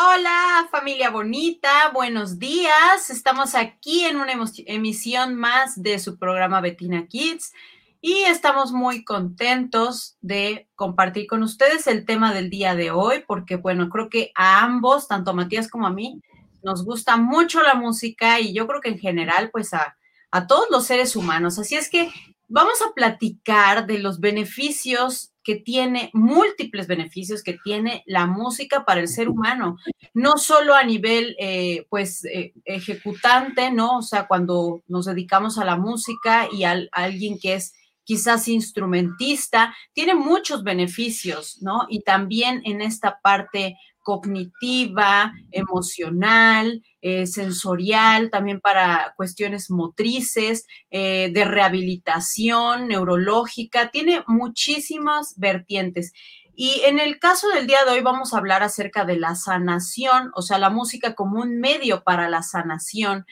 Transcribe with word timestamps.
Hola 0.00 0.68
familia 0.70 1.10
bonita, 1.10 1.90
buenos 1.92 2.38
días. 2.38 3.10
Estamos 3.10 3.56
aquí 3.56 4.04
en 4.04 4.14
una 4.14 4.32
emisión 4.66 5.34
más 5.34 5.82
de 5.82 5.98
su 5.98 6.20
programa 6.20 6.60
Betina 6.60 7.08
Kids 7.08 7.52
y 8.00 8.18
estamos 8.18 8.70
muy 8.70 9.02
contentos 9.02 10.16
de 10.20 10.68
compartir 10.76 11.26
con 11.26 11.42
ustedes 11.42 11.88
el 11.88 12.04
tema 12.06 12.32
del 12.32 12.48
día 12.48 12.76
de 12.76 12.92
hoy 12.92 13.24
porque 13.26 13.56
bueno, 13.56 13.88
creo 13.88 14.08
que 14.08 14.30
a 14.36 14.62
ambos, 14.62 15.08
tanto 15.08 15.32
a 15.32 15.34
Matías 15.34 15.68
como 15.68 15.88
a 15.88 15.92
mí, 15.92 16.22
nos 16.62 16.84
gusta 16.84 17.16
mucho 17.16 17.60
la 17.64 17.74
música 17.74 18.38
y 18.38 18.54
yo 18.54 18.68
creo 18.68 18.80
que 18.80 18.90
en 18.90 19.00
general 19.00 19.50
pues 19.50 19.74
a, 19.74 19.96
a 20.30 20.46
todos 20.46 20.66
los 20.70 20.86
seres 20.86 21.16
humanos. 21.16 21.58
Así 21.58 21.74
es 21.74 21.90
que 21.90 22.08
vamos 22.46 22.80
a 22.82 22.94
platicar 22.94 23.84
de 23.88 23.98
los 23.98 24.20
beneficios 24.20 25.32
que 25.48 25.56
tiene, 25.56 26.10
múltiples 26.12 26.86
beneficios 26.86 27.42
que 27.42 27.56
tiene 27.64 28.02
la 28.04 28.26
música 28.26 28.84
para 28.84 29.00
el 29.00 29.08
ser 29.08 29.30
humano, 29.30 29.78
no 30.12 30.36
solo 30.36 30.74
a 30.74 30.82
nivel, 30.82 31.34
eh, 31.38 31.86
pues, 31.88 32.22
eh, 32.26 32.52
ejecutante, 32.66 33.70
¿no? 33.70 33.96
O 33.96 34.02
sea, 34.02 34.26
cuando 34.26 34.82
nos 34.88 35.06
dedicamos 35.06 35.56
a 35.56 35.64
la 35.64 35.78
música 35.78 36.48
y 36.52 36.64
a, 36.64 36.72
a 36.72 37.04
alguien 37.04 37.38
que 37.38 37.54
es 37.54 37.72
quizás 38.04 38.46
instrumentista, 38.46 39.74
tiene 39.94 40.14
muchos 40.14 40.62
beneficios, 40.64 41.62
¿no? 41.62 41.86
Y 41.88 42.02
también 42.02 42.60
en 42.66 42.82
esta 42.82 43.18
parte 43.22 43.78
cognitiva, 44.08 45.34
emocional, 45.50 46.82
eh, 47.02 47.26
sensorial, 47.26 48.30
también 48.30 48.58
para 48.58 49.12
cuestiones 49.18 49.70
motrices, 49.70 50.66
eh, 50.90 51.30
de 51.30 51.44
rehabilitación 51.44 52.88
neurológica, 52.88 53.90
tiene 53.90 54.24
muchísimas 54.26 55.34
vertientes. 55.36 56.14
Y 56.54 56.80
en 56.86 56.98
el 56.98 57.18
caso 57.18 57.50
del 57.50 57.66
día 57.66 57.84
de 57.84 57.90
hoy 57.90 58.00
vamos 58.00 58.32
a 58.32 58.38
hablar 58.38 58.62
acerca 58.62 59.04
de 59.04 59.18
la 59.18 59.34
sanación, 59.34 60.30
o 60.34 60.40
sea, 60.40 60.58
la 60.58 60.70
música 60.70 61.14
como 61.14 61.42
un 61.42 61.60
medio 61.60 62.02
para 62.02 62.30
la 62.30 62.42
sanación. 62.42 63.26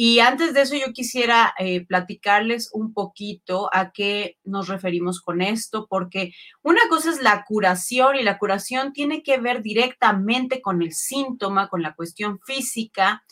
Y 0.00 0.20
antes 0.20 0.54
de 0.54 0.60
eso, 0.60 0.76
yo 0.76 0.92
quisiera 0.92 1.52
eh, 1.58 1.84
platicarles 1.84 2.70
un 2.72 2.94
poquito 2.94 3.68
a 3.72 3.90
qué 3.90 4.38
nos 4.44 4.68
referimos 4.68 5.20
con 5.20 5.42
esto, 5.42 5.88
porque 5.90 6.34
una 6.62 6.82
cosa 6.88 7.10
es 7.10 7.20
la 7.20 7.44
curación 7.44 8.14
y 8.14 8.22
la 8.22 8.38
curación 8.38 8.92
tiene 8.92 9.24
que 9.24 9.38
ver 9.38 9.60
directamente 9.60 10.62
con 10.62 10.82
el 10.82 10.92
síntoma, 10.92 11.68
con 11.68 11.82
la 11.82 11.96
cuestión 11.96 12.38
física, 12.46 13.24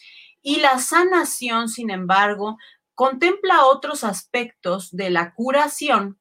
y 0.42 0.56
la 0.56 0.81
sanación, 0.81 1.69
sin 1.69 1.89
embargo, 1.89 2.56
contempla 2.94 3.67
otros 3.67 4.03
aspectos 4.03 4.91
de 4.91 5.11
la 5.11 5.34
curación 5.34 6.19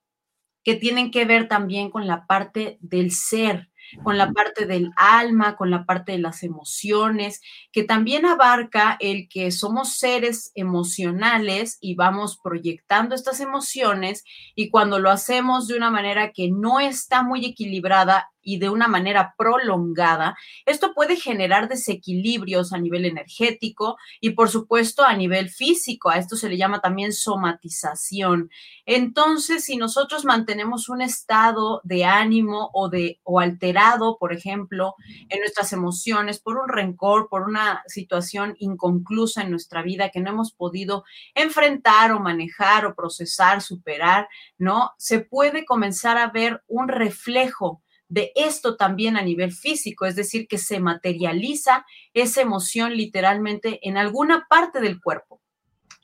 que 0.64 0.76
tienen 0.76 1.10
que 1.10 1.26
ver 1.26 1.48
también 1.48 1.90
con 1.90 2.06
la 2.06 2.28
parte 2.28 2.78
del 2.82 3.10
ser, 3.10 3.72
con 4.04 4.18
la 4.18 4.32
parte 4.32 4.66
del 4.66 4.92
alma, 4.96 5.56
con 5.56 5.72
la 5.72 5.86
parte 5.86 6.14
de 6.14 6.20
las 6.20 6.44
emociones, 6.44 7.42
que 7.72 7.84
también 7.84 8.26
abarca 8.26 8.98
el 9.00 9.28
que 9.30 9.52
somos 9.52 9.98
seres 9.98 10.52
emocionales 10.56 11.78
y 11.82 11.96
vamos 11.96 12.40
proyectando 12.44 13.16
estas 13.16 13.40
emociones 13.40 14.24
y 14.56 14.70
cuando 14.70 15.00
lo 15.00 15.10
hacemos 15.10 15.68
de 15.68 15.78
una 15.78 15.92
manera 15.92 16.32
que 16.32 16.50
no 16.52 16.80
está 16.80 17.24
muy 17.24 17.46
equilibrada 17.46 18.32
y 18.46 18.60
de 18.60 18.70
una 18.70 18.88
manera 18.88 19.34
prolongada, 19.38 20.38
esto 20.66 20.94
puede 20.94 21.18
generar 21.18 21.68
desequilibrios 21.68 22.72
a 22.72 22.78
nivel 22.78 23.04
energético 23.06 23.98
y 24.22 24.30
por 24.30 24.50
supuesto 24.50 25.04
a 25.04 25.16
nivel 25.16 25.50
físico. 25.50 26.10
A 26.10 26.18
esto 26.18 26.38
se 26.38 26.48
le 26.48 26.56
llama 26.56 26.80
también 26.80 27.12
somatización. 27.12 28.50
Entonces, 28.86 29.66
si 29.66 29.78
nosotros 29.78 30.24
mantenemos 30.24 30.88
un 30.90 31.02
estado 31.02 31.82
de 31.84 32.06
ánimo 32.06 32.70
o 32.74 32.88
de 32.88 33.20
o 33.24 33.40
alterado, 33.40 34.18
por 34.20 34.32
ejemplo, 34.32 34.96
en 35.30 35.40
nuestras 35.40 35.74
emociones 35.74 36.40
por 36.40 36.58
un 36.58 36.70
rencor, 36.70 37.28
por 37.30 37.44
una 37.44 37.82
situación 37.88 38.56
inconclusa 38.60 39.42
en 39.42 39.50
nuestra 39.50 39.82
vida 39.82 40.10
que 40.10 40.20
no 40.20 40.30
hemos 40.30 40.52
podido 40.52 41.04
enfrentar 41.34 42.12
o 42.12 42.20
manejar 42.20 42.86
o 42.86 42.96
procesar, 42.96 43.62
superar, 43.62 44.28
¿no? 44.60 44.92
Se 44.98 45.20
puede 45.20 45.66
comenzar 45.66 46.18
a 46.18 46.30
ver 46.30 46.64
un 46.68 46.88
reflejo 46.88 47.82
de 48.08 48.32
esto 48.36 48.76
también 48.76 49.18
a 49.18 49.22
nivel 49.22 49.52
físico, 49.52 50.06
es 50.06 50.16
decir, 50.16 50.48
que 50.48 50.58
se 50.58 50.80
materializa 50.80 51.86
esa 52.14 52.42
emoción 52.42 52.96
literalmente 52.96 53.80
en 53.88 53.98
alguna 53.98 54.46
parte 54.50 54.80
del 54.80 55.02
cuerpo. 55.02 55.42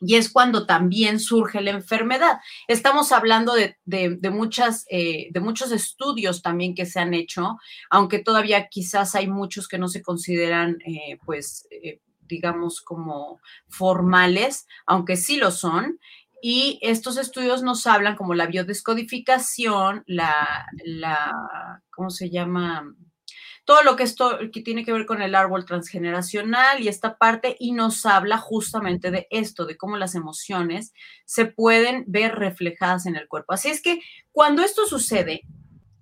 Y 0.03 0.15
es 0.15 0.31
cuando 0.31 0.65
también 0.65 1.19
surge 1.19 1.61
la 1.61 1.69
enfermedad. 1.69 2.39
Estamos 2.67 3.11
hablando 3.11 3.53
de, 3.53 4.31
muchas, 4.31 4.85
eh, 4.89 5.27
de 5.31 5.39
muchos 5.39 5.71
estudios 5.71 6.41
también 6.41 6.73
que 6.73 6.87
se 6.87 6.99
han 6.99 7.13
hecho, 7.13 7.59
aunque 7.91 8.17
todavía 8.17 8.67
quizás 8.67 9.13
hay 9.13 9.27
muchos 9.27 9.67
que 9.67 9.77
no 9.77 9.87
se 9.87 10.01
consideran, 10.01 10.79
eh, 10.85 11.19
pues, 11.23 11.67
eh, 11.69 11.99
digamos, 12.21 12.81
como 12.81 13.39
formales, 13.69 14.65
aunque 14.87 15.17
sí 15.17 15.37
lo 15.37 15.51
son. 15.51 15.99
Y 16.41 16.79
estos 16.81 17.17
estudios 17.17 17.61
nos 17.61 17.85
hablan 17.85 18.15
como 18.15 18.33
la 18.33 18.47
biodescodificación, 18.47 20.03
la, 20.07 20.65
la 20.83 21.81
¿cómo 21.91 22.09
se 22.09 22.29
llama? 22.29 22.95
Todo 23.63 23.83
lo 23.83 23.95
que 23.95 24.03
esto 24.03 24.39
que 24.51 24.61
tiene 24.61 24.83
que 24.83 24.91
ver 24.91 25.05
con 25.05 25.21
el 25.21 25.35
árbol 25.35 25.65
transgeneracional 25.65 26.81
y 26.81 26.87
esta 26.87 27.17
parte, 27.17 27.55
y 27.59 27.73
nos 27.73 28.05
habla 28.07 28.37
justamente 28.39 29.11
de 29.11 29.27
esto, 29.29 29.65
de 29.65 29.77
cómo 29.77 29.97
las 29.97 30.15
emociones 30.15 30.93
se 31.25 31.45
pueden 31.45 32.05
ver 32.07 32.35
reflejadas 32.35 33.05
en 33.05 33.15
el 33.15 33.27
cuerpo. 33.27 33.53
Así 33.53 33.69
es 33.69 33.81
que 33.81 34.01
cuando 34.31 34.63
esto 34.63 34.87
sucede, 34.87 35.41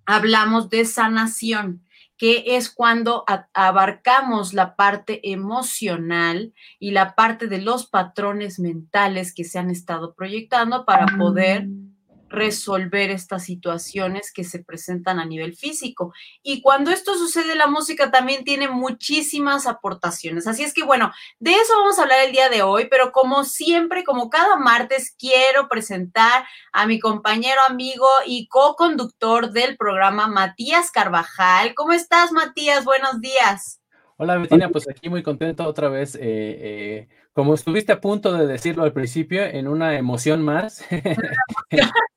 hablamos 0.06 0.70
de 0.70 0.86
sanación 0.86 1.86
que 2.20 2.58
es 2.58 2.70
cuando 2.70 3.24
abarcamos 3.54 4.54
la 4.54 4.76
parte 4.76 5.32
emocional 5.32 6.54
y 6.78 6.92
la 6.92 7.16
parte 7.16 7.48
de 7.48 7.60
los 7.60 7.88
patrones 7.88 8.60
mentales 8.60 9.34
que 9.34 9.46
se 9.46 9.58
han 9.58 9.72
estado 9.72 10.14
proyectando 10.14 10.86
para 10.86 11.08
poder 11.18 11.68
mm 11.68 11.99
resolver 12.30 13.10
estas 13.10 13.44
situaciones 13.44 14.32
que 14.32 14.44
se 14.44 14.64
presentan 14.64 15.20
a 15.20 15.26
nivel 15.26 15.56
físico. 15.56 16.14
Y 16.44 16.62
cuando 16.62 16.92
esto 16.92 17.16
sucede, 17.16 17.56
la 17.56 17.68
música 17.68 18.12
también 18.12 18.44
tiene 18.44 18.70
muchísimas 18.70 19.68
aportaciones. 19.68 20.48
Así 20.48 20.64
es 20.64 20.74
que 20.74 20.84
bueno, 20.84 21.12
de 21.40 21.52
eso 21.52 21.74
vamos 21.78 22.00
a 22.00 22.04
hablar 22.04 22.20
el 22.26 22.32
día 22.32 22.50
de 22.50 22.62
hoy, 22.62 22.88
pero 22.90 23.12
como 23.12 23.44
siempre, 23.44 24.04
como 24.04 24.30
cada 24.30 24.58
martes, 24.58 25.16
quiero 25.18 25.68
presentar 25.68 26.46
a 26.72 26.86
mi 26.86 27.00
compañero, 27.00 27.60
amigo 27.68 28.08
y 28.26 28.48
co-conductor 28.48 29.52
del 29.52 29.76
programa, 29.78 30.28
Matías 30.28 30.92
Carvajal. 30.92 31.74
¿Cómo 31.74 31.94
estás, 31.94 32.32
Matías? 32.32 32.86
Buenos 32.86 33.20
días. 33.22 33.82
Hola, 34.22 34.38
Bettina, 34.38 34.68
pues 34.68 34.88
aquí 34.90 35.10
muy 35.10 35.24
contento 35.24 35.66
otra 35.66 35.88
vez. 35.88 36.16
Eh, 36.16 36.20
eh, 36.22 37.08
como 37.40 37.54
estuviste 37.54 37.94
a 37.94 38.02
punto 38.02 38.34
de 38.34 38.46
decirlo 38.46 38.84
al 38.84 38.92
principio, 38.92 39.42
en 39.46 39.70
una 39.70 39.98
emoción 39.98 40.42
más, 40.42 40.86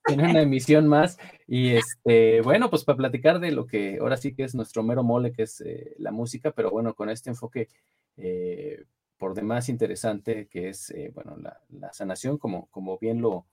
en 0.09 0.21
una 0.21 0.43
emisión 0.43 0.89
más. 0.89 1.17
Y 1.47 1.77
este, 1.77 2.41
bueno, 2.41 2.69
pues 2.71 2.83
para 2.83 2.97
platicar 2.97 3.39
de 3.39 3.53
lo 3.53 3.65
que 3.65 3.99
ahora 4.01 4.17
sí 4.17 4.35
que 4.35 4.43
es 4.43 4.57
nuestro 4.57 4.83
mero 4.83 5.05
mole, 5.05 5.33
que 5.33 5.45
es 5.45 5.61
eh, 5.61 5.95
la 5.99 6.11
música, 6.11 6.51
pero 6.51 6.73
bueno, 6.73 6.95
con 6.95 7.09
este 7.09 7.31
enfoque 7.31 7.69
eh, 8.17 8.83
por 9.17 9.35
demás 9.35 9.69
interesante, 9.69 10.49
que 10.49 10.71
es, 10.71 10.91
eh, 10.91 11.13
bueno, 11.15 11.37
la, 11.37 11.93
sanación, 11.93 12.37
como, 12.37 12.99
bien 13.01 13.21
lo, 13.21 13.47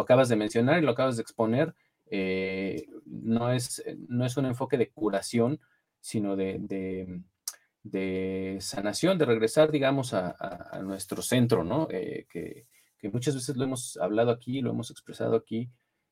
acabas 0.00 0.28
de 0.28 0.34
mencionar 0.34 0.82
y 0.82 0.84
lo 0.84 0.90
acabas 0.90 1.14
de 1.14 1.22
exponer, 1.22 1.72
no, 3.06 3.52
es, 3.52 3.80
no 4.08 4.26
es 4.26 4.36
un 4.36 4.46
enfoque 4.46 4.76
de 4.76 4.90
curación, 4.90 5.60
sino 6.00 6.34
de, 6.34 7.22
sanación, 8.60 9.18
de 9.18 9.24
regresar, 9.24 9.70
digamos, 9.70 10.14
a, 10.14 10.80
nuestro 10.82 11.22
centro, 11.22 11.64
¿no? 11.64 11.88
que 11.88 12.66
que 12.98 13.08
muchas 13.08 13.34
veces 13.34 13.56
lo 13.56 13.64
hemos 13.64 13.96
hablado 13.98 14.30
aquí, 14.30 14.60
lo 14.60 14.70
hemos 14.70 14.90
expresado 14.90 15.36
aquí, 15.36 15.68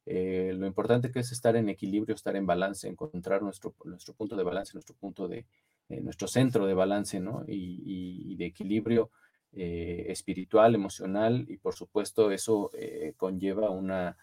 eh, 0.07 0.53
lo 0.55 0.67
importante 0.67 1.11
que 1.11 1.21
es 1.21 1.33
estar 1.33 1.57
en 1.57 1.69
equilibrio, 1.69 2.15
estar 2.15 2.37
en 2.37 2.47
balance, 2.47 2.89
encontrar 2.89 3.43
nuestro, 3.43 3.75
nuestro 3.85 4.15
punto 4.15 4.37
de 4.37 4.45
balance, 4.45 4.75
nuestro 4.75 4.95
punto 4.95 5.27
de, 5.29 5.47
eh, 5.89 6.01
nuestro 6.01 6.29
centro 6.29 6.67
de 6.67 6.75
balance, 6.75 7.21
¿no? 7.21 7.45
Y, 7.47 8.37
de 8.37 8.47
equilibrio 8.47 9.11
eh, 9.53 10.07
espiritual, 10.09 10.75
emocional, 10.75 11.47
y 11.49 11.57
por 11.57 11.75
supuesto 11.75 12.31
eso 12.31 12.71
conlleva 13.17 13.71
una, 13.71 14.17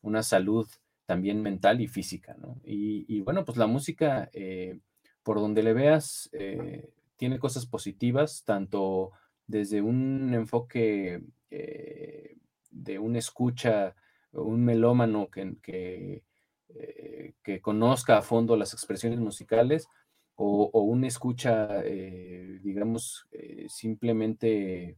una, 0.00 0.22
salud 0.22 0.66
también 1.04 1.42
mental 1.42 1.80
y 1.80 1.86
física, 1.86 2.34
¿no? 2.38 2.60
Y 2.64 3.20
bueno, 3.20 3.44
pues 3.44 3.58
la 3.58 3.66
música, 3.66 4.30
por 5.22 5.38
donde 5.38 5.62
le 5.62 5.74
veas, 5.74 6.30
tiene 7.18 7.38
cosas 7.38 7.66
positivas, 7.66 8.44
tanto 8.46 9.10
desde 9.46 9.82
un 9.82 10.32
enfoque 10.32 11.20
eh, 11.50 12.36
de 12.70 12.98
un 12.98 13.16
escucha, 13.16 13.94
un 14.32 14.64
melómano 14.64 15.28
que, 15.28 16.22
eh, 16.68 17.34
que, 17.42 17.60
conozca 17.60 18.18
a 18.18 18.22
fondo 18.22 18.56
las 18.56 18.72
expresiones 18.72 19.18
musicales, 19.18 19.88
o, 20.36 20.70
un 20.82 21.04
escucha, 21.04 21.80
eh, 21.84 22.60
digamos, 22.62 23.26
simplemente 23.68 24.96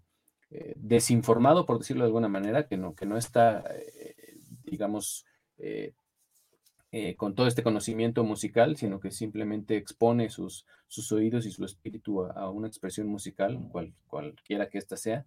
desinformado, 0.76 1.64
por 1.64 1.78
decirlo 1.78 2.02
de 2.02 2.08
alguna 2.08 2.28
manera, 2.28 2.66
que 2.66 2.76
no, 2.76 2.94
que 2.94 3.06
no 3.06 3.16
está, 3.16 3.64
digamos, 4.64 5.24
eh, 6.92 7.14
con 7.14 7.36
todo 7.36 7.46
este 7.46 7.62
conocimiento 7.62 8.24
musical, 8.24 8.76
sino 8.76 8.98
que 8.98 9.12
simplemente 9.12 9.76
expone 9.76 10.28
sus, 10.28 10.66
sus 10.88 11.12
oídos 11.12 11.46
y 11.46 11.52
su 11.52 11.64
espíritu 11.64 12.24
a, 12.24 12.50
una 12.50 12.66
expresión 12.66 13.06
musical, 13.06 13.68
cual, 13.70 13.94
cualquiera 14.08 14.68
que 14.68 14.78
ésta 14.78 14.96
sea. 14.96 15.24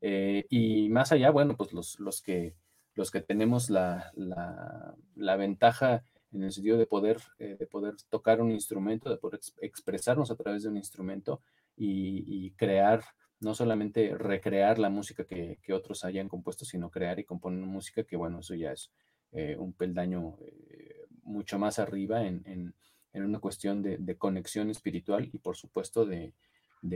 Eh, 0.00 0.46
y 0.48 0.88
más 0.90 1.10
allá, 1.10 1.30
bueno, 1.30 1.56
pues 1.56 1.72
los, 1.72 1.98
los, 1.98 2.22
que, 2.22 2.54
los 2.94 3.10
que 3.10 3.20
tenemos 3.20 3.68
la, 3.68 4.12
la, 4.14 5.36
ventaja 5.36 6.04
en 6.30 6.44
el 6.44 6.52
sentido 6.52 6.78
de 6.78 6.86
poder, 6.86 7.18
eh, 7.40 7.56
de 7.58 7.66
poder 7.66 7.94
tocar 8.08 8.40
un 8.40 8.52
instrumento, 8.52 9.10
de 9.10 9.16
poder 9.16 9.40
expresarnos 9.60 10.30
a 10.30 10.36
través 10.36 10.62
de 10.62 10.68
un 10.68 10.76
instrumento 10.76 11.40
y, 11.76 12.52
crear, 12.52 13.02
no 13.40 13.56
solamente 13.56 14.14
recrear 14.16 14.78
la 14.78 14.88
música 14.88 15.24
que, 15.24 15.58
que, 15.62 15.72
otros 15.72 16.04
hayan 16.04 16.28
compuesto, 16.28 16.64
sino 16.64 16.90
crear 16.90 17.18
y 17.18 17.24
componer 17.24 17.66
música 17.66 18.04
que, 18.04 18.14
bueno, 18.14 18.38
eso 18.38 18.54
ya 18.54 18.70
es 18.70 18.92
eh, 19.34 19.56
un 19.58 19.72
peldaño 19.72 20.36
eh, 20.42 20.81
mucho 21.22 21.58
más 21.58 21.78
arriba 21.78 22.26
en, 22.26 22.74
una 23.14 23.38
cuestión 23.38 23.82
de, 23.82 24.16
conexión 24.16 24.70
espiritual 24.70 25.28
y 25.32 25.38
por 25.38 25.56
supuesto 25.56 26.06
de, 26.06 26.32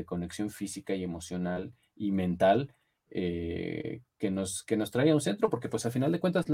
conexión 0.05 0.51
física 0.51 0.95
y 0.95 1.05
emocional 1.05 1.73
y 1.95 2.13
mental 2.13 2.75
eh, 3.11 4.03
que, 4.19 4.31
nos, 4.31 4.63
que 4.65 4.77
nos 4.77 4.91
trae 4.91 5.11
a 5.11 5.15
un 5.15 5.21
centro, 5.21 5.49
porque 5.49 5.69
pues 5.69 5.87
a 5.87 5.91
final 5.91 6.11
de 6.11 6.21
cuentas 6.21 6.47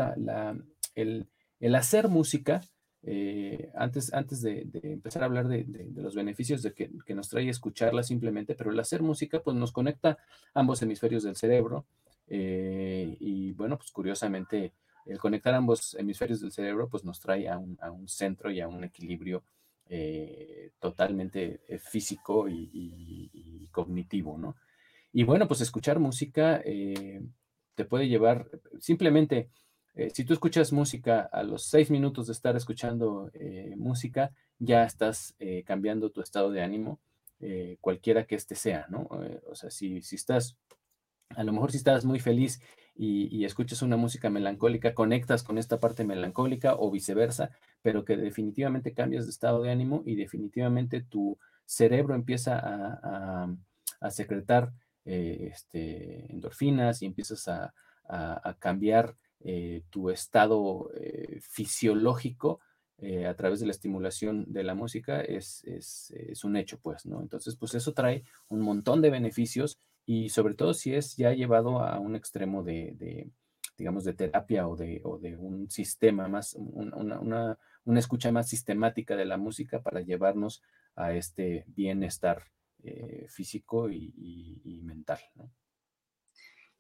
el, 0.95 1.27
hacer 1.75 2.09
música, 2.09 2.61
antes, 3.75 4.13
antes 4.13 4.43
de, 4.43 4.69
empezar 4.83 5.23
a 5.23 5.27
hablar 5.27 5.49
de, 5.49 5.67
los 5.95 6.15
beneficios 6.15 6.63
de 6.63 6.75
que, 6.75 6.91
que, 7.07 7.15
nos 7.15 7.29
trae 7.29 7.49
escucharla 7.49 8.03
simplemente, 8.03 8.55
pero 8.55 8.71
el 8.71 8.81
hacer 8.81 9.03
música 9.03 9.43
pues 9.43 9.57
nos 9.57 9.73
conecta 9.73 10.19
ambos 10.55 10.83
hemisferios 10.83 11.23
del 11.23 11.37
cerebro 11.37 11.87
y 12.29 13.53
bueno, 13.53 13.77
pues 13.77 13.91
curiosamente 13.91 14.73
el 15.07 15.19
conectar 15.19 15.55
ambos 15.55 15.95
hemisferios 15.95 16.41
del 16.41 16.53
cerebro 16.53 16.89
pues 16.89 17.05
nos 17.05 17.21
trae 17.21 17.49
a 17.49 17.59
un, 17.59 18.09
centro 18.09 18.51
y 18.51 18.61
a 18.61 18.69
un 18.69 18.85
equilibrio 18.85 19.45
eh, 19.89 20.73
totalmente 20.79 21.61
eh, 21.69 21.79
físico 21.79 22.49
y, 22.49 23.69
cognitivo, 23.73 24.37
¿no? 24.37 24.57
Y 25.15 25.25
bueno, 25.25 25.49
pues 25.49 25.63
escuchar 25.63 25.99
música 25.99 26.61
eh, 26.65 27.23
te 27.75 27.85
puede 27.87 28.09
llevar, 28.09 28.51
simplemente, 28.79 29.49
si 30.13 30.25
tú 30.25 30.33
escuchas 30.33 30.73
música 30.73 31.21
a 31.21 31.43
los 31.43 31.65
seis 31.65 31.91
minutos 31.91 32.27
de 32.27 32.33
estar 32.33 32.57
escuchando 32.57 33.31
música, 33.77 34.33
ya 34.59 34.85
estás 34.85 35.35
cambiando 35.67 36.11
tu 36.11 36.23
estado 36.23 36.51
de 36.51 36.63
ánimo, 36.63 36.99
cualquiera 37.81 38.27
que 38.27 38.35
este 38.35 38.55
sea, 38.55 38.87
¿no? 38.89 39.09
o 39.47 39.55
sea, 39.55 39.71
si, 39.71 40.01
si 40.01 40.17
estás 40.17 40.57
a 41.37 41.45
lo 41.45 41.53
mejor 41.53 41.71
si 41.71 41.79
estás 41.79 42.05
muy 42.05 42.21
feliz 42.21 42.61
y, 42.95 43.45
escuchas 43.45 43.83
una 43.83 43.97
música 43.97 44.31
melancólica, 44.31 44.95
conectas 44.95 45.43
con 45.43 45.59
esta 45.59 45.81
parte 45.81 46.05
melancólica 46.05 46.75
o 46.75 46.91
viceversa, 46.91 47.51
pero 47.81 48.05
que 48.05 48.17
definitivamente 48.17 48.93
cambias 48.93 49.25
de 49.25 49.31
estado 49.31 49.63
de 49.63 49.71
ánimo 49.71 50.03
y 50.05 50.15
definitivamente 50.15 51.01
tu 51.03 51.39
cerebro 51.65 52.15
empieza 52.15 52.59
a, 52.63 54.11
secretar 54.11 54.73
eh, 55.05 55.51
este, 55.53 56.33
endorfinas 56.33 57.03
y 57.03 57.07
empiezas 57.07 57.49
a, 57.49 57.73
cambiar 58.59 59.15
eh, 59.41 59.85
tu 59.89 60.11
estado 60.11 60.91
eh, 60.95 61.39
fisiológico 61.41 62.61
a 63.29 63.35
través 63.35 63.59
de 63.59 63.67
la 63.67 63.73
estimulación 63.73 64.45
de 64.53 64.63
la 64.63 64.75
música 64.75 65.23
es, 65.23 65.65
es, 65.65 66.45
un 66.45 66.57
hecho, 66.57 66.79
pues, 66.79 67.05
¿no? 67.07 67.21
Entonces, 67.21 67.57
pues 67.57 67.75
eso 67.75 67.95
trae 67.95 68.23
un 68.49 68.61
montón 68.61 69.01
de 69.01 69.11
beneficios 69.11 69.79
y 70.07 70.31
sobre 70.31 70.55
todo 70.55 70.75
si 70.75 70.95
es 70.95 71.17
ya 71.17 71.33
llevado 71.33 71.81
a 71.81 71.99
un 71.99 72.17
extremo 72.17 72.63
de, 72.63 73.31
digamos, 73.77 74.05
de 74.05 74.15
terapia 74.15 74.67
o 74.69 74.77
de, 74.77 75.03
de 75.21 75.37
un 75.37 75.71
sistema 75.71 76.29
más, 76.29 76.57
una, 76.57 77.59
escucha 77.97 78.33
más 78.33 78.49
sistemática 78.49 79.17
de 79.17 79.25
la 79.25 79.37
música 79.37 79.83
para 79.83 80.01
llevarnos 80.01 80.63
a 80.95 81.13
este 81.13 81.65
bienestar 81.69 82.45
eh, 82.83 83.27
físico 83.29 83.91
y, 83.91 84.81
mental. 84.85 85.21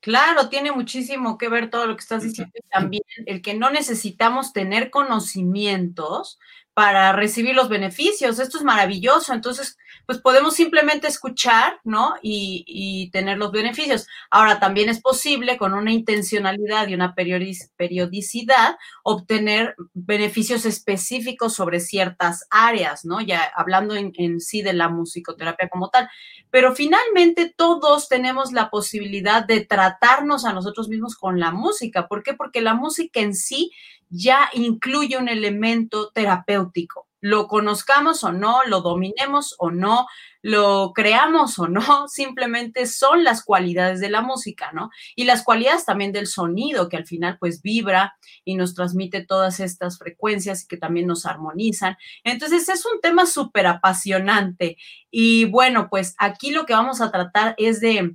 Claro, 0.00 0.48
tiene 0.48 0.72
muchísimo 0.72 1.38
que 1.38 1.48
ver 1.48 1.70
todo 1.70 1.86
lo 1.86 1.94
que 1.94 2.02
estás 2.02 2.24
diciendo 2.24 2.52
también 2.72 3.04
el 3.26 3.40
que 3.40 3.54
no 3.54 3.70
necesitamos 3.70 4.52
tener 4.52 4.90
conocimientos 4.90 6.40
para 6.74 7.12
recibir 7.12 7.54
los 7.54 7.68
beneficios. 7.68 8.38
Esto 8.38 8.56
es 8.56 8.64
maravilloso. 8.64 9.34
Entonces, 9.34 9.76
pues 10.06 10.18
podemos 10.18 10.54
simplemente 10.54 11.06
escuchar, 11.06 11.80
¿no? 11.84 12.14
Y, 12.22 13.10
tener 13.12 13.36
los 13.36 13.52
beneficios. 13.52 14.06
Ahora, 14.30 14.58
también 14.58 14.88
es 14.88 15.00
posible 15.00 15.58
con 15.58 15.74
una 15.74 15.92
intencionalidad 15.92 16.88
y 16.88 16.94
una 16.94 17.14
periodicidad 17.14 18.76
obtener 19.02 19.74
beneficios 19.92 20.64
específicos 20.64 21.54
sobre 21.54 21.80
ciertas 21.80 22.46
áreas, 22.50 23.04
¿no? 23.04 23.20
Ya 23.20 23.42
hablando 23.54 23.94
en, 23.94 24.12
en 24.16 24.40
sí 24.40 24.62
de 24.62 24.72
la 24.72 24.88
musicoterapia 24.88 25.68
como 25.68 25.90
tal. 25.90 26.08
Pero 26.50 26.74
finalmente 26.74 27.52
todos 27.54 28.08
tenemos 28.08 28.52
la 28.52 28.70
posibilidad 28.70 29.44
de 29.44 29.64
tratarnos 29.64 30.44
a 30.44 30.52
nosotros 30.52 30.88
mismos 30.88 31.16
con 31.16 31.38
la 31.38 31.50
música. 31.50 32.08
¿Por 32.08 32.22
qué? 32.22 32.34
Porque 32.34 32.62
la 32.62 32.74
música 32.74 33.20
en 33.20 33.34
sí 33.34 33.72
ya 34.12 34.50
incluye 34.52 35.16
un 35.16 35.28
elemento 35.28 36.10
terapéutico. 36.10 37.08
Lo 37.20 37.46
conozcamos 37.46 38.24
o 38.24 38.32
no, 38.32 38.62
lo 38.66 38.82
dominemos 38.82 39.54
o 39.58 39.70
no, 39.70 40.06
lo 40.42 40.92
creamos 40.92 41.58
o 41.58 41.66
no, 41.66 41.80
simplemente 42.08 42.86
son 42.86 43.24
las 43.24 43.42
cualidades 43.42 44.00
de 44.00 44.10
la 44.10 44.20
música, 44.20 44.70
¿no? 44.72 44.90
Y 45.16 45.24
las 45.24 45.44
cualidades 45.44 45.86
también 45.86 46.12
del 46.12 46.26
sonido, 46.26 46.88
que 46.88 46.98
al 46.98 47.06
final 47.06 47.38
pues 47.38 47.62
vibra 47.62 48.14
y 48.44 48.56
nos 48.56 48.74
transmite 48.74 49.24
todas 49.24 49.60
estas 49.60 49.98
frecuencias 49.98 50.66
que 50.66 50.76
también 50.76 51.06
nos 51.06 51.24
armonizan. 51.24 51.96
Entonces 52.22 52.68
es 52.68 52.84
un 52.84 53.00
tema 53.00 53.24
súper 53.24 53.66
apasionante. 53.66 54.76
Y 55.10 55.46
bueno, 55.46 55.88
pues 55.88 56.14
aquí 56.18 56.50
lo 56.50 56.66
que 56.66 56.74
vamos 56.74 57.00
a 57.00 57.10
tratar 57.10 57.54
es 57.56 57.80
de 57.80 58.14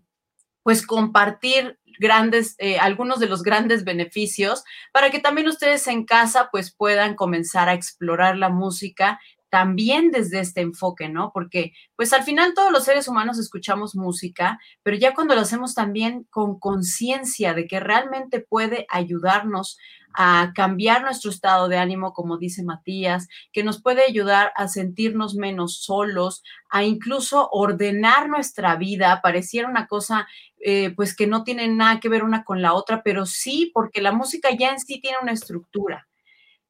pues 0.62 0.86
compartir 0.86 1.80
grandes, 2.00 2.56
eh, 2.58 2.80
algunos 2.80 3.20
de 3.20 3.28
los 3.28 3.44
grandes 3.44 3.84
beneficios 3.84 4.64
para 4.92 5.10
que 5.10 5.20
también 5.20 5.48
ustedes 5.48 5.88
en 5.88 6.06
casa 6.06 6.50
pues 6.52 6.74
puedan 6.76 7.16
comenzar 7.16 7.70
a 7.70 7.74
explorar 7.74 8.38
la 8.38 8.50
música 8.50 9.20
también 9.50 10.12
desde 10.12 10.40
este 10.40 10.62
enfoque, 10.62 11.10
¿no? 11.10 11.32
Porque 11.34 11.72
pues 11.96 12.12
al 12.14 12.24
final 12.24 12.54
todos 12.54 12.72
los 12.72 12.84
seres 12.84 13.08
humanos 13.08 13.40
escuchamos 13.40 13.96
música, 13.96 14.60
pero 14.84 14.98
ya 14.98 15.14
cuando 15.14 15.36
lo 15.36 15.42
hacemos 15.42 15.74
también 15.74 16.28
con 16.30 16.60
conciencia 16.60 17.54
de 17.54 17.68
que 17.68 17.80
realmente 17.80 18.42
puede 18.42 18.86
ayudarnos 18.90 19.78
a 20.20 20.52
cambiar 20.56 21.04
nuestro 21.04 21.30
estado 21.30 21.68
de 21.68 21.78
ánimo, 21.78 22.12
como 22.12 22.40
dice 22.40 22.64
Matías, 22.64 23.28
que 23.54 23.64
nos 23.64 23.80
puede 23.80 24.04
ayudar 24.04 24.52
a 24.56 24.68
sentirnos 24.68 25.36
menos 25.36 25.84
solos, 25.84 26.42
a 26.72 26.84
incluso 26.84 27.48
ordenar 27.52 28.28
nuestra 28.28 28.76
vida. 28.78 29.22
Pareciera 29.22 29.70
una 29.70 29.86
cosa 29.86 30.28
eh, 30.60 30.92
pues 30.96 31.16
que 31.16 31.28
no 31.28 31.44
tiene 31.44 31.68
nada 31.68 32.00
que 32.00 32.10
ver 32.10 32.24
una 32.24 32.44
con 32.44 32.64
la 32.64 32.74
otra, 32.74 33.04
pero 33.04 33.28
sí 33.28 33.70
porque 33.72 34.02
la 34.02 34.12
música 34.12 34.50
ya 34.58 34.72
en 34.72 34.80
sí 34.80 35.00
tiene 35.00 35.20
una 35.22 35.34
estructura. 35.34 36.08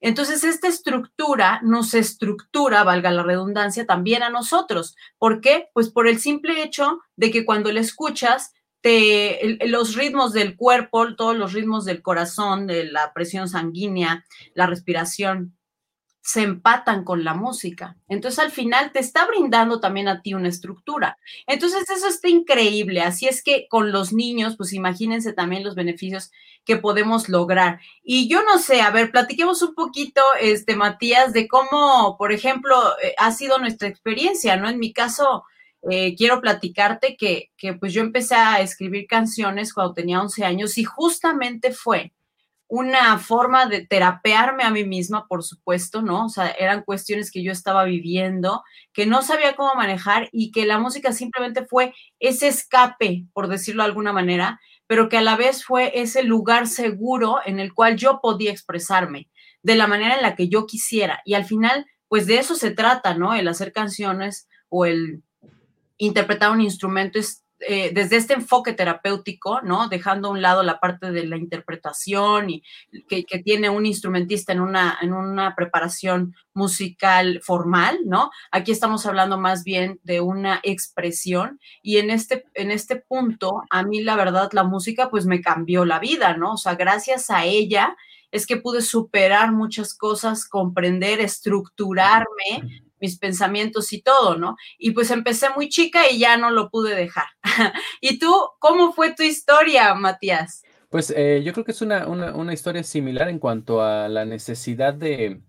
Entonces, 0.02 0.44
esta 0.44 0.68
estructura 0.68 1.62
nos 1.64 1.94
estructura, 1.94 2.84
valga 2.84 3.12
la 3.12 3.24
redundancia, 3.24 3.86
también 3.86 4.24
a 4.24 4.30
nosotros. 4.30 4.98
¿Por 5.18 5.40
qué? 5.40 5.70
Pues 5.74 5.90
por 5.90 6.08
el 6.10 6.20
simple 6.20 6.62
hecho 6.64 7.00
de 7.16 7.32
que 7.32 7.46
cuando 7.46 7.72
la 7.72 7.80
escuchas, 7.80 8.52
te, 8.88 9.58
los 9.68 9.96
ritmos 9.96 10.32
del 10.32 10.56
cuerpo, 10.56 11.14
todos 11.16 11.36
los 11.36 11.52
ritmos 11.52 11.84
del 11.84 12.02
corazón, 12.02 12.68
de 12.68 12.86
la 12.86 13.12
presión 13.12 13.50
sanguínea, 13.50 14.24
la 14.54 14.66
respiración, 14.66 15.58
se 16.22 16.44
empatan 16.44 17.04
con 17.04 17.26
la 17.26 17.34
música. 17.34 17.98
Entonces 18.08 18.40
al 18.40 18.52
final 18.52 18.94
te 18.94 19.00
está 19.00 19.28
brindando 19.28 19.82
también 19.82 20.08
a 20.08 20.22
ti 20.22 20.34
una 20.34 20.48
estructura. 20.48 21.18
Entonces 21.48 21.90
eso 21.90 22.08
está 22.08 22.30
increíble. 22.30 23.02
Así 23.02 23.28
es 23.28 23.44
que 23.44 23.68
con 23.70 23.92
los 23.92 24.14
niños, 24.14 24.56
pues 24.56 24.72
imagínense 24.72 25.34
también 25.34 25.66
los 25.66 25.76
beneficios 25.76 26.32
que 26.64 26.78
podemos 26.78 27.28
lograr. 27.28 27.82
Y 28.04 28.30
yo 28.30 28.42
no 28.44 28.58
sé, 28.58 28.80
a 28.80 28.92
ver, 28.92 29.12
platiquemos 29.12 29.62
un 29.62 29.76
poquito, 29.76 30.22
este, 30.40 30.78
Matías, 30.78 31.34
de 31.34 31.50
cómo, 31.50 32.16
por 32.18 32.32
ejemplo, 32.32 32.78
eh, 33.04 33.16
ha 33.18 33.32
sido 33.34 33.58
nuestra 33.58 33.90
experiencia, 33.90 34.56
¿no? 34.56 34.70
En 34.70 34.80
mi 34.80 34.94
caso, 34.94 35.44
eh, 35.90 36.16
quiero 36.16 36.42
platicarte 36.42 37.16
que, 37.18 37.52
que 37.58 37.74
pues 37.74 37.94
yo 37.94 38.02
empecé 38.02 38.36
a 38.36 38.62
escribir 38.62 39.08
canciones 39.08 39.74
cuando 39.74 39.94
tenía 39.94 40.22
11 40.22 40.44
años 40.46 40.78
y 40.78 40.84
justamente 40.84 41.72
fue 41.72 42.14
una 42.70 43.18
forma 43.18 43.66
de 43.66 43.86
terapearme 43.86 44.64
a 44.64 44.72
mí 44.72 44.84
misma, 44.84 45.28
por 45.28 45.44
supuesto, 45.44 46.02
¿no? 46.02 46.26
O 46.26 46.30
sea, 46.30 46.50
eran 46.50 46.84
cuestiones 46.84 47.32
que 47.32 47.42
yo 47.42 47.52
estaba 47.52 47.86
viviendo, 47.86 48.62
que 48.92 49.06
no 49.06 49.22
sabía 49.22 49.56
cómo 49.56 49.74
manejar 49.76 50.28
y 50.34 50.52
que 50.52 50.66
la 50.66 50.78
música 50.78 51.14
simplemente 51.14 51.66
fue 51.66 51.94
ese 52.20 52.50
escape, 52.50 53.26
por 53.34 53.48
decirlo 53.48 53.84
de 53.84 53.90
alguna 53.90 54.12
manera, 54.12 54.60
pero 54.86 55.08
que 55.08 55.18
a 55.18 55.22
la 55.22 55.38
vez 55.38 55.64
fue 55.64 55.92
ese 55.96 56.24
lugar 56.24 56.68
seguro 56.68 57.38
en 57.46 57.60
el 57.60 57.74
cual 57.74 57.96
yo 57.96 58.20
podía 58.22 58.52
expresarme 58.52 59.30
de 59.64 59.76
la 59.76 59.88
manera 59.88 60.16
en 60.16 60.22
la 60.22 60.36
que 60.36 60.50
yo 60.50 60.66
quisiera. 60.66 61.22
Y 61.26 61.36
al 61.36 61.46
final, 61.46 61.86
pues 62.10 62.28
de 62.28 62.38
eso 62.40 62.56
se 62.56 62.72
trata, 62.72 63.14
¿no? 63.14 63.34
El 63.34 63.48
hacer 63.48 63.72
canciones 63.72 64.50
o 64.70 64.86
el 64.86 65.24
interpretar 65.98 66.52
un 66.52 66.62
instrumento 66.62 67.20
es 67.20 67.44
eh, 67.60 67.90
desde 67.92 68.18
este 68.18 68.36
enfoque 68.36 68.74
terapéutico, 68.74 69.62
¿no? 69.62 69.90
Dejando 69.90 70.28
a 70.28 70.32
un 70.32 70.44
lado 70.44 70.62
la 70.62 70.80
parte 70.80 71.12
de 71.12 71.26
la 71.26 71.38
interpretación 71.38 72.52
y 72.52 72.64
que, 73.10 73.24
tiene 73.44 73.70
un 73.70 73.88
instrumentista 73.88 74.54
en 74.54 74.60
una, 74.62 75.00
en 75.02 75.12
una 75.12 75.56
preparación 75.56 76.36
musical 76.54 77.42
formal, 77.44 77.98
¿no? 78.06 78.30
Aquí 78.52 78.72
estamos 78.72 79.08
hablando 79.08 79.40
más 79.40 79.64
bien 79.64 80.00
de 80.04 80.22
una 80.22 80.60
expresión 80.62 81.60
y 81.82 81.98
en 81.98 82.12
este, 82.12 82.46
en 82.54 82.70
este 82.70 82.98
punto, 82.98 83.64
a 83.72 83.82
mí 83.82 84.04
la 84.04 84.16
verdad, 84.16 84.50
la 84.52 84.64
música 84.64 85.10
pues 85.10 85.26
me 85.26 85.42
cambió 85.42 85.84
la 85.84 85.98
vida, 85.98 86.38
¿no? 86.38 86.54
O 86.54 86.58
sea, 86.58 86.76
gracias 86.76 87.32
a 87.32 87.46
ella 87.46 87.96
es 88.30 88.46
que 88.46 88.58
pude 88.58 88.84
superar 88.84 89.52
muchas 89.52 89.96
cosas, 89.96 90.48
comprender, 90.48 91.22
estructurarme 91.22 92.86
mis 93.00 93.18
pensamientos 93.18 93.94
y 93.94 94.02
todo, 94.02 94.38
¿no? 94.38 94.56
Y 94.78 94.92
pues 94.92 95.12
empecé 95.12 95.48
muy 95.56 95.70
chica 95.70 96.10
y 96.10 96.20
ya 96.20 96.38
no 96.38 96.52
lo 96.52 96.70
pude 96.70 96.96
dejar. 96.96 97.28
¿Y 98.02 98.20
tú, 98.20 98.34
cómo 98.60 98.94
fue 98.94 99.14
tu 99.14 99.24
historia, 99.24 99.94
Matías? 99.94 100.64
Pues 100.90 101.14
eh, 101.16 101.42
yo 101.44 101.52
creo 101.52 101.66
que 101.66 101.72
es 101.72 101.82
una, 101.82 102.08
una, 102.08 102.54
historia 102.54 102.82
similar 102.82 103.28
en 103.28 103.40
cuanto 103.40 103.82
a 103.82 104.08
la 104.08 104.24
necesidad 104.24 104.94
de, 104.94 105.42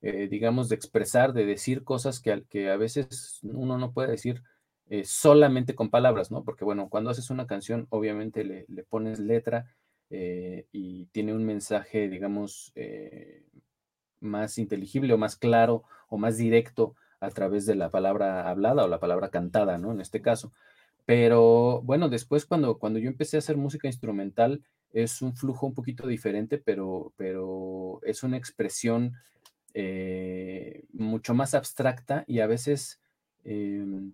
eh, 0.00 0.28
digamos, 0.28 0.68
de 0.68 0.74
expresar, 0.74 1.32
de 1.32 1.46
decir 1.46 1.84
cosas 1.84 2.18
que, 2.18 2.42
que 2.48 2.68
a 2.68 2.76
veces 2.76 3.38
uno 3.44 3.78
no 3.78 3.92
puede 3.92 4.10
decir 4.10 4.42
eh, 4.88 5.04
solamente 5.04 5.76
con 5.76 5.88
palabras, 5.88 6.32
¿no? 6.32 6.42
Porque 6.42 6.64
bueno, 6.64 6.88
cuando 6.88 7.10
haces 7.10 7.30
una 7.30 7.46
canción, 7.46 7.86
obviamente 7.90 8.42
le, 8.42 8.64
le 8.68 8.82
pones 8.82 9.18
letra 9.20 9.66
y 10.14 11.06
tiene 11.06 11.32
un 11.32 11.46
mensaje, 11.46 12.06
digamos, 12.06 12.70
más 14.22 14.58
inteligible 14.58 15.12
o 15.12 15.18
más 15.18 15.36
claro 15.36 15.84
o 16.08 16.16
más 16.16 16.36
directo 16.36 16.94
a 17.20 17.30
través 17.30 17.66
de 17.66 17.74
la 17.74 17.90
palabra 17.90 18.48
hablada 18.48 18.84
o 18.84 18.88
la 18.88 19.00
palabra 19.00 19.28
cantada, 19.28 19.78
¿no? 19.78 19.92
En 19.92 20.00
este 20.00 20.22
caso. 20.22 20.52
Pero 21.04 21.82
bueno, 21.82 22.08
después 22.08 22.46
cuando, 22.46 22.78
cuando 22.78 22.98
yo 22.98 23.08
empecé 23.08 23.36
a 23.36 23.38
hacer 23.38 23.56
música 23.56 23.88
instrumental, 23.88 24.62
es 24.92 25.22
un 25.22 25.34
flujo 25.34 25.66
un 25.66 25.74
poquito 25.74 26.06
diferente, 26.06 26.58
pero, 26.58 27.12
pero 27.16 28.00
es 28.02 28.22
una 28.22 28.36
expresión 28.36 29.14
eh, 29.74 30.84
mucho 30.92 31.34
más 31.34 31.54
abstracta 31.54 32.24
y 32.26 32.40
a 32.40 32.46
veces 32.46 33.00
em, 33.44 34.12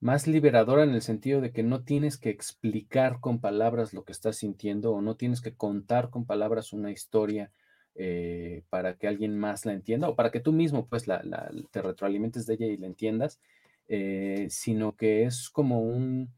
más 0.00 0.26
liberadora 0.26 0.82
en 0.82 0.90
el 0.90 1.02
sentido 1.02 1.40
de 1.40 1.52
que 1.52 1.62
no 1.62 1.84
tienes 1.84 2.18
que 2.18 2.30
explicar 2.30 3.20
con 3.20 3.40
palabras 3.40 3.94
lo 3.94 4.04
que 4.04 4.12
estás 4.12 4.36
sintiendo 4.36 4.92
o 4.92 5.00
no 5.00 5.16
tienes 5.16 5.40
que 5.40 5.54
contar 5.54 6.10
con 6.10 6.26
palabras 6.26 6.72
una 6.72 6.90
historia 6.90 7.52
eh, 7.96 8.64
para 8.70 8.96
que 8.96 9.06
alguien 9.06 9.38
más 9.38 9.64
la 9.64 9.72
entienda 9.72 10.08
o 10.08 10.16
para 10.16 10.32
que 10.32 10.40
tú 10.40 10.52
mismo 10.52 10.88
pues 10.88 11.06
la, 11.06 11.22
te 11.70 11.80
retroalimentes 11.80 12.44
de 12.44 12.54
ella 12.54 12.66
y 12.66 12.76
la 12.76 12.88
entiendas, 12.88 13.38
eh, 13.86 14.48
sino 14.50 14.96
que 14.96 15.22
es 15.22 15.48
como 15.48 15.80
un, 15.80 16.34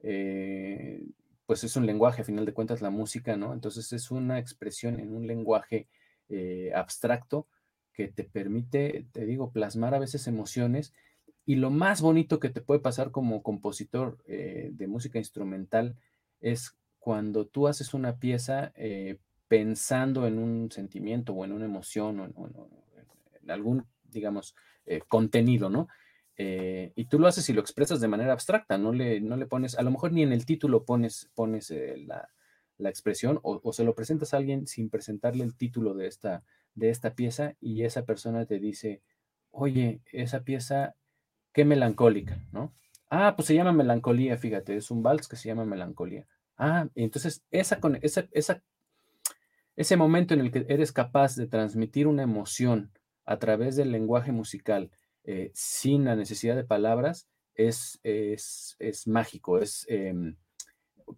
eh, 0.00 1.06
pues 1.46 1.62
es 1.62 1.76
un 1.76 1.86
lenguaje, 1.86 2.22
a 2.22 2.24
final 2.24 2.44
de 2.44 2.52
cuentas 2.52 2.82
la 2.82 2.90
música, 2.90 3.36
¿no? 3.36 3.52
Entonces 3.52 3.92
es 3.92 4.10
una 4.10 4.40
expresión 4.40 4.98
en 4.98 5.14
un 5.14 5.28
lenguaje 5.28 5.86
abstracto 6.74 7.46
que 7.92 8.08
te 8.08 8.24
permite, 8.24 9.06
te 9.12 9.24
digo, 9.26 9.52
plasmar 9.52 9.94
a 9.94 10.00
veces 10.00 10.26
emociones 10.26 10.92
y 11.44 11.54
lo 11.54 11.70
más 11.70 12.00
bonito 12.00 12.40
que 12.40 12.50
te 12.50 12.60
puede 12.60 12.80
pasar 12.80 13.12
como 13.12 13.44
compositor 13.44 14.18
de 14.26 14.86
música 14.88 15.20
instrumental 15.20 15.94
es 16.40 16.76
cuando 16.98 17.46
tú 17.46 17.68
haces 17.68 17.94
una 17.94 18.18
pieza 18.18 18.72
pensando 19.48 20.26
en 20.26 20.38
un 20.38 20.70
sentimiento 20.70 21.32
o 21.32 21.44
en 21.44 21.52
una 21.52 21.64
emoción 21.64 22.20
o 22.20 22.24
en, 22.24 23.50
algún, 23.50 23.86
digamos, 24.04 24.54
eh, 24.86 25.00
contenido, 25.06 25.70
¿no? 25.70 25.88
Eh, 26.36 26.92
y 26.96 27.06
tú 27.06 27.18
lo 27.18 27.28
haces 27.28 27.48
y 27.48 27.52
lo 27.52 27.60
expresas 27.60 28.00
de 28.00 28.08
manera 28.08 28.32
abstracta, 28.32 28.76
no 28.76 28.92
le, 28.92 29.20
no 29.20 29.36
le 29.36 29.46
pones, 29.46 29.78
a 29.78 29.82
lo 29.82 29.90
mejor 29.90 30.12
ni 30.12 30.22
en 30.22 30.32
el 30.32 30.44
título 30.44 30.84
pones, 30.84 31.30
pones 31.34 31.70
eh, 31.70 31.96
la, 31.96 32.28
expresión 32.90 33.40
o, 33.42 33.72
se 33.72 33.84
lo 33.84 33.94
presentas 33.94 34.34
a 34.34 34.36
alguien 34.36 34.66
sin 34.66 34.90
presentarle 34.90 35.44
el 35.44 35.56
título 35.56 35.94
de 35.94 36.08
esta, 36.08 36.44
de 36.74 36.90
esta 36.90 37.14
pieza 37.14 37.54
y 37.58 37.84
esa 37.84 38.04
persona 38.04 38.44
te 38.44 38.58
dice, 38.58 39.00
oye, 39.50 40.02
esa 40.12 40.42
pieza, 40.42 40.94
qué 41.54 41.64
melancólica, 41.64 42.38
¿no? 42.52 42.74
Ah, 43.08 43.34
pues 43.34 43.46
se 43.46 43.54
llama 43.54 43.72
melancolía, 43.72 44.36
fíjate, 44.36 44.76
es 44.76 44.90
un 44.90 45.02
vals 45.02 45.28
que 45.28 45.36
se 45.36 45.48
llama 45.48 45.64
melancolía. 45.64 46.26
Ah, 46.58 46.88
entonces 46.94 47.44
esa, 47.50 47.78
esa, 48.02 48.28
esa 48.32 48.62
ese 49.76 49.96
momento 49.96 50.34
en 50.34 50.40
el 50.40 50.50
que 50.50 50.66
eres 50.68 50.92
capaz 50.92 51.36
de 51.36 51.46
transmitir 51.46 52.06
una 52.06 52.22
emoción 52.22 52.90
a 53.24 53.38
través 53.38 53.76
del 53.76 53.92
lenguaje 53.92 54.32
musical 54.32 54.90
eh, 55.24 55.50
sin 55.54 56.04
la 56.04 56.16
necesidad 56.16 56.56
de 56.56 56.64
palabras 56.64 57.28
es, 57.54 57.98
es, 58.02 59.06
mágico, 59.06 59.58
es, 59.58 59.86
em, 59.88 60.36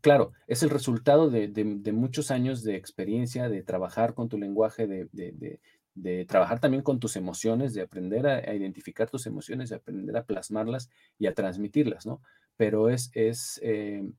claro, 0.01 0.33
es 0.47 0.63
el 0.63 0.71
resultado 0.71 1.31
de, 1.31 1.93
muchos 1.93 2.31
años 2.31 2.63
de 2.63 2.77
experiencia, 2.77 3.49
de 3.49 3.63
trabajar 3.63 4.15
con 4.15 4.29
tu 4.29 4.39
lenguaje, 4.39 4.87
de, 4.87 6.27
trabajar 6.27 6.61
también 6.61 6.83
con 6.83 7.01
tus 7.01 7.17
emociones, 7.17 7.75
de 7.75 7.83
aprender 7.83 8.27
a, 8.27 8.55
identificar 8.55 9.11
tus 9.11 9.27
emociones, 9.27 9.69
de 9.69 9.77
aprender 9.77 10.17
a 10.17 10.25
plasmarlas 10.25 10.91
y 11.19 11.27
a 11.27 11.35
transmitirlas, 11.35 12.07
¿no? 12.07 12.23
Pero 12.57 12.89
es, 12.89 13.11
es 13.15 13.61
em, 13.63 14.15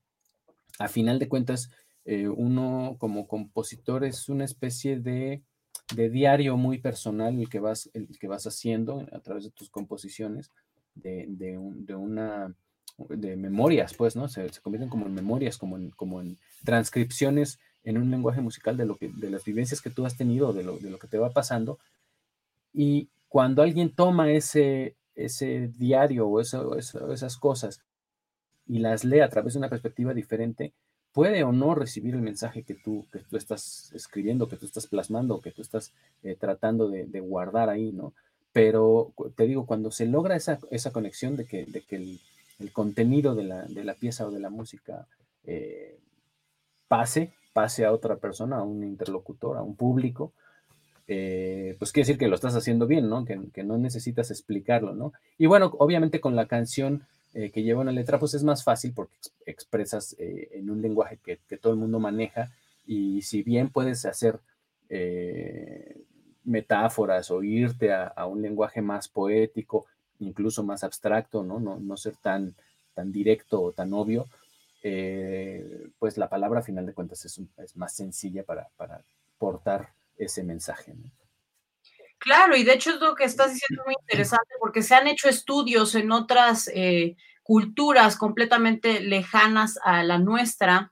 a 0.77 0.88
final 0.88 1.19
de 1.19 1.29
cuentas, 1.29 1.72
eh, 2.12 2.28
uno 2.28 2.96
como 2.98 3.28
compositor 3.28 4.04
es 4.04 4.30
una 4.30 4.44
especie 4.44 5.00
de, 5.00 5.44
diario 5.96 6.58
muy 6.58 6.80
personal 6.80 7.38
el 7.38 7.50
que 7.50 7.60
vas, 7.60 7.88
el 7.94 8.18
que 8.18 8.28
vas 8.28 8.48
haciendo 8.48 9.06
a 9.12 9.20
través 9.20 9.44
de 9.44 9.51
tus 9.51 9.70
composiciones, 9.70 10.50
de, 10.96 11.28
una 11.96 12.56
de 13.10 13.36
memorias, 13.36 13.94
pues, 13.94 14.16
¿no? 14.16 14.28
Se, 14.28 14.50
convierten 14.63 14.89
como 14.89 15.06
en 15.06 15.13
memorias, 15.13 15.60
como 15.60 15.78
en, 15.78 15.92
como 15.92 16.20
en 16.20 16.39
transcripciones 16.63 17.60
en 17.84 18.00
un 18.00 18.10
lenguaje 18.10 18.42
musical 18.42 18.75
de, 18.75 18.86
lo 18.86 18.96
que, 18.96 19.10
de 19.10 19.30
las 19.30 19.44
vivencias 19.44 19.80
que 19.80 19.92
tú 19.92 20.04
has 20.08 20.18
tenido, 20.18 20.51
de 20.51 20.63
lo, 20.63 20.80
de 20.80 20.89
lo 20.89 20.98
que 20.98 21.08
te 21.08 21.20
va 21.20 21.30
pasando. 21.30 21.78
Y 22.74 23.10
cuando 23.28 23.62
alguien 23.62 23.94
toma 23.94 24.32
ese, 24.32 24.96
ese 25.13 25.68
diario 25.78 26.28
o 26.28 26.39
esas 26.42 27.38
cosas 27.38 27.84
y 28.66 28.80
las 28.80 29.04
lee 29.04 29.20
a 29.20 29.30
través 29.30 29.54
de 29.54 29.60
una 29.60 29.70
perspectiva 29.70 30.16
diferente, 30.16 30.74
puede 31.13 31.44
o 31.44 31.51
no 31.51 31.75
recibir 31.75 32.16
el 32.16 32.22
mensaje 32.22 32.63
que 32.63 32.75
tú, 32.75 33.06
que 33.12 33.20
tú 33.20 33.38
estás 33.38 33.92
escribiendo, 33.94 34.48
que 34.48 34.58
tú 34.58 34.66
estás 34.66 34.88
plasmando, 34.88 35.42
que 35.42 35.51
tú 35.51 35.62
estás 35.62 35.92
eh, 36.24 36.36
tratando 36.39 36.89
de, 36.89 37.20
guardar 37.20 37.70
ahí, 37.70 37.92
¿no? 37.92 38.13
Pero 38.51 39.13
te 39.36 39.46
digo, 39.46 39.66
cuando 39.66 39.92
se 39.92 40.06
logra 40.06 40.36
esa, 40.36 40.60
esa 40.72 40.92
conexión 40.92 41.36
de 41.36 41.46
que, 41.46 41.66
de 41.66 41.82
que 41.82 41.96
el, 41.96 42.20
contenido 42.74 43.36
de 43.36 43.44
la, 43.44 43.94
pieza 43.94 44.28
o 44.28 44.32
de 44.32 44.39
la 44.39 44.50
música 44.50 45.08
eh, 45.46 45.98
pase, 46.89 47.32
pase 47.54 47.86
a 47.86 47.94
otra 47.94 48.18
persona, 48.18 48.58
a 48.58 48.63
un 48.63 48.84
interlocutor, 48.84 49.56
a 49.58 49.62
un 49.62 49.75
público, 49.75 50.34
eh, 51.08 51.75
pues 51.80 51.92
quiere 51.92 52.06
decir 52.06 52.20
que 52.20 52.28
lo 52.28 52.36
estás 52.36 52.56
haciendo 52.56 52.86
bien, 52.86 53.10
¿no? 53.10 53.24
Que, 53.24 53.39
que, 53.54 53.63
no 53.63 53.78
necesitas 53.78 54.30
explicarlo, 54.30 54.94
¿no? 54.94 55.13
Y 55.38 55.46
bueno, 55.46 55.72
obviamente 55.80 56.20
con 56.20 56.36
la 56.36 56.48
canción 56.48 57.08
eh, 57.34 57.52
que 57.52 57.62
lleva 57.62 57.82
una 57.82 57.92
letra, 57.92 58.18
pues 58.18 58.34
es 58.34 58.44
más 58.44 58.64
fácil 58.64 58.92
porque 58.94 59.16
expresas 59.46 60.16
eh, 60.18 60.50
en 60.54 60.70
un 60.70 60.82
lenguaje 60.82 61.20
que, 61.24 61.38
todo 61.58 61.74
el 61.74 61.80
mundo 61.80 62.00
maneja 62.00 62.52
y 62.88 63.22
si 63.22 63.44
bien 63.44 63.70
puedes 63.70 64.06
hacer 64.06 64.40
eh, 64.90 66.02
metáforas 66.44 67.30
o 67.30 67.44
irte 67.44 67.94
a, 67.94 68.26
un 68.26 68.42
lenguaje 68.42 68.82
más 68.82 69.08
poético, 69.08 69.86
incluso 70.20 70.64
más 70.64 70.84
abstracto, 70.84 71.44
¿no? 71.44 71.60
No, 71.60 71.98
ser 71.98 72.16
tan, 72.16 72.56
tan 72.96 73.12
directo 73.12 73.62
o 73.62 73.72
tan 73.74 73.94
obvio, 73.94 74.28
pues 76.00 76.18
la 76.18 76.30
palabra 76.30 76.62
a 76.62 76.64
final 76.64 76.86
de 76.88 76.94
cuentas 76.94 77.24
es, 77.26 77.40
más 77.76 77.94
sencilla 77.94 78.44
para, 78.44 78.70
para 78.76 79.04
portar 79.38 79.90
ese 80.18 80.44
mensaje. 80.44 80.94
¿no? 80.96 81.12
Claro, 82.20 82.56
y 82.58 82.64
de 82.64 82.74
hecho 82.74 82.92
es 82.92 83.00
lo 83.00 83.16
que 83.16 83.24
estás 83.24 83.54
diciendo 83.54 83.84
muy 83.86 83.96
interesante 84.02 84.54
porque 84.60 84.84
se 84.84 84.94
han 84.94 85.08
hecho 85.08 85.30
estudios 85.30 85.96
en 85.96 86.12
otras 86.12 86.70
eh, 86.74 87.16
culturas 87.44 88.18
completamente 88.18 89.00
lejanas 89.00 89.80
a 89.84 90.04
la 90.04 90.20
nuestra 90.20 90.92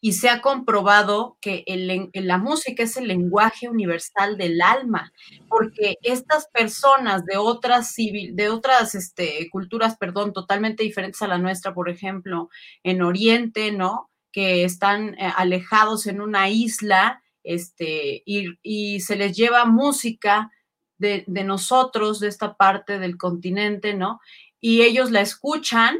y 0.00 0.14
se 0.14 0.28
ha 0.30 0.40
comprobado 0.40 1.36
que 1.40 1.62
el, 1.66 2.10
la 2.14 2.36
música 2.38 2.82
es 2.82 2.96
el 2.96 3.06
lenguaje 3.06 3.68
universal 3.68 4.36
del 4.36 4.60
alma, 4.60 5.12
porque 5.48 5.96
estas 6.02 6.48
personas 6.48 7.24
de 7.24 7.36
otras, 7.36 7.92
civil, 7.92 8.34
de 8.34 8.48
otras 8.48 8.96
este, 8.96 9.48
culturas, 9.50 9.96
perdón, 9.96 10.32
totalmente 10.32 10.82
diferentes 10.82 11.22
a 11.22 11.28
la 11.28 11.38
nuestra, 11.38 11.72
por 11.72 11.88
ejemplo, 11.88 12.48
en 12.82 13.00
Oriente, 13.00 13.70
¿no? 13.70 14.10
Que 14.32 14.64
están 14.64 15.14
eh, 15.20 15.32
alejados 15.36 16.06
en 16.08 16.20
una 16.20 16.48
isla, 16.48 17.21
este, 17.44 18.22
y, 18.24 19.00
se 19.00 19.16
les 19.16 19.36
lleva 19.36 19.64
música 19.64 20.50
de, 20.98 21.24
nosotros, 21.26 22.20
de 22.20 22.28
esta 22.28 22.56
parte 22.56 22.98
del 22.98 23.16
continente, 23.16 23.94
¿no? 23.94 24.20
Y 24.60 24.82
ellos 24.82 25.10
la 25.10 25.20
escuchan 25.20 25.98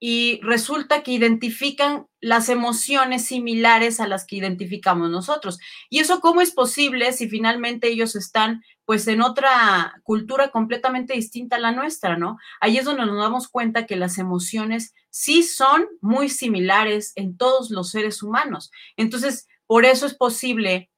y 0.00 0.40
resulta 0.42 1.02
que 1.02 1.12
identifican 1.12 2.06
las 2.20 2.48
emociones 2.48 3.26
similares 3.26 4.00
a 4.00 4.08
las 4.08 4.26
que 4.26 4.36
identificamos 4.36 5.10
nosotros. 5.10 5.58
¿Y 5.90 5.98
eso 6.00 6.20
cómo 6.20 6.40
es 6.40 6.52
posible 6.52 7.12
si 7.12 7.28
finalmente 7.28 7.88
ellos 7.88 8.16
están 8.16 8.62
pues 8.86 9.06
en 9.06 9.22
otra 9.22 10.00
cultura 10.02 10.50
completamente 10.50 11.12
distinta 11.12 11.56
a 11.56 11.60
la 11.60 11.70
nuestra, 11.70 12.16
¿no? 12.16 12.38
Ahí 12.60 12.76
es 12.76 12.84
donde 12.84 13.06
nos 13.06 13.18
damos 13.18 13.46
cuenta 13.46 13.86
que 13.86 13.94
las 13.94 14.18
emociones 14.18 14.94
sí 15.10 15.44
son 15.44 15.86
muy 16.00 16.28
similares 16.28 17.12
en 17.14 17.36
todos 17.36 17.70
los 17.70 17.90
seres 17.90 18.20
humanos. 18.20 18.72
Entonces, 18.96 19.46
por 19.70 19.84
eso 19.84 20.04
es 20.04 20.14
posible 20.14 20.90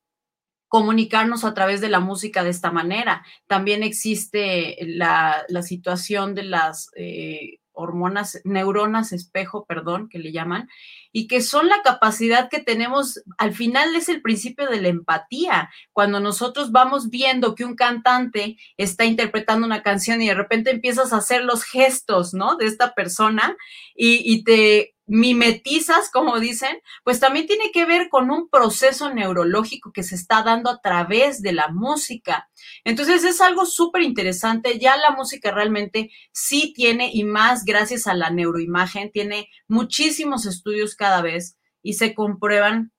comunicarnos 0.66 1.44
a 1.44 1.52
través 1.52 1.82
de 1.82 1.90
la 1.90 2.00
música 2.00 2.42
de 2.42 2.48
esta 2.48 2.70
manera. 2.70 3.22
También 3.46 3.82
existe 3.82 4.78
la, 4.80 5.44
situación 5.60 6.34
de 6.34 6.44
las 6.44 6.88
eh, 6.96 7.58
hormonas, 7.72 8.40
neuronas 8.44 9.12
espejo, 9.12 9.66
perdón, 9.66 10.08
que 10.08 10.18
le 10.18 10.32
llaman, 10.32 10.70
y 11.12 11.26
que 11.26 11.42
son 11.42 11.68
la 11.68 11.82
capacidad 11.82 12.48
que 12.48 12.60
tenemos, 12.60 13.22
al 13.36 13.52
final 13.52 13.94
es 13.94 14.08
el 14.08 14.22
principio 14.22 14.66
de 14.70 14.80
la 14.80 14.88
empatía, 14.88 15.68
cuando 15.92 16.18
nosotros 16.18 16.72
vamos 16.72 17.10
viendo 17.10 17.54
que 17.54 17.66
un 17.66 17.76
cantante 17.76 18.56
está 18.78 19.04
interpretando 19.04 19.66
una 19.66 19.82
canción 19.82 20.22
y 20.22 20.28
de 20.28 20.34
repente 20.34 20.70
empiezas 20.70 21.12
a 21.12 21.18
hacer 21.18 21.44
los 21.44 21.62
gestos, 21.62 22.32
¿no? 22.32 22.56
De 22.56 22.64
esta 22.64 22.94
persona 22.94 23.54
y, 23.94 24.22
y 24.24 24.44
te 24.44 24.94
mimetizas, 25.12 26.10
como 26.10 26.40
dicen, 26.40 26.78
pues 27.04 27.20
también 27.20 27.46
tiene 27.46 27.70
que 27.70 27.84
ver 27.84 28.08
con 28.08 28.30
un 28.30 28.48
proceso 28.48 29.12
neurológico 29.12 29.92
que 29.92 30.02
se 30.02 30.14
está 30.14 30.42
dando 30.42 30.70
a 30.70 30.80
través 30.80 31.42
de 31.42 31.52
la 31.52 31.68
música. 31.68 32.48
Entonces 32.82 33.22
es 33.22 33.42
algo 33.42 33.66
súper 33.66 34.04
interesante. 34.04 34.78
Ya 34.78 34.96
la 34.96 35.10
música 35.10 35.50
realmente 35.50 36.10
sí 36.32 36.72
tiene, 36.74 37.10
y 37.12 37.24
más 37.24 37.66
gracias 37.66 38.06
a 38.06 38.14
la 38.14 38.30
neuroimagen, 38.30 39.12
tiene 39.12 39.50
muchísimos 39.68 40.46
estudios 40.46 40.96
cada 40.96 41.20
vez 41.20 41.58
y 41.82 41.92
se 41.92 42.14
comprueban 42.14 42.90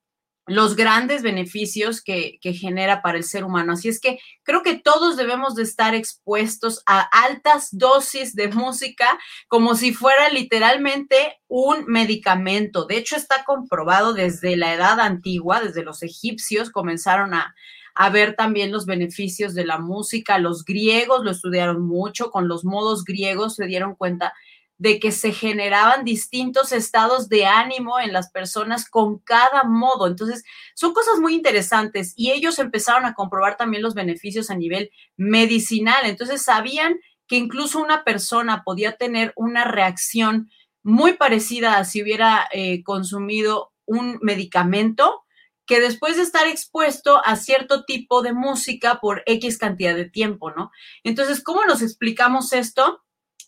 los 0.45 0.75
grandes 0.75 1.21
beneficios 1.21 2.01
que, 2.01 2.39
genera 2.41 3.01
para 3.01 3.17
el 3.17 3.23
ser 3.23 3.45
humano. 3.45 3.73
Así 3.73 3.87
es 3.87 3.99
que 3.99 4.19
creo 4.43 4.61
que 4.61 4.75
todos 4.75 5.15
debemos 5.15 5.55
de 5.55 5.63
estar 5.63 5.95
expuestos 5.95 6.83
a 6.85 6.99
altas 6.99 7.69
dosis 7.71 8.35
de 8.35 8.49
música 8.49 9.17
como 9.47 9.75
si 9.75 9.93
fuera 9.93 10.29
literalmente 10.29 11.39
un 11.47 11.85
medicamento. 11.85 12.85
De 12.85 12.97
hecho, 12.97 13.15
está 13.15 13.43
comprobado 13.45 14.13
desde 14.13 14.57
la 14.57 14.73
edad 14.73 14.99
antigua, 14.99 15.61
desde 15.61 15.83
los 15.83 16.03
egipcios 16.03 16.71
comenzaron 16.71 17.33
a, 17.33 17.55
a 17.95 18.09
ver 18.09 18.35
también 18.35 18.71
los 18.71 18.85
beneficios 18.85 19.53
de 19.53 19.65
la 19.65 19.77
música. 19.77 20.39
Los 20.39 20.65
griegos 20.65 21.23
lo 21.23 21.31
estudiaron 21.31 21.85
mucho, 21.85 22.31
con 22.31 22.47
los 22.47 22.65
modos 22.65 23.05
griegos 23.05 23.55
se 23.55 23.65
dieron 23.65 23.95
cuenta 23.95 24.33
de 24.77 24.99
que 24.99 25.11
se 25.11 25.31
generaban 25.31 26.03
distintos 26.03 26.71
estados 26.71 27.29
de 27.29 27.45
ánimo 27.45 27.99
en 27.99 28.11
las 28.11 28.31
personas 28.31 28.89
con 28.89 29.19
cada 29.19 29.63
modo. 29.63 30.07
Entonces, 30.07 30.43
son 30.75 30.93
cosas 30.93 31.19
muy 31.19 31.35
interesantes 31.35 32.13
y 32.15 32.31
ellos 32.31 32.59
empezaron 32.59 33.05
a 33.05 33.13
comprobar 33.13 33.55
también 33.55 33.83
los 33.83 33.93
beneficios 33.93 34.49
a 34.49 34.55
nivel 34.55 34.91
medicinal. 35.15 36.05
Entonces, 36.05 36.41
sabían 36.41 36.99
que 37.27 37.37
incluso 37.37 37.79
una 37.79 38.03
persona 38.03 38.63
podía 38.63 38.97
tener 38.97 39.33
una 39.35 39.63
reacción 39.63 40.49
muy 40.83 41.13
parecida 41.13 41.77
a 41.77 41.85
si 41.85 42.03
hubiera 42.03 42.47
eh, 42.51 42.83
consumido 42.83 43.71
un 43.85 44.19
medicamento 44.21 45.23
que 45.65 45.79
después 45.79 46.17
de 46.17 46.23
estar 46.23 46.47
expuesto 46.47 47.21
a 47.25 47.35
cierto 47.35 47.85
tipo 47.85 48.21
de 48.21 48.33
música 48.33 48.99
por 48.99 49.23
X 49.25 49.57
cantidad 49.57 49.95
de 49.95 50.09
tiempo, 50.09 50.51
¿no? 50.51 50.71
Entonces, 51.03 51.41
¿cómo 51.41 51.63
nos 51.65 51.81
explicamos 51.81 52.51
esto? 52.53 53.01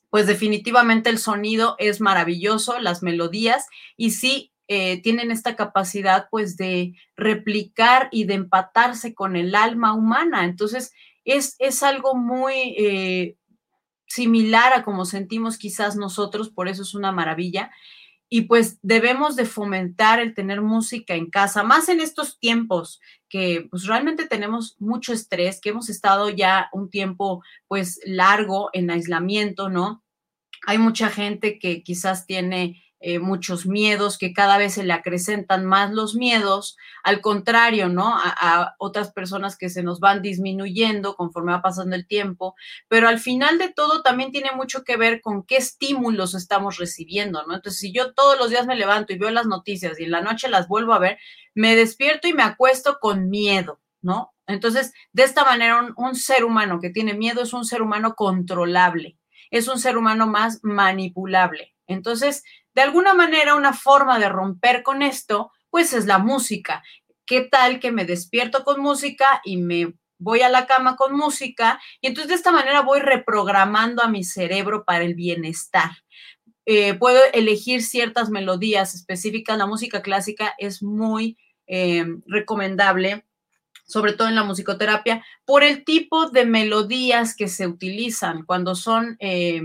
Pues 0.09 0.27
definitivamente 0.27 1.09
el 1.09 1.17
sonido 1.17 1.75
es 1.79 2.01
maravilloso, 2.01 2.79
las 2.79 3.03
melodías, 3.03 3.65
y 3.97 4.11
sí 4.11 4.51
eh, 4.67 5.01
tienen 5.01 5.29
esta 5.29 5.55
capacidad 5.55 6.27
pues 6.31 6.57
de 6.57 6.93
replicar 7.15 8.09
y 8.11 8.23
de 8.23 8.33
empatarse 8.33 9.13
con 9.13 9.35
el 9.35 9.53
alma 9.55 9.93
humana. 9.93 10.45
Entonces, 10.45 10.91
es, 11.23 11.55
es 11.59 11.83
algo 11.83 12.15
muy 12.15 12.75
eh, 12.77 13.35
similar 14.07 14.73
a 14.73 14.83
como 14.83 15.05
sentimos 15.05 15.57
quizás 15.57 15.95
nosotros, 15.95 16.49
por 16.49 16.67
eso 16.67 16.83
es 16.83 16.95
una 16.95 17.11
maravilla. 17.11 17.71
Y 18.35 18.41
pues 18.41 18.79
debemos 18.81 19.37
de 19.37 19.45
fomentar 19.45 20.19
el 20.19 20.33
tener 20.33 20.61
música 20.61 21.15
en 21.15 21.29
casa, 21.29 21.63
más 21.63 21.87
en 21.87 22.01
estos 22.01 22.37
tiempos 22.37 22.99
que 23.29 23.65
pues 23.71 23.85
realmente 23.85 24.27
tenemos 24.27 24.75
mucho 24.77 25.13
estrés, 25.13 25.61
que 25.61 25.69
hemos 25.69 25.87
estado 25.87 26.27
ya 26.27 26.67
un 26.73 26.89
tiempo 26.89 27.41
pues 27.69 27.97
largo 28.03 28.71
en 28.73 28.91
aislamiento, 28.91 29.69
¿no? 29.69 30.03
Hay 30.67 30.77
mucha 30.77 31.09
gente 31.09 31.59
que 31.59 31.81
quizás 31.81 32.25
tiene 32.25 32.83
eh, 32.99 33.19
muchos 33.19 33.65
miedos, 33.65 34.17
que 34.17 34.33
cada 34.33 34.57
vez 34.57 34.73
se 34.73 34.83
le 34.83 34.93
acrecentan 34.93 35.65
más 35.65 35.91
los 35.91 36.15
miedos, 36.15 36.77
al 37.03 37.21
contrario, 37.21 37.89
¿no? 37.89 38.15
A, 38.17 38.75
otras 38.79 39.11
personas 39.11 39.57
que 39.57 39.69
se 39.69 39.83
nos 39.83 39.99
van 39.99 40.21
disminuyendo 40.21 41.15
conforme 41.15 41.51
va 41.51 41.61
pasando 41.61 41.95
el 41.95 42.07
tiempo, 42.07 42.55
pero 42.87 43.07
al 43.07 43.19
final 43.19 43.57
de 43.57 43.71
todo 43.71 44.01
también 44.01 44.31
tiene 44.31 44.51
mucho 44.53 44.83
que 44.83 44.97
ver 44.97 45.21
con 45.21 45.43
qué 45.43 45.57
estímulos 45.57 46.33
estamos 46.33 46.77
recibiendo, 46.77 47.45
¿no? 47.45 47.55
Entonces, 47.55 47.79
si 47.79 47.91
yo 47.93 48.13
todos 48.13 48.37
los 48.39 48.49
días 48.49 48.65
me 48.65 48.75
levanto 48.75 49.13
y 49.13 49.17
veo 49.17 49.29
las 49.29 49.45
noticias 49.45 49.99
y 49.99 50.05
en 50.05 50.11
la 50.11 50.21
noche 50.21 50.49
las 50.49 50.67
vuelvo 50.67 50.93
a 50.93 50.99
ver, 50.99 51.17
me 51.53 51.75
despierto 51.75 52.27
y 52.27 52.33
me 52.33 52.43
acuesto 52.43 52.97
con 52.99 53.29
miedo, 53.29 53.81
¿no? 54.01 54.33
Entonces, 54.47 54.93
de 55.11 55.23
esta 55.23 55.43
manera, 55.43 55.93
un 55.97 56.15
ser 56.15 56.43
humano 56.43 56.79
que 56.79 56.89
tiene 56.89 57.13
miedo 57.13 57.41
es 57.41 57.53
un 57.53 57.65
ser 57.65 57.81
humano 57.81 58.15
controlable 58.15 59.17
es 59.51 59.67
un 59.67 59.79
ser 59.79 59.97
humano 59.97 60.27
más 60.27 60.59
manipulable. 60.63 61.73
Entonces, 61.87 62.43
de 62.75 62.81
alguna 62.81 63.13
manera, 63.13 63.55
una 63.55 63.73
forma 63.73 64.19
de 64.19 64.29
romper 64.29 64.83
con 64.83 65.01
esto, 65.01 65.51
pues 65.69 65.93
es 65.93 66.05
la 66.05 66.19
música. 66.19 66.83
¿Qué 67.25 67.41
tal 67.41 67.79
que 67.79 67.91
me 67.91 68.05
despierto 68.05 68.63
con 68.63 68.81
música 68.81 69.41
y 69.43 69.57
me 69.57 69.93
voy 70.17 70.41
a 70.41 70.49
la 70.49 70.67
cama 70.67 70.95
con 70.97 71.15
música? 71.15 71.79
Y 72.01 72.07
entonces 72.07 72.29
de 72.29 72.35
esta 72.35 72.51
manera 72.51 72.81
voy 72.81 72.99
reprogramando 72.99 74.03
a 74.03 74.09
mi 74.09 74.23
cerebro 74.23 74.83
para 74.83 75.05
el 75.05 75.15
bienestar. 75.15 75.91
Eh, 76.65 76.95
puedo 76.95 77.19
elegir 77.33 77.81
ciertas 77.81 78.29
melodías 78.29 78.93
específicas. 78.93 79.57
La 79.57 79.67
música 79.67 80.01
clásica 80.01 80.53
es 80.57 80.83
muy 80.83 81.37
eh, 81.67 82.05
recomendable 82.27 83.25
sobre 83.87 84.13
todo 84.13 84.27
en 84.27 84.35
la 84.35 84.43
musicoterapia, 84.43 85.23
por 85.45 85.63
el 85.63 85.85
tipo 85.85 86.31
de 86.31 86.45
melodías 86.45 87.35
que 87.35 87.47
se 87.47 87.67
utilizan 87.67 88.43
cuando 88.43 88.73
son 88.73 89.15
eh, 89.19 89.61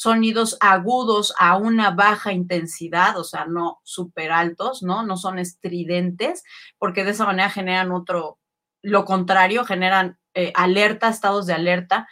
sonidos 0.00 0.56
agudos 0.60 1.34
a 1.38 1.58
una 1.58 1.90
baja 1.90 2.32
intensidad, 2.32 3.18
o 3.18 3.24
sea, 3.24 3.44
no 3.44 3.80
súper 3.84 4.32
altos, 4.32 4.82
¿no? 4.82 5.02
No 5.02 5.18
son 5.18 5.38
estridentes, 5.38 6.42
porque 6.78 7.04
de 7.04 7.10
esa 7.10 7.26
manera 7.26 7.50
generan 7.50 7.92
otro, 7.92 8.38
lo 8.80 9.04
contrario, 9.04 9.66
generan 9.66 10.18
eh, 10.32 10.54
alerta, 10.56 11.10
estados 11.10 11.44
de 11.44 11.52
alerta 11.52 12.08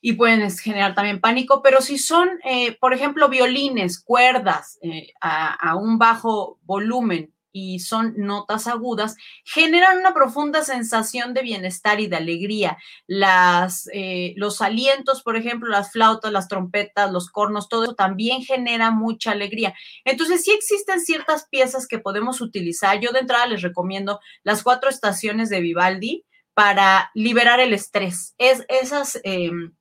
y 0.00 0.14
pueden 0.14 0.50
generar 0.50 0.96
también 0.96 1.20
pánico, 1.20 1.62
pero 1.62 1.80
si 1.80 1.96
son, 1.96 2.28
eh, 2.42 2.76
por 2.80 2.92
ejemplo, 2.92 3.28
violines, 3.28 4.02
cuerdas 4.02 4.80
a, 5.20 5.76
un 5.76 5.96
bajo 5.96 6.58
volumen, 6.62 7.32
y 7.58 7.80
son 7.80 8.14
notas 8.16 8.66
agudas, 8.66 9.16
generan 9.44 9.98
una 9.98 10.14
profunda 10.14 10.62
sensación 10.62 11.34
de 11.34 11.42
bienestar 11.42 12.00
y 12.00 12.06
de 12.06 12.16
alegría. 12.16 12.78
Las, 13.06 13.88
eh, 13.92 14.34
los 14.36 14.62
alientos, 14.62 15.22
por 15.22 15.36
ejemplo, 15.36 15.68
las 15.68 15.90
flautas, 15.90 16.32
las 16.32 16.46
trompetas, 16.46 17.10
los 17.10 17.30
cornos, 17.30 17.68
todo 17.68 17.84
eso 17.84 17.94
también 17.94 18.42
genera 18.42 18.90
mucha 18.90 19.32
alegría. 19.32 19.74
Entonces, 20.04 20.44
sí 20.44 20.52
existen 20.52 21.00
ciertas 21.00 21.48
piezas 21.48 21.86
que 21.88 21.98
podemos 21.98 22.40
utilizar. 22.40 23.00
Yo 23.00 23.10
de 23.10 23.20
entrada 23.20 23.46
les 23.46 23.62
recomiendo 23.62 24.20
las 24.44 24.62
cuatro 24.62 24.88
estaciones 24.88 25.50
de 25.50 25.60
Vivaldi 25.60 26.24
para 26.54 27.10
liberar 27.14 27.60
el 27.60 27.72
estrés. 27.72 28.34
Es, 28.38 28.64
esas... 28.68 29.20
Em, 29.24 29.72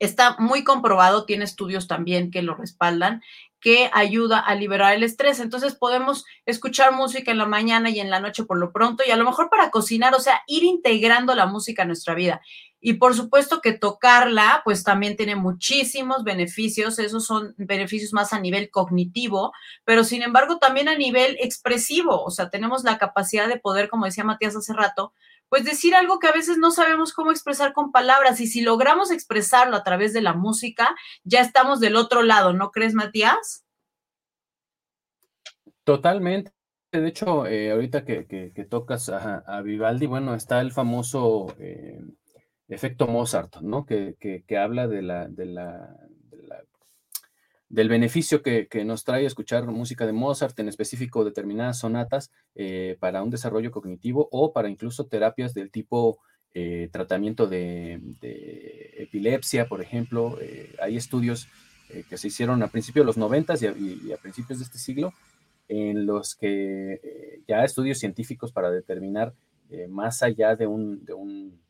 está 0.00 0.36
muy 0.38 0.62
comprobado, 0.64 1.24
tiene 1.24 1.44
estudios 1.44 1.88
también 1.88 2.30
que 2.30 2.42
lo 2.42 2.54
respaldan, 2.54 3.22
que 3.60 3.90
ayuda 3.92 4.38
a 4.38 4.54
liberar 4.54 4.94
el 4.94 5.02
estrés. 5.02 5.40
Entonces 5.40 5.74
podemos 5.74 6.24
escuchar 6.46 6.92
música 6.92 7.30
en 7.30 7.38
la 7.38 7.46
mañana 7.46 7.90
y 7.90 8.00
en 8.00 8.10
la 8.10 8.20
noche 8.20 8.44
por 8.44 8.58
lo 8.58 8.72
pronto 8.72 9.02
y 9.06 9.10
a 9.10 9.16
lo 9.16 9.24
mejor 9.24 9.50
para 9.50 9.70
cocinar, 9.70 10.14
o 10.14 10.20
sea, 10.20 10.42
ir 10.46 10.64
integrando 10.64 11.34
la 11.34 11.46
música 11.46 11.82
a 11.82 11.86
nuestra 11.86 12.14
vida. 12.14 12.40
Y 12.80 12.94
por 12.94 13.14
supuesto 13.14 13.60
que 13.60 13.72
tocarla, 13.72 14.62
pues 14.64 14.84
también 14.84 15.16
tiene 15.16 15.34
muchísimos 15.34 16.22
beneficios. 16.22 16.98
Esos 17.00 17.26
son 17.26 17.54
beneficios 17.56 18.12
más 18.12 18.32
a 18.32 18.38
nivel 18.38 18.70
cognitivo, 18.70 19.52
pero 19.84 20.04
sin 20.04 20.22
embargo 20.22 20.58
también 20.58 20.88
a 20.88 20.96
nivel 20.96 21.36
expresivo. 21.40 22.22
O 22.22 22.30
sea, 22.30 22.50
tenemos 22.50 22.84
la 22.84 22.98
capacidad 22.98 23.48
de 23.48 23.58
poder, 23.58 23.88
como 23.88 24.04
decía 24.04 24.22
Matías 24.22 24.54
hace 24.54 24.72
rato, 24.72 25.12
pues 25.48 25.64
decir 25.64 25.94
algo 25.94 26.18
que 26.18 26.28
a 26.28 26.32
veces 26.32 26.58
no 26.58 26.70
sabemos 26.70 27.12
cómo 27.12 27.30
expresar 27.30 27.72
con 27.72 27.92
palabras 27.92 28.40
y 28.40 28.46
si 28.46 28.60
logramos 28.60 29.10
expresarlo 29.10 29.76
a 29.76 29.84
través 29.84 30.12
de 30.12 30.20
la 30.20 30.34
música, 30.34 30.94
ya 31.24 31.40
estamos 31.40 31.80
del 31.80 31.96
otro 31.96 32.22
lado, 32.22 32.52
¿no 32.52 32.70
crees, 32.70 32.94
Matías? 32.94 33.64
Totalmente. 35.84 36.52
De 36.92 37.06
hecho, 37.06 37.46
eh, 37.46 37.70
ahorita 37.70 38.04
que, 38.04 38.66
tocas 38.68 39.08
a, 39.10 39.60
Vivaldi, 39.62 40.06
bueno, 40.06 40.34
está 40.34 40.60
el 40.60 40.72
famoso 40.72 41.54
eh, 41.58 42.00
efecto 42.68 43.06
Mozart, 43.06 43.56
¿no? 43.60 43.84
Que, 43.84 44.44
habla 44.58 44.86
de 44.86 45.02
la, 45.02 45.28
de 45.28 45.46
la 45.46 45.96
del 47.68 47.88
beneficio 47.88 48.42
que, 48.42 48.68
nos 48.84 49.04
trae 49.04 49.26
escuchar 49.26 49.66
música 49.66 50.06
de 50.06 50.12
Mozart, 50.12 50.58
en 50.58 50.68
específico 50.68 51.24
determinadas 51.24 51.78
sonatas, 51.78 52.30
eh, 52.54 52.96
para 53.00 53.22
un 53.22 53.30
desarrollo 53.30 53.70
cognitivo 53.70 54.28
o 54.32 54.52
para 54.52 54.70
incluso 54.70 55.06
terapias 55.06 55.54
del 55.54 55.70
tipo 55.70 56.18
eh, 56.54 56.88
tratamiento 56.92 57.46
de, 57.46 58.00
epilepsia, 58.96 59.68
por 59.68 59.82
ejemplo. 59.82 60.38
hay 60.80 60.96
estudios 60.96 61.48
que 62.08 62.18
se 62.18 62.28
hicieron 62.28 62.62
a 62.62 62.68
principios 62.68 63.04
de 63.04 63.06
los 63.06 63.16
90 63.16 63.54
y, 63.78 64.12
a 64.12 64.16
principios 64.16 64.58
de 64.58 64.64
este 64.64 64.78
siglo, 64.78 65.12
en 65.68 66.06
los 66.06 66.34
que 66.34 67.42
ya 67.46 67.64
estudios 67.64 67.98
científicos 67.98 68.52
para 68.52 68.70
determinar 68.70 69.34
más 69.88 70.22
allá 70.22 70.56
de, 70.56 70.66
un, 70.66 71.04
de, 71.04 71.12
un, 71.12 71.60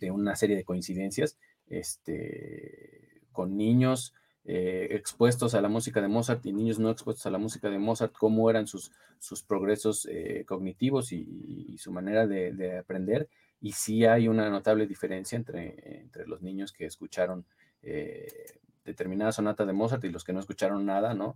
de 0.00 0.10
una 0.10 0.36
serie 0.36 0.56
de 0.56 0.64
coincidencias 0.64 1.36
este, 1.68 3.20
con 3.32 3.56
niños 3.56 4.14
eh, 4.48 4.94
expuestos 4.94 5.56
a 5.56 5.60
la 5.60 5.68
música 5.68 6.00
de 6.00 6.06
Mozart 6.06 6.46
y 6.46 6.52
niños 6.52 6.78
no 6.78 6.88
expuestos 6.90 7.26
a 7.26 7.30
la 7.30 7.38
música 7.38 7.68
de 7.68 7.80
Mozart, 7.80 8.12
cómo 8.12 8.48
eran 8.48 8.68
sus, 8.68 8.92
sus 9.18 9.42
progresos 9.42 10.06
eh, 10.08 10.44
cognitivos 10.46 11.10
y, 11.10 11.76
su 11.78 11.90
manera 11.90 12.28
de, 12.28 12.78
aprender. 12.78 13.28
Y 13.60 13.72
sí 13.72 14.04
hay 14.04 14.28
una 14.28 14.48
notable 14.48 14.86
diferencia 14.86 15.34
entre, 15.34 16.00
entre 16.00 16.28
los 16.28 16.42
niños 16.42 16.72
que 16.72 16.86
escucharon 16.86 17.44
eh, 17.82 18.60
determinada 18.84 19.32
sonata 19.32 19.66
de 19.66 19.72
Mozart 19.72 20.04
y 20.04 20.10
los 20.10 20.22
que 20.22 20.32
no 20.32 20.38
escucharon 20.38 20.86
nada, 20.86 21.12
¿no? 21.12 21.34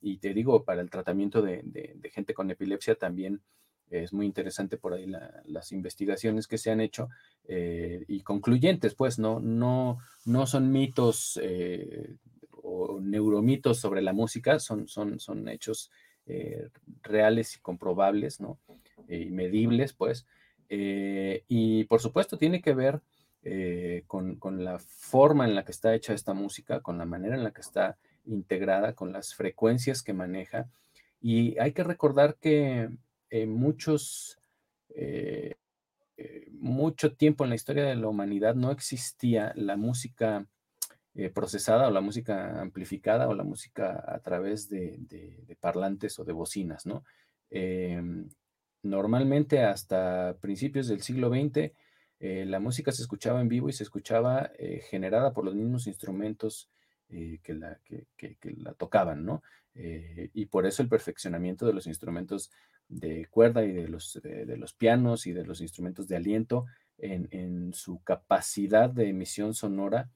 y 0.00 0.16
te 0.16 0.34
digo, 0.34 0.64
para 0.64 0.80
el 0.80 0.90
tratamiento 0.90 1.42
de, 1.42 1.60
de, 1.62 2.10
gente 2.10 2.34
con 2.34 2.50
epilepsia 2.50 2.96
también 2.96 3.40
es 3.90 4.12
muy 4.12 4.26
interesante 4.26 4.76
por 4.76 4.92
ahí 4.92 5.10
las 5.44 5.72
investigaciones 5.72 6.46
que 6.46 6.58
se 6.58 6.70
han 6.70 6.80
hecho 6.80 7.08
eh, 7.46 8.04
y 8.08 8.20
concluyentes, 8.20 8.94
pues 8.94 9.18
no, 9.18 9.40
no, 9.40 9.98
no 10.24 10.46
son 10.46 10.70
mitos 10.70 11.38
eh, 11.42 12.16
o 12.50 13.00
neuromitos 13.00 13.78
sobre 13.78 14.02
la 14.02 14.12
música, 14.12 14.58
son, 14.58 14.88
son, 14.88 15.18
son 15.20 15.48
hechos 15.48 15.90
eh, 16.26 16.68
reales 17.02 17.56
y 17.56 17.60
comprobables, 17.60 18.40
¿no? 18.40 18.58
y 19.08 19.30
medibles, 19.30 19.94
pues. 19.94 20.26
y 20.68 21.84
por 21.84 22.00
supuesto 22.00 22.36
tiene 22.36 22.60
que 22.60 22.74
ver 22.74 23.00
con, 24.06 24.36
con, 24.36 24.62
la 24.64 24.78
forma 24.78 25.46
en 25.46 25.54
la 25.54 25.64
que 25.64 25.72
está 25.72 25.94
hecha 25.94 26.12
esta 26.12 26.34
música, 26.34 26.80
con 26.80 26.98
la 26.98 27.06
manera 27.06 27.36
en 27.36 27.44
la 27.44 27.52
que 27.52 27.62
está 27.62 27.96
integrada, 28.26 28.94
con 28.94 29.12
las 29.12 29.34
frecuencias 29.34 30.02
que 30.02 30.12
maneja. 30.12 30.68
Y 31.22 31.58
hay 31.58 31.72
que 31.72 31.84
recordar 31.84 32.36
que 32.36 32.90
muchos, 33.46 34.38
eh, 34.94 35.54
eh, 36.16 36.46
mucho 36.52 37.14
tiempo 37.14 37.44
en 37.44 37.50
la 37.50 37.56
historia 37.56 37.84
de 37.84 37.94
la 37.94 38.08
humanidad 38.08 38.54
no 38.54 38.70
existía 38.70 39.52
la 39.54 39.76
música 39.76 40.46
eh, 41.14 41.30
procesada 41.30 41.88
o 41.88 41.90
la 41.90 42.00
música 42.00 42.60
amplificada 42.60 43.28
o 43.28 43.34
la 43.34 43.44
música 43.44 44.02
a 44.06 44.20
través 44.20 44.68
de, 44.68 45.56
parlantes 45.60 46.18
o 46.18 46.24
de 46.24 46.32
bocinas, 46.32 46.86
¿no? 46.86 47.04
Em, 47.50 48.28
normalmente 48.82 49.62
hasta 49.62 50.36
principios 50.40 50.88
del 50.88 51.02
siglo 51.02 51.30
XX 51.30 51.72
la 52.20 52.58
música 52.58 52.90
se 52.90 53.02
escuchaba 53.02 53.40
en 53.40 53.48
vivo 53.48 53.68
y 53.68 53.72
se 53.72 53.84
escuchaba 53.84 54.50
generada 54.90 55.32
por 55.32 55.44
los 55.44 55.54
mismos 55.54 55.86
instrumentos 55.86 56.68
que 57.08 57.54
la, 57.54 57.78
la, 58.56 58.74
tocaban, 58.74 59.24
¿no? 59.24 59.42
y 59.74 60.46
por 60.46 60.66
eso 60.66 60.82
el 60.82 60.88
perfeccionamiento 60.88 61.64
de 61.64 61.74
los 61.74 61.86
instrumentos 61.86 62.50
de 62.88 63.26
cuerda 63.26 63.64
y 63.64 63.72
de 63.72 63.88
los, 63.88 64.20
de, 64.22 64.56
los 64.56 64.72
pianos 64.72 65.26
y 65.26 65.32
de 65.32 65.44
los 65.44 65.60
instrumentos 65.60 66.08
de 66.08 66.16
aliento 66.16 66.66
en, 66.98 67.72
su 67.74 68.02
capacidad 68.02 68.90
de 68.90 69.08
emisión 69.08 69.54
sonora 69.54 70.10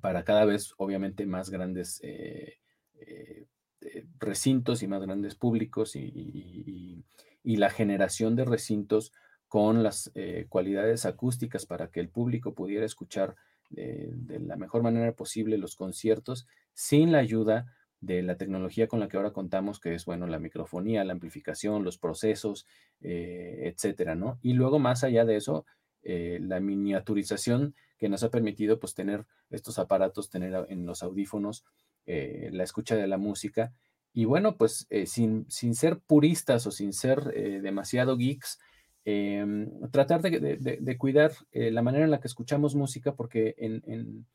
para 0.00 0.24
cada 0.24 0.44
vez, 0.44 0.72
obviamente, 0.76 1.26
más 1.26 1.50
grandes 1.50 2.00
eh, 2.04 2.58
eh, 3.00 3.46
eh, 3.80 4.06
recintos 4.18 4.82
y 4.82 4.88
más 4.88 5.02
grandes 5.02 5.34
públicos 5.34 5.96
y, 5.96 7.04
la 7.42 7.70
generación 7.70 8.36
de 8.36 8.44
recintos 8.44 9.12
con 9.48 9.82
las 9.82 10.12
cualidades 10.48 11.04
acústicas 11.04 11.66
para 11.66 11.90
que 11.90 12.00
el 12.00 12.08
público 12.08 12.54
pudiera 12.54 12.86
escuchar 12.86 13.34
de 13.70 14.38
la 14.40 14.56
mejor 14.56 14.82
manera 14.82 15.12
posible 15.12 15.58
los 15.58 15.74
conciertos 15.74 16.46
sin 16.72 17.12
la 17.12 17.18
ayuda 17.18 17.74
de 18.00 18.22
la 18.22 18.36
tecnología 18.36 18.88
con 18.88 19.00
la 19.00 19.08
que 19.08 19.16
ahora 19.16 19.32
contamos, 19.32 19.78
que 19.78 19.94
es, 19.94 20.04
bueno, 20.04 20.26
la 20.26 20.38
microfonía, 20.38 21.04
la 21.04 21.12
amplificación, 21.12 21.84
los 21.84 21.98
procesos, 21.98 22.66
eh, 23.00 23.72
etcétera, 23.72 24.14
¿no? 24.14 24.38
Y 24.42 24.54
luego, 24.54 24.78
más 24.78 25.04
allá 25.04 25.24
de 25.24 25.36
eso, 25.36 25.66
eh, 26.02 26.38
la 26.40 26.60
miniaturización 26.60 27.74
que 27.98 28.08
nos 28.08 28.22
ha 28.22 28.30
permitido, 28.30 28.80
pues, 28.80 28.94
tener 28.94 29.26
estos 29.50 29.78
aparatos, 29.78 30.30
tener 30.30 30.66
en 30.70 30.86
los 30.86 31.02
audífonos 31.02 31.64
eh, 32.06 32.48
la 32.52 32.64
escucha 32.64 32.96
de 32.96 33.06
la 33.06 33.18
música. 33.18 33.74
Y 34.14 34.24
bueno, 34.24 34.56
pues, 34.56 34.88
sin, 35.04 35.44
sin, 35.50 35.74
ser 35.74 35.98
puristas 36.00 36.66
o 36.66 36.70
sin 36.70 36.92
ser 36.92 37.22
demasiado 37.62 38.16
geeks, 38.16 38.58
em, 39.04 39.70
tratar 39.92 40.20
de, 40.22 40.96
cuidar 40.98 41.32
la 41.52 41.82
manera 41.82 42.06
en 42.06 42.10
la 42.10 42.20
que 42.20 42.26
escuchamos 42.26 42.74
música, 42.74 43.14
porque 43.14 43.54
en 43.58 44.26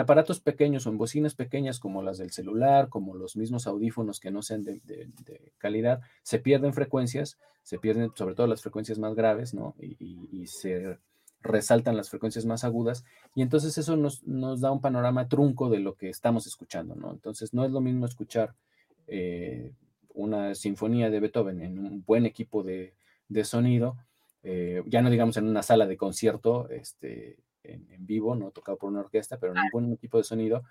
aparatos 0.00 0.40
pequeños 0.40 0.86
o 0.86 0.90
en 0.90 0.98
bocinas 0.98 1.34
pequeñas 1.34 1.78
como 1.78 2.02
las 2.02 2.18
del 2.18 2.32
celular, 2.32 2.88
como 2.88 3.14
los 3.14 3.36
mismos 3.36 3.68
audífonos 3.68 4.18
que 4.18 4.32
no 4.32 4.42
sean 4.42 4.64
de, 4.64 4.80
calidad, 5.58 6.00
se 6.22 6.40
pierden 6.40 6.74
frecuencias, 6.74 7.38
se 7.62 7.78
pierden 7.78 8.10
sobre 8.14 8.34
todo 8.34 8.48
las 8.48 8.62
frecuencias 8.62 8.98
más 8.98 9.14
graves, 9.14 9.54
¿no? 9.54 9.74
Y, 9.78 10.46
se 10.48 10.98
resaltan 11.40 11.96
las 11.96 12.10
frecuencias 12.10 12.44
más 12.44 12.64
agudas 12.64 13.04
y 13.34 13.42
entonces 13.42 13.78
eso 13.78 13.96
nos, 13.96 14.22
da 14.60 14.72
un 14.72 14.80
panorama 14.80 15.28
trunco 15.28 15.68
de 15.70 15.78
lo 15.78 15.94
que 15.94 16.08
estamos 16.08 16.46
escuchando, 16.46 16.96
¿no? 16.96 17.12
Entonces 17.12 17.54
no 17.54 17.64
es 17.64 17.70
lo 17.70 17.80
mismo 17.80 18.06
escuchar 18.06 18.54
eh, 19.06 19.72
una 20.14 20.54
sinfonía 20.56 21.10
de 21.10 21.20
Beethoven 21.20 21.60
en 21.62 21.78
un 21.78 22.02
buen 22.04 22.26
equipo 22.26 22.64
de, 22.64 22.94
sonido, 23.44 23.96
eh, 24.42 24.82
ya 24.86 25.02
no 25.02 25.10
digamos 25.10 25.36
en 25.36 25.46
una 25.46 25.62
sala 25.62 25.86
de 25.86 25.96
concierto, 25.96 26.68
este, 26.70 27.38
en, 27.74 28.06
vivo, 28.06 28.34
no 28.34 28.50
tocado 28.50 28.78
por 28.78 28.90
una 28.90 29.00
orquesta, 29.00 29.38
pero 29.38 29.52
en 29.52 29.58
un 29.58 29.70
buen 29.72 29.92
equipo 29.92 30.18
de 30.18 30.24
sonido, 30.24 30.62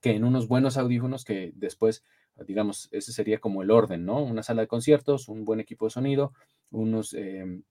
que 0.00 0.12
en 0.12 0.24
unos 0.24 0.48
buenos 0.48 0.76
audífonos 0.76 1.24
que 1.24 1.52
después, 1.54 2.04
digamos, 2.46 2.88
ese 2.92 3.12
sería 3.12 3.38
como 3.38 3.62
el 3.62 3.70
orden, 3.70 4.04
¿no? 4.04 4.22
Una 4.22 4.42
sala 4.42 4.62
de 4.62 4.68
conciertos, 4.68 5.28
un 5.28 5.44
buen 5.44 5.60
equipo 5.60 5.86
de 5.86 5.90
sonido, 5.90 6.32
unos, 6.70 7.14
em, 7.14 7.62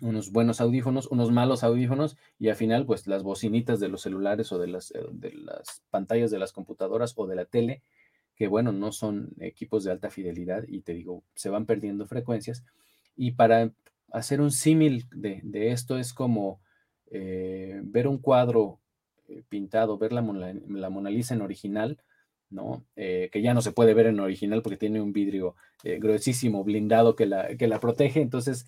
unos 0.00 0.30
buenos 0.30 0.60
audífonos, 0.60 1.08
unos 1.08 1.30
malos 1.30 1.64
audífonos 1.64 2.16
y 2.38 2.48
al 2.48 2.56
final, 2.56 2.86
pues 2.86 3.06
las 3.06 3.22
bocinitas 3.22 3.80
de 3.80 3.88
los 3.88 4.02
celulares 4.02 4.52
o 4.52 4.58
de 4.58 4.68
las, 4.68 4.92
eh, 4.92 5.00
de 5.12 5.32
las 5.32 5.82
pantallas 5.90 6.30
de 6.30 6.38
las 6.38 6.52
computadoras 6.52 7.14
o 7.16 7.26
de 7.26 7.36
la 7.36 7.44
tele, 7.44 7.82
que 8.34 8.46
bueno, 8.46 8.72
no 8.72 8.92
son 8.92 9.30
equipos 9.40 9.84
de 9.84 9.90
alta 9.90 10.10
fidelidad 10.10 10.64
y 10.68 10.82
te 10.82 10.94
digo, 10.94 11.24
se 11.34 11.50
van 11.50 11.66
perdiendo 11.66 12.06
frecuencias. 12.06 12.64
Y 13.16 13.32
para 13.32 13.72
hacer 14.12 14.40
un 14.40 14.52
símil 14.52 15.06
de, 15.10 15.40
de, 15.42 15.72
esto 15.72 15.98
es 15.98 16.14
como 16.14 16.60
eh, 17.10 17.80
ver 17.82 18.06
un 18.08 18.18
cuadro 18.18 18.80
eh, 19.28 19.42
pintado, 19.48 19.98
ver 19.98 20.12
la, 20.12 20.22
la, 20.22 20.90
Mona 20.90 21.10
Lisa 21.10 21.34
en 21.34 21.42
original, 21.42 21.98
¿no? 22.50 22.84
Eh, 22.96 23.28
que 23.32 23.42
ya 23.42 23.54
no 23.54 23.62
se 23.62 23.72
puede 23.72 23.94
ver 23.94 24.06
en 24.06 24.20
original 24.20 24.62
porque 24.62 24.76
tiene 24.76 25.00
un 25.00 25.12
vidrio 25.12 25.54
gruesísimo, 25.82 26.64
blindado 26.64 27.14
que 27.14 27.26
la, 27.26 27.56
que 27.56 27.68
la 27.68 27.78
protege, 27.78 28.20
entonces 28.20 28.66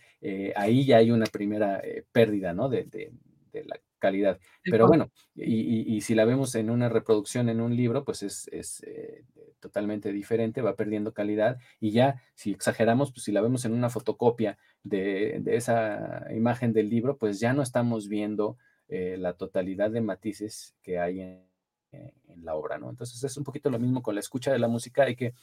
ahí 0.55 0.87
ya 0.87 0.98
hay 0.98 1.11
una 1.11 1.26
primera 1.26 1.83
pérdida, 2.12 2.53
¿no? 2.53 2.68
De, 2.68 2.85
de, 2.85 3.64
la 3.64 3.81
calidad. 4.01 4.41
Pero 4.65 4.89
bueno, 4.89 5.13
y, 5.37 5.97
y, 5.97 6.01
si 6.01 6.17
la 6.17 6.25
vemos 6.25 6.55
en 6.57 6.71
una 6.71 6.89
reproducción 6.89 7.49
en 7.49 7.61
un 7.61 7.77
libro, 7.77 8.05
pues 8.05 8.25
es, 8.25 8.49
es 8.53 8.83
totalmente 9.61 10.13
diferente, 10.13 10.63
va 10.63 10.75
perdiendo 10.75 11.13
calidad 11.13 11.59
y 11.79 11.93
ya, 11.93 12.21
si 12.35 12.51
exageramos, 12.51 13.13
pues 13.13 13.25
si 13.25 13.33
la 13.33 13.41
vemos 13.41 13.65
en 13.65 13.73
una 13.73 13.91
fotocopia 13.91 14.59
de, 14.83 15.43
esa 15.47 16.27
imagen 16.35 16.73
del 16.73 16.89
libro, 16.89 17.17
pues 17.17 17.39
ya 17.39 17.53
no 17.53 17.63
estamos 17.63 18.09
viendo 18.09 18.57
eh, 18.89 19.17
la 19.19 19.35
totalidad 19.35 19.91
de 19.91 20.01
matices 20.01 20.75
que 20.83 20.99
hay 20.99 21.21
en, 21.21 21.49
la 22.43 22.55
obra, 22.55 22.79
¿no? 22.79 22.89
Entonces 22.89 23.23
es 23.23 23.37
un 23.37 23.45
poquito 23.45 23.69
lo 23.69 23.79
mismo 23.79 24.03
con 24.03 24.15
la 24.15 24.21
escucha 24.21 24.53
de 24.53 24.59
la 24.59 24.69
música, 24.69 25.03
hay 25.03 25.17
que, 25.17 25.35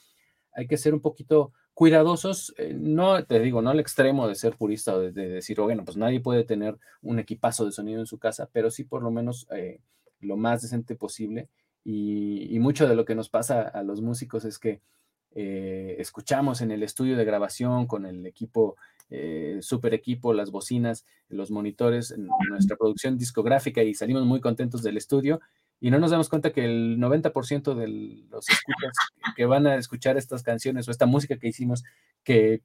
hay 0.54 0.66
que 0.66 0.78
ser 0.78 0.94
un 0.94 1.02
poquito 1.02 1.52
cuidadosos, 1.78 2.56
eh, 2.58 2.74
no 2.76 3.24
te 3.24 3.40
digo, 3.40 3.62
no 3.62 3.70
al 3.70 3.80
extremo 3.80 4.28
de 4.28 4.34
ser 4.34 4.58
purista 4.58 4.96
o 4.96 5.00
de, 5.00 5.12
decir, 5.12 5.60
bueno, 5.62 5.86
pues 5.86 5.96
nadie 5.96 6.20
puede 6.20 6.44
tener 6.44 6.76
un 7.04 7.20
equipazo 7.20 7.66
de 7.66 7.72
sonido 7.72 8.00
en 8.00 8.08
su 8.08 8.18
casa, 8.18 8.50
pero 8.52 8.72
sí 8.72 8.84
por 8.84 9.04
lo 9.04 9.12
menos 9.12 9.46
eh, 9.52 9.80
lo 10.20 10.38
más 10.38 10.64
decente 10.64 10.96
posible. 10.96 11.50
Y, 11.84 12.58
mucho 12.60 12.88
de 12.88 12.96
lo 12.96 13.06
que 13.06 13.14
nos 13.14 13.30
pasa 13.30 13.62
a 13.62 13.84
los 13.84 14.02
músicos 14.02 14.44
es 14.44 14.58
que 14.58 14.82
eh, 15.36 15.98
escuchamos 16.00 16.62
en 16.62 16.72
el 16.72 16.82
estudio 16.82 17.16
de 17.16 17.26
grabación 17.26 17.86
con 17.86 18.08
el 18.08 18.26
equipo, 18.26 18.76
super 19.60 19.94
equipo, 19.94 20.34
las 20.34 20.50
bocinas, 20.50 21.06
los 21.30 21.52
monitores, 21.52 22.16
nuestra 22.50 22.76
producción 22.76 23.20
discográfica 23.20 23.84
y 23.84 23.94
salimos 23.94 24.26
muy 24.26 24.42
contentos 24.42 24.82
del 24.82 24.98
estudio 24.98 25.42
y 25.80 25.92
no 25.92 26.00
nos 26.00 26.12
damos 26.12 26.30
cuenta 26.30 26.52
que 26.52 26.66
el 26.66 26.98
90% 26.98 27.76
de 27.76 27.88
los 28.30 28.50
escuchas 28.50 28.94
que 29.36 29.46
van 29.46 29.68
a 29.68 29.76
escuchar 29.76 30.18
estas 30.18 30.44
canciones 30.44 30.88
o 30.88 30.92
esta 30.92 31.06
música 31.06 31.38
que 31.38 31.48
hicimos, 31.48 31.84
que 32.24 32.62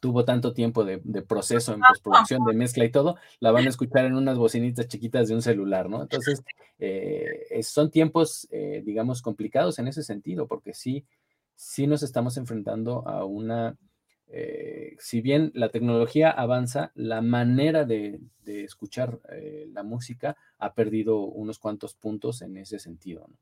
tuvo 0.00 0.24
tanto 0.24 0.52
tiempo 0.52 0.84
de, 0.84 0.98
proceso 1.22 1.74
en 1.74 1.80
postproducción, 1.80 2.44
de 2.44 2.54
mezcla 2.54 2.84
y 2.84 2.90
todo, 2.90 3.16
la 3.40 3.50
van 3.50 3.66
a 3.66 3.70
escuchar 3.70 4.06
en 4.06 4.14
unas 4.14 4.38
bocinitas 4.38 4.88
chiquitas 4.88 5.28
de 5.28 5.34
un 5.34 5.42
celular, 5.42 5.90
¿no? 5.90 6.02
Entonces, 6.02 6.42
eh, 6.78 7.60
son 7.62 7.90
tiempos, 7.90 8.48
eh, 8.50 8.82
digamos, 8.84 9.20
complicados 9.20 9.78
en 9.78 9.88
ese 9.88 10.02
sentido, 10.02 10.46
porque 10.46 10.72
sí, 10.72 11.04
sí 11.54 11.86
nos 11.86 12.02
estamos 12.02 12.36
enfrentando 12.36 13.06
a 13.06 13.24
una 13.24 13.76
eh, 14.32 14.96
si 14.98 15.20
bien 15.20 15.50
la 15.54 15.70
tecnología 15.70 16.30
avanza, 16.30 16.92
la 16.94 17.20
manera 17.20 17.84
de, 17.84 18.20
escuchar 18.46 19.20
eh, 19.30 19.68
la 19.72 19.84
música 19.84 20.36
ha 20.58 20.74
perdido 20.74 21.20
unos 21.20 21.60
cuantos 21.60 21.94
puntos 21.94 22.42
en 22.42 22.56
ese 22.56 22.80
sentido. 22.80 23.26
¿no? 23.28 23.36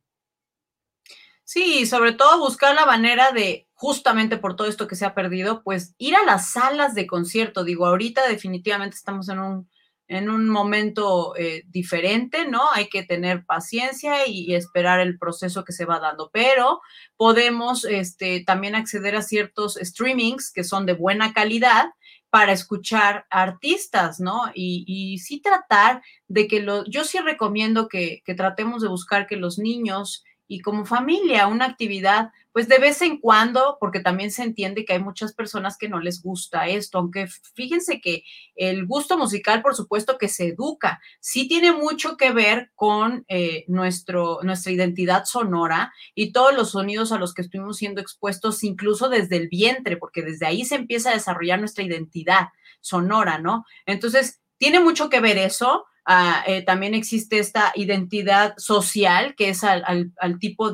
Sí, 1.44 1.86
sobre 1.86 2.12
todo 2.12 2.38
buscar 2.38 2.74
la 2.74 2.84
manera 2.84 3.32
de, 3.32 3.66
justamente 3.72 4.36
por 4.36 4.54
todo 4.54 4.68
esto 4.68 4.86
que 4.86 4.96
se 4.96 5.06
ha 5.06 5.14
perdido, 5.14 5.62
pues 5.62 5.94
ir 5.96 6.14
a 6.14 6.22
las 6.22 6.50
salas 6.50 6.94
de 6.94 7.06
concierto. 7.06 7.64
Digo, 7.64 7.86
ahorita 7.86 8.28
definitivamente 8.28 8.96
estamos 8.96 9.30
en 9.30 9.38
un, 9.38 9.68
en 10.08 10.30
un 10.30 10.48
momento 10.48 11.36
eh, 11.36 11.64
diferente, 11.68 12.48
¿no? 12.48 12.62
Hay 12.72 12.88
que 12.88 13.02
tener 13.02 13.44
paciencia 13.44 14.26
y, 14.26 14.54
esperar 14.54 15.00
el 15.00 15.18
proceso 15.18 15.64
que 15.64 15.74
se 15.74 15.84
va 15.84 16.00
dando, 16.00 16.30
pero 16.32 16.80
podemos 17.16 17.84
este, 17.84 18.42
también 18.44 18.74
acceder 18.74 19.14
a 19.14 19.22
ciertos 19.22 19.78
streamings 19.80 20.50
que 20.50 20.64
son 20.64 20.86
de 20.86 20.94
buena 20.94 21.34
calidad 21.34 21.90
para 22.30 22.52
escuchar 22.52 23.26
artistas, 23.30 24.18
¿no? 24.18 24.50
Y, 24.54 24.84
y 24.86 25.18
sí 25.18 25.40
tratar 25.40 26.02
de 26.26 26.48
que 26.48 26.60
lo, 26.60 26.84
yo 26.86 27.04
sí 27.04 27.18
recomiendo 27.18 27.88
que, 27.88 28.22
que 28.24 28.34
tratemos 28.34 28.82
de 28.82 28.88
buscar 28.88 29.26
que 29.26 29.36
los 29.36 29.58
niños 29.58 30.24
y 30.46 30.60
como 30.60 30.86
familia, 30.86 31.46
una 31.46 31.66
actividad, 31.66 32.32
pues 32.58 32.66
de 32.66 32.78
vez 32.78 33.00
en 33.02 33.18
cuando, 33.20 33.76
porque 33.78 34.00
también 34.00 34.32
se 34.32 34.42
entiende 34.42 34.84
que 34.84 34.94
hay 34.94 34.98
muchas 34.98 35.32
personas 35.32 35.78
que 35.78 35.88
no 35.88 36.00
les 36.00 36.20
gusta 36.20 36.66
esto, 36.66 36.98
aunque 36.98 37.28
fíjense 37.54 38.00
que 38.00 38.24
el 38.56 38.84
gusto 38.84 39.16
musical, 39.16 39.62
por 39.62 39.76
supuesto 39.76 40.18
que 40.18 40.26
se 40.26 40.48
educa, 40.48 41.00
sí 41.20 41.46
tiene 41.46 41.70
mucho 41.70 42.16
que 42.16 42.32
ver 42.32 42.72
con 42.74 43.24
eh, 43.28 43.64
nuestro, 43.68 44.40
nuestra 44.42 44.72
identidad 44.72 45.24
sonora 45.24 45.92
y 46.16 46.32
todos 46.32 46.52
los 46.52 46.72
sonidos 46.72 47.12
a 47.12 47.18
los 47.18 47.32
que 47.32 47.42
estuvimos 47.42 47.76
siendo 47.76 48.00
expuestos, 48.00 48.64
incluso 48.64 49.08
desde 49.08 49.36
el 49.36 49.46
vientre, 49.46 49.96
porque 49.96 50.22
desde 50.22 50.46
ahí 50.46 50.64
se 50.64 50.74
empieza 50.74 51.10
a 51.10 51.14
desarrollar 51.14 51.60
nuestra 51.60 51.84
identidad 51.84 52.48
sonora, 52.80 53.38
¿no? 53.38 53.66
Entonces, 53.86 54.40
tiene 54.56 54.80
mucho 54.80 55.08
que 55.08 55.20
ver 55.20 55.38
eso, 55.38 55.84
Ah, 56.10 56.42
eh, 56.46 56.62
también 56.62 56.94
existe 56.94 57.38
esta 57.38 57.70
identidad 57.74 58.54
social, 58.56 59.34
que 59.36 59.50
es 59.50 59.62
al, 59.62 60.10
tipo 60.40 60.72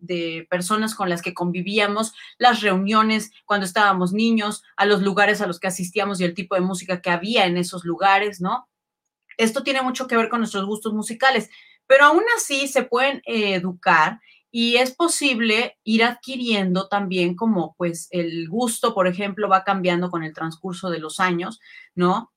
de, 0.00 0.46
personas 0.50 0.94
con 0.94 1.08
las 1.08 1.22
que 1.22 1.34
convivíamos, 1.34 2.12
las 2.38 2.60
reuniones 2.60 3.30
cuando 3.44 3.66
estábamos 3.66 4.12
niños, 4.12 4.62
a 4.76 4.86
los 4.86 5.02
lugares 5.02 5.40
a 5.40 5.46
los 5.46 5.60
que 5.60 5.68
asistíamos 5.68 6.20
y 6.20 6.24
el 6.24 6.34
tipo 6.34 6.54
de 6.54 6.60
música 6.60 7.00
que 7.00 7.10
había 7.10 7.46
en 7.46 7.56
esos 7.56 7.84
lugares, 7.84 8.40
¿no? 8.40 8.68
Esto 9.36 9.62
tiene 9.62 9.82
mucho 9.82 10.06
que 10.06 10.16
ver 10.16 10.28
con 10.28 10.40
nuestros 10.40 10.66
gustos 10.66 10.92
musicales, 10.92 11.48
pero 11.86 12.04
aún 12.04 12.24
así 12.36 12.68
se 12.68 12.82
pueden 12.82 13.22
eh, 13.24 13.54
educar 13.54 14.20
y 14.50 14.76
es 14.76 14.94
posible 14.94 15.78
ir 15.84 16.04
adquiriendo 16.04 16.88
también 16.88 17.36
como 17.36 17.74
pues 17.76 18.08
el 18.10 18.48
gusto, 18.48 18.94
por 18.94 19.06
ejemplo, 19.06 19.48
va 19.48 19.64
cambiando 19.64 20.10
con 20.10 20.22
el 20.22 20.34
transcurso 20.34 20.90
de 20.90 20.98
los 20.98 21.20
años, 21.20 21.60
¿no? 21.94 22.32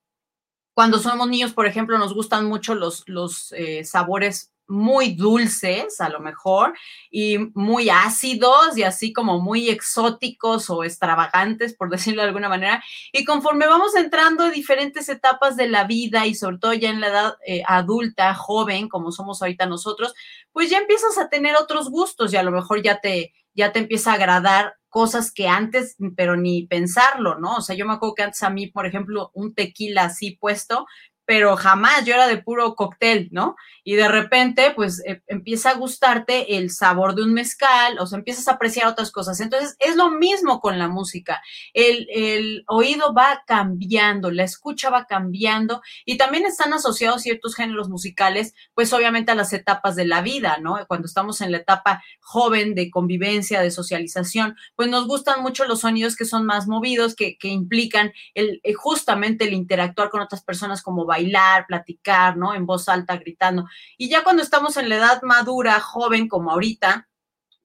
Cuando 0.74 1.00
somos 1.00 1.28
niños, 1.28 1.54
por 1.54 1.68
ejemplo, 1.68 1.98
nos 1.98 2.14
gustan 2.14 2.46
mucho 2.46 2.76
los, 2.76 3.04
los 3.08 3.52
eh, 3.54 3.84
sabores 3.84 4.54
muy 4.72 5.14
dulces, 5.14 6.00
a 6.00 6.10
lo 6.10 6.22
mejor, 6.22 6.74
y 7.12 7.38
muy 7.54 7.90
ácidos 7.90 8.78
y 8.78 8.84
así 8.84 9.12
como 9.12 9.40
muy 9.40 9.70
exóticos 9.70 10.70
o 10.70 10.84
extravagantes, 10.84 11.76
por 11.76 11.90
decirlo 11.92 12.22
de 12.22 12.30
alguna 12.30 12.50
manera. 12.50 12.84
Y 13.12 13.26
conforme 13.26 13.68
vamos 13.68 13.96
entrando 13.96 14.46
en 14.46 14.54
diferentes 14.54 15.10
etapas 15.10 15.58
de 15.58 15.68
la 15.68 15.84
vida 15.84 16.26
y 16.26 16.34
sobre 16.34 16.58
todo 16.58 16.74
ya 16.74 16.90
en 16.90 17.02
la 17.02 17.08
edad 17.08 17.36
eh, 17.46 17.64
adulta, 17.68 18.34
joven, 18.34 18.88
como 18.88 19.12
somos 19.12 19.42
ahorita 19.42 19.66
nosotros, 19.66 20.14
pues 20.54 20.70
ya 20.70 20.78
empiezas 20.78 21.18
a 21.18 21.30
tener 21.30 21.56
otros 21.56 21.90
gustos 21.90 22.34
y 22.34 22.38
a 22.38 22.44
lo 22.44 22.52
mejor 22.52 22.82
ya 22.82 23.00
te, 23.00 23.34
ya 23.54 23.72
te 23.72 23.80
empieza 23.80 24.12
a 24.12 24.16
agradar 24.16 24.76
cosas 24.92 25.32
que 25.32 25.48
antes, 25.48 25.96
pero 26.18 26.36
ni 26.36 26.68
pensarlo, 26.68 27.40
¿no? 27.40 27.56
O 27.56 27.62
sea, 27.62 27.76
yo 27.78 27.86
me 27.86 27.94
acuerdo 27.94 28.16
que 28.16 28.24
antes 28.24 28.44
a 28.44 28.50
mí, 28.50 28.68
por 28.68 28.86
ejemplo, 28.86 29.32
un 29.34 29.54
tequila 29.54 30.04
así 30.04 30.32
puesto, 30.32 30.86
pero 31.32 31.56
jamás 31.56 32.04
yo 32.04 32.14
era 32.14 32.28
de 32.28 32.40
puro 32.40 32.76
cóctel, 32.76 33.30
¿no? 33.32 33.56
Y 33.86 33.96
de 33.96 34.10
repente, 34.10 34.74
pues 34.76 35.02
eh, 35.06 35.22
empieza 35.28 35.70
a 35.70 35.76
gustarte 35.76 36.58
el 36.58 36.72
sabor 36.72 37.16
de 37.16 37.24
un 37.24 37.32
mezcal, 37.32 37.98
o 38.00 38.06
sea, 38.06 38.18
empiezas 38.18 38.50
a 38.50 38.56
apreciar 38.56 38.88
otras 38.88 39.12
cosas. 39.12 39.40
Entonces, 39.40 39.78
es 39.80 39.96
lo 39.96 40.12
mismo 40.12 40.60
con 40.60 40.78
la 40.78 40.90
música. 40.90 41.42
El, 41.74 42.06
el, 42.14 42.66
oído 42.68 43.14
va 43.14 43.44
cambiando, 43.48 44.30
la 44.30 44.44
escucha 44.44 44.90
va 44.90 45.06
cambiando 45.06 45.82
y 46.04 46.18
también 46.18 46.46
están 46.46 46.74
asociados 46.74 47.22
ciertos 47.22 47.56
géneros 47.56 47.88
musicales, 47.88 48.54
pues 48.74 48.92
obviamente 48.92 49.32
a 49.32 49.36
las 49.36 49.54
etapas 49.54 49.96
de 49.96 50.04
la 50.04 50.22
vida, 50.22 50.58
¿no? 50.62 50.86
Cuando 50.90 51.06
estamos 51.06 51.40
en 51.40 51.54
la 51.54 51.60
etapa 51.60 52.04
joven 52.20 52.76
de 52.76 52.92
convivencia, 52.92 53.62
de 53.62 53.72
socialización, 53.72 54.58
pues 54.76 54.90
nos 54.90 55.08
gustan 55.08 55.42
mucho 55.42 55.64
los 55.64 55.80
sonidos 55.80 56.18
que 56.18 56.26
son 56.26 56.46
más 56.46 56.68
movidos, 56.68 57.16
que, 57.16 57.38
que 57.38 57.48
implican 57.48 58.12
el, 58.34 58.60
eh, 58.64 58.74
justamente 58.74 59.46
el 59.46 59.54
interactuar 59.54 60.10
con 60.10 60.20
otras 60.20 60.44
personas 60.44 60.82
como 60.82 61.06
bailar 61.06 61.21
bailar, 61.22 61.66
platicar, 61.68 62.38
¿no? 62.38 62.54
En 62.54 62.66
voz 62.66 62.90
alta, 62.90 63.18
gritando. 63.18 63.66
Y 63.98 64.10
ya 64.10 64.24
cuando 64.24 64.44
estamos 64.44 64.78
en 64.78 64.90
la 64.90 64.96
edad 64.98 65.22
madura, 65.22 65.80
joven, 65.80 66.28
como 66.28 66.52
ahorita, 66.52 67.08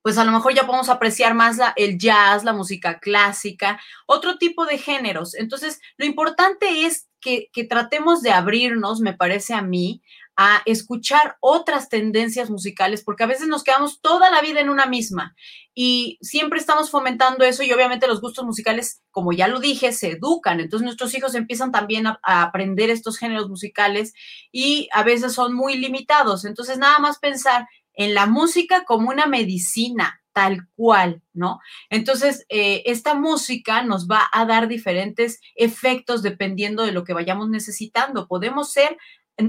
pues 0.02 0.18
a 0.18 0.24
lo 0.24 0.30
mejor 0.30 0.54
ya 0.54 0.66
podemos 0.66 0.88
apreciar 0.88 1.34
más 1.34 1.56
la, 1.56 1.72
el 1.76 1.98
jazz, 1.98 2.44
la 2.44 2.52
música 2.52 3.00
clásica, 3.00 3.80
otro 4.06 4.38
tipo 4.38 4.64
de 4.64 4.78
géneros. 4.78 5.34
Entonces, 5.34 5.80
lo 5.96 6.06
importante 6.06 6.86
es 6.86 7.08
que, 7.20 7.48
que 7.52 7.64
tratemos 7.64 8.22
de 8.22 8.30
abrirnos, 8.30 9.00
me 9.00 9.14
parece 9.14 9.54
a 9.54 9.62
mí, 9.62 10.02
a 10.36 10.62
escuchar 10.66 11.36
otras 11.40 11.88
tendencias 11.88 12.50
musicales, 12.50 13.02
porque 13.02 13.24
a 13.24 13.26
veces 13.26 13.48
nos 13.48 13.64
quedamos 13.64 14.00
toda 14.00 14.30
la 14.30 14.42
vida 14.42 14.60
en 14.60 14.68
una 14.68 14.86
misma 14.86 15.34
y 15.74 16.18
siempre 16.20 16.58
estamos 16.58 16.90
fomentando 16.90 17.44
eso 17.44 17.62
y 17.62 17.72
obviamente 17.72 18.06
los 18.06 18.20
gustos 18.20 18.44
musicales, 18.44 19.02
como 19.10 19.32
ya 19.32 19.48
lo 19.48 19.60
dije, 19.60 19.92
se 19.92 20.12
educan, 20.12 20.60
entonces 20.60 20.84
nuestros 20.84 21.14
hijos 21.14 21.34
empiezan 21.34 21.72
también 21.72 22.06
a, 22.06 22.18
aprender 22.22 22.90
estos 22.90 23.18
géneros 23.18 23.48
musicales 23.48 24.12
y 24.52 24.88
a 24.92 25.02
veces 25.02 25.32
son 25.32 25.54
muy 25.54 25.76
limitados, 25.76 26.44
entonces 26.44 26.78
nada 26.78 26.98
más 26.98 27.18
pensar 27.18 27.66
en 27.94 28.14
la 28.14 28.26
música 28.26 28.84
como 28.84 29.08
una 29.08 29.26
medicina, 29.26 30.20
tal 30.34 30.68
cual, 30.76 31.22
¿no? 31.32 31.60
Entonces, 31.88 32.44
eh, 32.50 32.82
esta 32.84 33.14
música 33.14 33.82
nos 33.82 34.06
va 34.06 34.28
a 34.32 34.44
dar 34.44 34.68
diferentes 34.68 35.40
efectos 35.54 36.22
dependiendo 36.22 36.84
de 36.84 36.92
lo 36.92 37.04
que 37.04 37.14
vayamos 37.14 37.48
necesitando. 37.48 38.28
Podemos 38.28 38.70
ser 38.70 38.98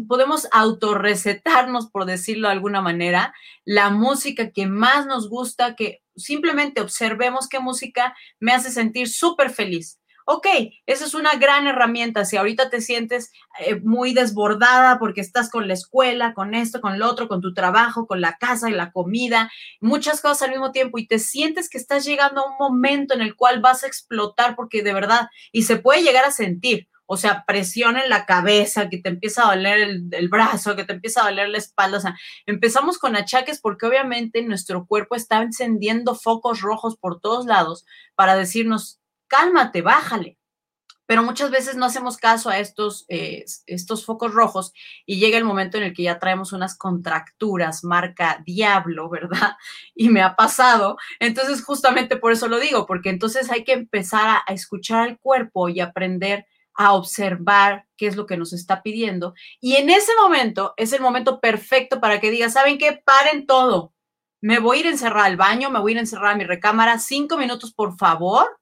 podemos 0.08 0.47
autorrecetarnos, 0.52 1.89
por 1.89 2.06
decirlo 2.06 2.47
de 2.47 2.54
alguna 2.54 2.82
manera, 2.82 3.34
la 3.65 3.89
música 3.89 4.52
que 4.52 4.67
más 4.67 5.06
nos 5.06 5.30
gusta, 5.30 5.76
que 5.76 6.02
simplemente 6.15 6.82
observemos 6.82 7.47
qué 7.47 7.60
música 7.60 8.15
me 8.39 8.54
hace 8.54 8.71
sentir 8.71 9.10
súper 9.10 9.50
feliz. 9.50 10.00
Ok, 10.30 10.45
esa 10.86 11.06
es 11.06 11.13
una 11.13 11.36
gran 11.36 11.67
herramienta. 11.67 12.26
Si 12.26 12.36
ahorita 12.36 12.69
te 12.69 12.82
sientes 12.82 13.32
eh, 13.60 13.80
muy 13.82 14.13
desbordada 14.13 15.00
porque 15.00 15.21
estás 15.21 15.50
con 15.50 15.69
la 15.69 15.73
escuela, 15.73 16.34
con 16.34 16.54
esto, 16.54 16.82
con 16.82 17.00
lo 17.00 17.10
otro, 17.10 17.30
con 17.30 17.39
tu 17.39 17.54
trabajo, 17.54 18.08
con 18.08 18.19
la 18.19 18.36
casa 18.38 18.69
y 18.69 18.73
la 18.73 18.91
comida, 18.91 19.50
muchas 19.80 20.19
cosas 20.19 20.41
al 20.41 20.50
mismo 20.50 20.73
tiempo 20.73 20.97
y 20.97 21.08
te 21.08 21.19
sientes 21.19 21.69
que 21.69 21.78
estás 21.78 22.04
llegando 22.04 22.41
a 22.41 22.52
un 22.52 22.58
momento 22.60 23.13
en 23.13 23.21
el 23.21 23.38
cual 23.38 23.62
vas 23.62 23.86
a 23.86 23.88
explotar 23.88 24.58
porque 24.58 24.84
de 24.84 24.91
verdad, 24.91 25.30
y 25.54 25.63
se 25.63 25.78
puede 25.78 26.04
llegar 26.04 26.26
a 26.26 26.32
sentir, 26.32 26.89
o 27.07 27.15
sea, 27.17 27.45
presión 27.45 27.97
en 27.97 28.09
la 28.09 28.25
cabeza, 28.25 28.89
que 28.89 28.97
te 28.97 29.09
empieza 29.09 29.43
a 29.43 29.55
doler 29.55 29.79
el, 30.11 30.29
brazo, 30.29 30.75
que 30.75 30.83
te 30.83 30.93
empieza 30.93 31.21
a 31.21 31.29
doler 31.29 31.49
la 31.49 31.57
espalda. 31.57 31.97
O 31.97 32.01
sea, 32.01 32.17
empezamos 32.45 32.99
con 32.99 33.15
achaques 33.15 33.61
porque 33.61 33.85
obviamente 33.85 34.41
nuestro 34.43 34.85
cuerpo 34.85 35.15
está 35.15 35.41
encendiendo 35.41 36.15
focos 36.15 36.61
rojos 36.61 36.97
por 36.97 37.21
todos 37.21 37.45
lados 37.45 37.85
para 38.15 38.35
decirnos, 38.35 38.99
cálmate, 39.27 39.81
bájale. 39.81 40.37
Pero 41.05 41.23
muchas 41.23 41.49
veces 41.49 41.77
no 41.77 41.85
hacemos 41.85 42.17
caso 42.17 42.49
a 42.49 42.59
estos, 42.59 43.05
eh, 43.07 43.45
estos 43.67 44.03
focos 44.03 44.33
rojos 44.33 44.73
y 45.05 45.17
llega 45.17 45.37
el 45.37 45.45
momento 45.45 45.77
en 45.77 45.83
el 45.83 45.93
que 45.93 46.03
ya 46.03 46.19
traemos 46.19 46.51
unas 46.51 46.77
contracturas, 46.77 47.85
marca 47.85 48.43
diablo, 48.45 49.09
¿verdad? 49.09 49.55
Y 49.95 50.09
me 50.09 50.21
ha 50.21 50.35
pasado. 50.35 50.97
Entonces, 51.21 51.63
justamente 51.63 52.17
por 52.17 52.33
eso 52.33 52.49
lo 52.49 52.59
digo, 52.59 52.85
porque 52.85 53.09
entonces 53.09 53.49
hay 53.49 53.63
que 53.63 53.71
empezar 53.71 54.27
a, 54.27 54.43
a 54.45 54.53
escuchar 54.53 55.07
al 55.07 55.17
cuerpo 55.17 55.69
y 55.69 55.79
aprender 55.79 56.45
a 56.77 56.93
observar 56.93 57.87
qué 57.97 58.07
es 58.07 58.15
lo 58.15 58.27
que 58.27 58.37
nos 58.37 58.53
está 58.53 58.83
pidiendo. 58.83 59.33
Y 59.59 59.75
en 59.75 59.89
ese 59.89 60.11
momento 60.21 60.73
es 60.77 60.93
el 60.93 61.01
momento 61.01 61.41
perfecto 61.41 61.99
para 61.99 62.21
que 62.21 62.31
digas, 62.31 62.53
¿saben 62.53 62.77
qué? 62.77 63.01
Paren 63.03 63.47
todo. 63.47 63.93
Me 64.39 64.59
voy 64.59 64.77
a 64.77 64.79
ir 64.81 64.85
a 64.85 64.91
encerrar 64.91 65.25
al 65.25 65.37
baño, 65.37 65.71
me 65.71 65.79
voy 65.79 65.91
a 65.91 65.93
ir 65.93 65.97
a 65.97 66.01
encerrar 66.01 66.33
a 66.33 66.37
mi 66.37 66.43
recámara, 66.43 66.99
cinco 66.99 67.37
minutos 67.37 67.73
por 67.73 67.97
favor, 67.97 68.59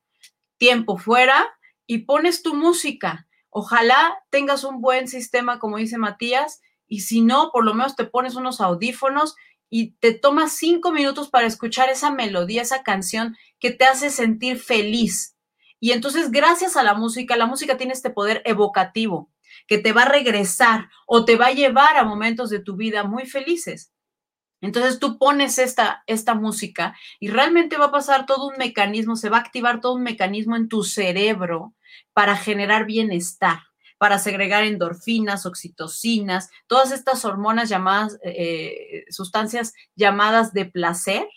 tiempo 0.57 0.97
fuera 0.97 1.45
y 1.85 1.99
pones 1.99 2.41
tu 2.41 2.55
música. 2.55 3.27
Ojalá 3.49 4.17
tengas 4.29 4.63
un 4.63 4.79
buen 4.79 5.09
sistema, 5.09 5.59
como 5.59 5.77
dice 5.77 5.97
Matías, 5.97 6.61
y 6.87 7.01
si 7.01 7.19
no, 7.21 7.51
por 7.51 7.65
lo 7.65 7.73
menos 7.73 7.97
te 7.97 8.05
pones 8.05 8.35
unos 8.35 8.61
audífonos 8.61 9.35
y 9.69 9.91
te 9.97 10.13
tomas 10.13 10.53
cinco 10.53 10.93
minutos 10.93 11.29
para 11.29 11.47
escuchar 11.47 11.89
esa 11.89 12.11
melodía, 12.11 12.61
esa 12.61 12.83
canción 12.83 13.35
que 13.59 13.71
te 13.71 13.83
hace 13.83 14.09
sentir 14.09 14.57
feliz 14.57 15.34
y 15.79 15.91
entonces, 15.91 16.31
gracias 16.31 16.77
a 16.77 16.83
la 16.83 16.93
música, 16.93 17.35
la 17.35 17.45
música 17.45 17.77
tiene 17.77 17.93
este 17.93 18.09
poder 18.09 18.41
evocativo 18.45 19.29
que 19.67 19.77
te 19.77 19.93
va 19.93 20.03
a 20.03 20.09
regresar 20.09 20.89
o 21.05 21.25
te 21.25 21.35
va 21.35 21.47
a 21.47 21.53
llevar 21.53 21.97
a 21.97 22.03
momentos 22.03 22.49
de 22.49 22.59
tu 22.59 22.75
vida 22.75 23.03
muy 23.03 23.25
felices. 23.25 23.91
Entonces 24.61 24.99
tú 24.99 25.17
pones 25.17 25.59
esta, 25.59 26.03
esta 26.07 26.33
música 26.33 26.95
y 27.19 27.27
realmente 27.27 27.77
va 27.77 27.85
a 27.85 27.91
pasar 27.91 28.25
todo 28.25 28.47
un 28.47 28.57
mecanismo, 28.57 29.15
se 29.15 29.29
va 29.29 29.37
a 29.37 29.41
activar 29.41 29.81
todo 29.81 29.93
un 29.93 30.03
mecanismo 30.03 30.55
en 30.55 30.69
tu 30.69 30.83
cerebro 30.83 31.75
para 32.13 32.35
generar 32.35 32.85
bienestar, 32.85 33.59
para 33.97 34.17
segregar 34.17 34.63
endorfinas, 34.63 35.45
oxitocinas, 35.45 36.49
todas 36.67 36.91
estas 36.91 37.25
hormonas 37.25 37.69
llamadas, 37.69 38.17
eh, 38.23 39.05
sustancias 39.09 39.73
llamadas 39.95 40.53
de 40.53 40.65
placer. 40.65 41.27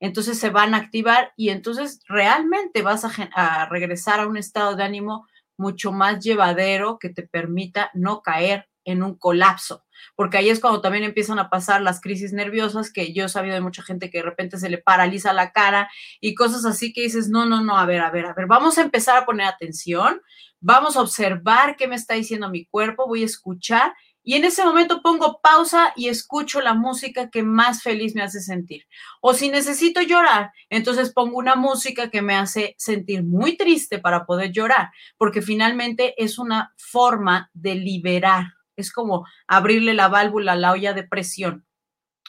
Entonces 0.00 0.38
se 0.38 0.50
van 0.50 0.74
a 0.74 0.78
activar 0.78 1.32
y 1.36 1.50
entonces 1.50 2.00
realmente 2.08 2.82
vas 2.82 3.04
a, 3.04 3.66
regresar 3.66 4.20
a 4.20 4.26
un 4.26 4.36
estado 4.36 4.76
de 4.76 4.84
ánimo 4.84 5.26
mucho 5.56 5.92
más 5.92 6.20
llevadero 6.20 6.98
que 6.98 7.08
te 7.08 7.22
permita 7.22 7.90
no 7.94 8.22
caer 8.22 8.68
en 8.84 9.02
un 9.02 9.16
colapso, 9.16 9.84
porque 10.16 10.38
ahí 10.38 10.48
es 10.48 10.60
cuando 10.60 10.80
también 10.80 11.04
empiezan 11.04 11.38
a 11.38 11.50
pasar 11.50 11.82
las 11.82 12.00
crisis 12.00 12.32
nerviosas, 12.32 12.90
que 12.90 13.12
yo 13.12 13.26
he 13.26 13.28
sabido 13.28 13.54
de 13.54 13.60
mucha 13.60 13.82
gente 13.82 14.08
que 14.08 14.18
de 14.18 14.24
repente 14.24 14.56
se 14.56 14.70
le 14.70 14.78
paraliza 14.78 15.34
la 15.34 15.52
cara 15.52 15.90
y 16.22 16.34
cosas 16.34 16.64
así 16.64 16.94
que 16.94 17.02
dices, 17.02 17.28
no, 17.28 17.44
no, 17.44 17.62
no, 17.62 17.76
a 17.76 17.84
ver, 17.84 18.00
a 18.00 18.10
ver, 18.10 18.24
a 18.24 18.32
ver, 18.32 18.46
vamos 18.46 18.78
a 18.78 18.82
empezar 18.82 19.18
a 19.18 19.26
poner 19.26 19.46
atención, 19.46 20.22
vamos 20.60 20.96
a 20.96 21.02
observar 21.02 21.76
qué 21.76 21.86
me 21.86 21.96
está 21.96 22.14
diciendo 22.14 22.48
mi 22.48 22.64
cuerpo, 22.64 23.06
voy 23.06 23.22
a 23.22 23.26
escuchar 23.26 23.92
y 24.28 24.34
en 24.34 24.44
ese 24.44 24.62
momento 24.62 25.00
pongo 25.00 25.40
pausa 25.42 25.94
y 25.96 26.08
escucho 26.08 26.60
la 26.60 26.74
música 26.74 27.30
que 27.30 27.42
más 27.42 27.82
feliz 27.82 28.14
me 28.14 28.20
hace 28.20 28.42
sentir. 28.42 28.86
O 29.22 29.32
si 29.32 29.48
necesito 29.48 30.02
llorar, 30.02 30.52
entonces 30.68 31.14
pongo 31.14 31.38
una 31.38 31.56
música 31.56 32.10
que 32.10 32.20
me 32.20 32.34
hace 32.34 32.74
sentir 32.76 33.24
muy 33.24 33.56
triste 33.56 33.98
para 33.98 34.26
poder 34.26 34.52
llorar, 34.52 34.90
porque 35.16 35.40
finalmente 35.40 36.14
es 36.22 36.38
una 36.38 36.74
forma 36.76 37.48
de 37.54 37.76
liberar 37.76 38.48
es 38.76 38.92
como 38.92 39.26
abrirle 39.46 39.94
la 39.94 40.08
válvula 40.08 40.52
a 40.52 40.56
la 40.56 40.72
olla 40.72 40.92
de 40.92 41.02
presión. 41.02 41.66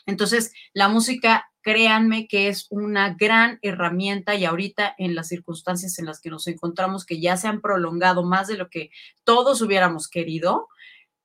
Entonces, 0.06 0.54
la 0.74 0.88
música, 0.88 1.52
créanme 1.62 2.28
que 2.28 2.48
es 2.48 2.68
una 2.70 3.14
gran 3.14 3.60
herramienta 3.62 4.36
y 4.36 4.46
ahorita 4.46 4.96
en 4.98 5.16
las 5.16 5.28
circunstancias 5.28 6.00
en 6.00 6.06
las 6.06 6.22
que 6.22 6.30
nos 6.30 6.48
encontramos, 6.48 7.06
que 7.06 7.20
ya 7.20 7.38
se 7.38 7.50
han 7.50 7.60
prolongado 7.62 8.24
más 8.24 8.48
de 8.48 8.58
lo 8.58 8.70
que 8.70 8.90
todos 9.26 9.62
hubiéramos 9.62 10.08
querido, 10.08 10.68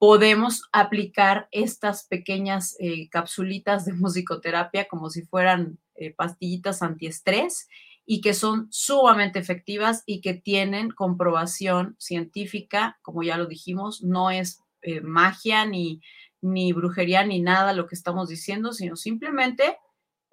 podemos 0.05 0.69
aplicar 0.71 1.49
estas 1.51 2.05
pequeñas 2.05 2.77
eh, 2.79 3.09
capsulitas 3.09 3.87
de 3.87 3.95
musicoterapia 3.95 4.87
como 4.87 5.09
si 5.09 5.23
fueran 5.23 5.79
eh, 5.95 6.12
pastillitas 6.12 6.83
antiestrés 6.83 7.71
y 8.05 8.21
que 8.21 8.35
son 8.35 8.69
sumamente 8.71 9.38
efectivas 9.38 10.03
y 10.05 10.21
que 10.21 10.35
tienen 10.35 10.90
comprobación 10.90 11.97
científica, 11.99 12.99
como 13.01 13.23
ya 13.23 13.38
lo 13.38 13.47
dijimos, 13.47 14.03
no 14.03 14.31
es 14.31 14.61
eh, 14.83 15.01
magia 15.01 15.64
ni, 15.64 16.03
ni 16.43 16.75
brujería 16.75 17.25
ni 17.25 17.40
nada 17.40 17.73
lo 17.73 17.87
que 17.87 17.95
estamos 17.95 18.29
diciendo, 18.29 18.75
sino 18.75 18.97
simplemente 18.97 19.79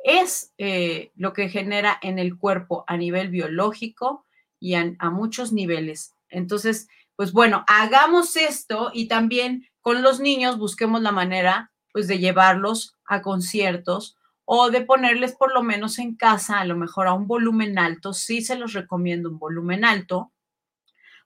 es 0.04 0.52
eh, 0.58 1.14
lo 1.16 1.32
que 1.32 1.48
genera 1.48 1.98
en 2.02 2.20
el 2.20 2.38
cuerpo 2.38 2.84
a 2.88 2.98
nivel 2.98 3.30
biológico 3.30 4.26
y 4.60 4.74
a, 4.74 4.94
a 5.00 5.10
muchos 5.12 5.54
niveles. 5.54 6.14
Entonces, 6.28 6.90
pues 7.22 7.34
bueno, 7.34 7.64
hagamos 7.68 8.36
esto 8.36 8.90
y 8.96 9.08
también 9.08 9.68
con 9.80 10.02
los 10.02 10.20
niños 10.20 10.58
busquemos 10.58 11.04
la 11.04 11.12
manera 11.12 11.72
pues 11.94 12.08
de 12.08 12.18
llevarlos 12.18 12.98
a 13.06 13.22
conciertos 13.22 14.18
o 14.44 14.72
de 14.72 14.82
ponerles 14.82 15.36
por 15.36 15.54
lo 15.54 15.62
menos 15.62 16.00
en 16.00 16.16
casa, 16.16 16.60
a 16.60 16.66
lo 16.66 16.76
mejor 16.76 17.06
a 17.06 17.14
un 17.14 17.28
volumen 17.28 17.78
alto, 17.78 18.14
sí 18.14 18.42
se 18.42 18.56
los 18.56 18.74
recomiendo 18.74 19.30
un 19.30 19.38
volumen 19.38 19.86
alto, 19.86 20.34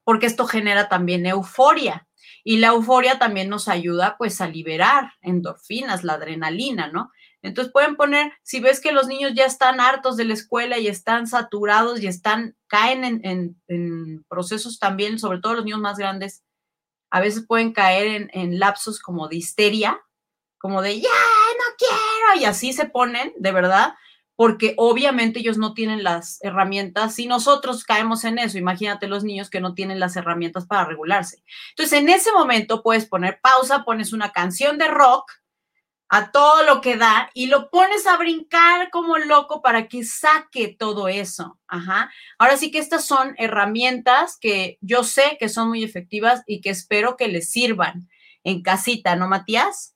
porque 0.04 0.26
esto 0.26 0.46
genera 0.46 0.90
también 0.90 1.26
euforia. 1.26 2.10
Y 2.44 2.58
la 2.58 2.68
euforia 2.68 3.18
también 3.18 3.48
nos 3.48 3.70
ayuda 3.70 4.18
pues 4.18 4.42
a 4.42 4.50
liberar 4.50 5.14
endorfinas, 5.22 6.04
la 6.04 6.16
adrenalina, 6.16 6.90
¿no? 6.90 7.10
Entonces 7.46 7.72
pueden 7.72 7.96
poner, 7.96 8.34
si 8.42 8.60
ves 8.60 8.80
que 8.80 8.92
los 8.92 9.08
niños 9.08 9.34
ya 9.36 9.46
están 9.46 9.80
hartos 9.80 10.18
de 10.18 10.26
la 10.26 10.34
escuela 10.34 10.80
y 10.80 10.88
están 10.88 11.28
saturados 11.28 12.02
y 12.02 12.08
están, 12.08 12.56
caen 12.68 13.04
en, 13.04 13.56
en, 13.68 14.24
procesos 14.28 14.80
también, 14.80 15.20
sobre 15.20 15.40
todo 15.40 15.54
los 15.54 15.66
niños 15.66 15.80
más 15.80 15.98
grandes, 15.98 16.44
a 17.12 17.20
veces 17.20 17.46
pueden 17.48 17.72
caer 17.72 18.08
en, 18.08 18.30
en 18.34 18.60
lapsos 18.60 19.00
como 19.00 19.28
de 19.28 19.36
histeria, 19.36 20.02
como 20.58 20.82
de 20.82 21.00
ya, 21.00 21.10
no 21.10 21.76
quiero, 21.78 22.42
y 22.42 22.46
así 22.46 22.74
se 22.74 22.86
ponen, 22.86 23.32
de 23.38 23.52
verdad, 23.52 23.94
porque 24.36 24.74
obviamente 24.78 25.40
ellos 25.40 25.60
no 25.60 25.74
tienen 25.74 26.04
las 26.04 26.44
herramientas. 26.44 27.14
Si 27.14 27.28
nosotros 27.28 27.84
caemos 27.84 28.24
en 28.24 28.40
eso, 28.40 28.58
imagínate 28.58 29.08
los 29.08 29.24
niños 29.24 29.52
que 29.52 29.62
no 29.62 29.76
tienen 29.76 30.00
las 30.00 30.16
herramientas 30.16 30.66
para 30.66 30.86
regularse. 30.86 31.44
Entonces, 31.70 32.00
en 32.00 32.10
ese 32.10 32.32
momento 32.32 32.82
puedes 32.82 33.06
poner 33.06 33.40
pausa, 33.40 33.86
pones 33.86 34.14
una 34.14 34.32
canción 34.32 34.80
de 34.80 34.88
rock 34.88 35.32
a 36.08 36.32
todo 36.32 36.64
lo 36.64 36.82
que 36.82 36.98
da 36.98 37.30
y 37.34 37.48
lo 37.48 37.70
pones 37.70 38.06
a 38.06 38.18
brincar 38.18 38.90
como 38.92 39.18
loco 39.18 39.62
para 39.62 39.88
que 39.88 40.04
saque 40.04 40.76
todo 40.78 41.08
eso. 41.08 41.60
Ajá. 41.68 42.12
Ahora 42.38 42.58
sí 42.58 42.72
que 42.72 42.80
estas 42.80 43.06
son 43.06 43.36
herramientas 43.38 44.38
que 44.40 44.78
yo 44.82 45.04
sé 45.04 45.38
que 45.40 45.50
son 45.50 45.70
muy 45.70 45.84
efectivas 45.84 46.44
y 46.46 46.62
que 46.62 46.70
espero 46.70 47.18
que 47.18 47.28
les 47.28 47.50
sirvan 47.50 48.08
en 48.44 48.62
casita, 48.62 49.16
¿no, 49.16 49.28
Matías? 49.28 49.96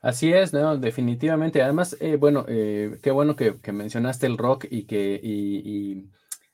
Así 0.00 0.32
es, 0.32 0.52
¿no? 0.52 0.76
definitivamente. 0.78 1.62
Además, 1.62 1.96
eh, 2.00 2.16
bueno, 2.16 2.44
eh, 2.48 2.98
qué 3.02 3.10
bueno 3.10 3.36
que, 3.36 3.56
mencionaste 3.72 4.26
el 4.26 4.38
rock 4.38 4.66
y 4.70 4.84
que 4.84 6.06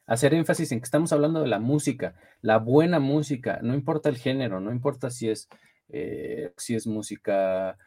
hacer 0.07 0.35
énfasis 0.35 0.73
en 0.73 0.81
que 0.81 0.85
estamos 0.85 1.13
hablando 1.13 1.41
de 1.41 1.49
la 1.49 1.59
música, 1.59 2.15
la 2.41 2.59
buena 2.59 2.99
música, 2.99 3.61
no 3.63 3.75
importa 3.75 4.09
el 4.09 4.17
género, 4.17 4.61
no 4.61 4.73
importa 4.73 5.11
si 5.11 5.31
es, 5.31 5.49
eh, 5.89 6.53
si 6.57 6.75
es 6.75 6.87
música, 6.87 7.79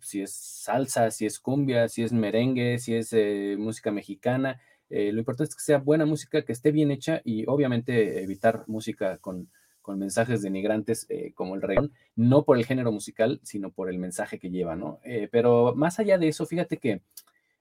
si 0.00 0.22
es 0.22 0.32
salsa, 0.32 1.10
si 1.10 1.26
es 1.26 1.40
cumbia, 1.40 1.88
si 1.88 2.02
es 2.02 2.12
merengue, 2.12 2.78
si 2.78 2.94
es 2.94 3.14
música 3.58 3.90
mexicana. 3.90 4.60
lo 4.90 5.18
importante 5.18 5.50
es 5.50 5.56
que 5.56 5.62
sea 5.62 5.78
buena 5.78 6.06
música, 6.06 6.44
que 6.44 6.52
esté 6.52 6.70
bien 6.70 6.90
hecha 6.90 7.22
y 7.24 7.44
obviamente 7.46 8.22
evitar 8.22 8.64
música 8.66 9.18
con 9.18 9.48
con 9.88 9.98
mensajes 9.98 10.42
denigrantes 10.42 11.06
eh, 11.08 11.32
como 11.34 11.54
el 11.54 11.62
reggaetón, 11.62 11.94
no 12.14 12.44
por 12.44 12.58
el 12.58 12.66
género 12.66 12.92
musical, 12.92 13.40
sino 13.42 13.70
por 13.70 13.88
el 13.88 13.96
mensaje 13.96 14.38
que 14.38 14.50
lleva, 14.50 14.76
¿no? 14.76 15.00
Eh, 15.02 15.30
pero 15.32 15.74
más 15.74 15.98
allá 15.98 16.18
de 16.18 16.28
eso, 16.28 16.44
fíjate 16.44 16.76
que 16.76 17.00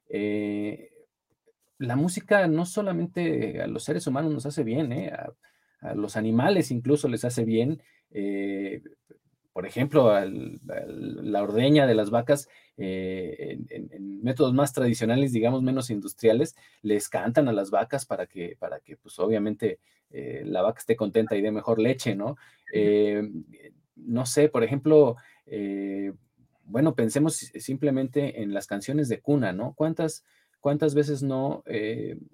eh, 0.10 0.91
la 1.78 1.95
música 1.95 2.45
no 2.50 2.65
solamente 2.65 3.62
a 3.62 3.67
los 3.67 3.86
seres 3.86 4.08
humanos 4.08 4.34
nos 4.34 4.45
hace 4.45 4.65
bien, 4.65 4.91
a, 4.91 5.93
los 5.95 6.17
animales 6.17 6.69
incluso 6.69 7.08
les 7.08 7.23
hace 7.23 7.45
bien. 7.45 7.82
Por 9.58 9.65
ejemplo, 9.65 10.13
la 10.13 11.41
ordeña 11.41 11.88
de 11.88 11.96
las 11.96 12.12
vacas 12.12 12.48
en, 12.78 13.65
en, 13.72 14.22
métodos 14.22 14.54
más 14.54 14.72
tradicionales, 14.72 15.34
digamos 15.34 15.63
menos 15.63 15.89
industriales, 15.89 16.56
les 16.84 17.10
cantan 17.10 17.48
a 17.48 17.54
las 17.54 17.72
vacas 17.72 18.06
para 18.06 18.28
que, 18.28 18.56
para 18.60 18.82
que 18.82 18.98
pues 18.98 19.17
obviamente 19.17 19.80
eh, 20.12 20.43
la 20.46 20.62
vaca 20.62 20.78
esté 20.78 20.96
contenta 20.96 21.36
y 21.36 21.41
dé 21.41 21.52
mejor 21.52 21.80
leche, 21.80 22.13
¿no? 22.13 22.38
Eh, 22.72 23.28
no 23.96 24.28
sé, 24.28 24.48
por 24.48 24.63
ejemplo, 24.63 25.15
eh, 25.48 26.13
bueno, 26.65 26.93
pensemos 26.93 27.38
simplemente 27.38 28.43
en 28.43 28.54
las 28.54 28.67
canciones 28.67 29.10
de 29.10 29.22
cuna, 29.22 29.54
¿no? 29.54 29.74
¿Cuántas, 29.74 30.24
cuántas 30.60 30.93
veces 30.93 31.24
no 31.24 31.63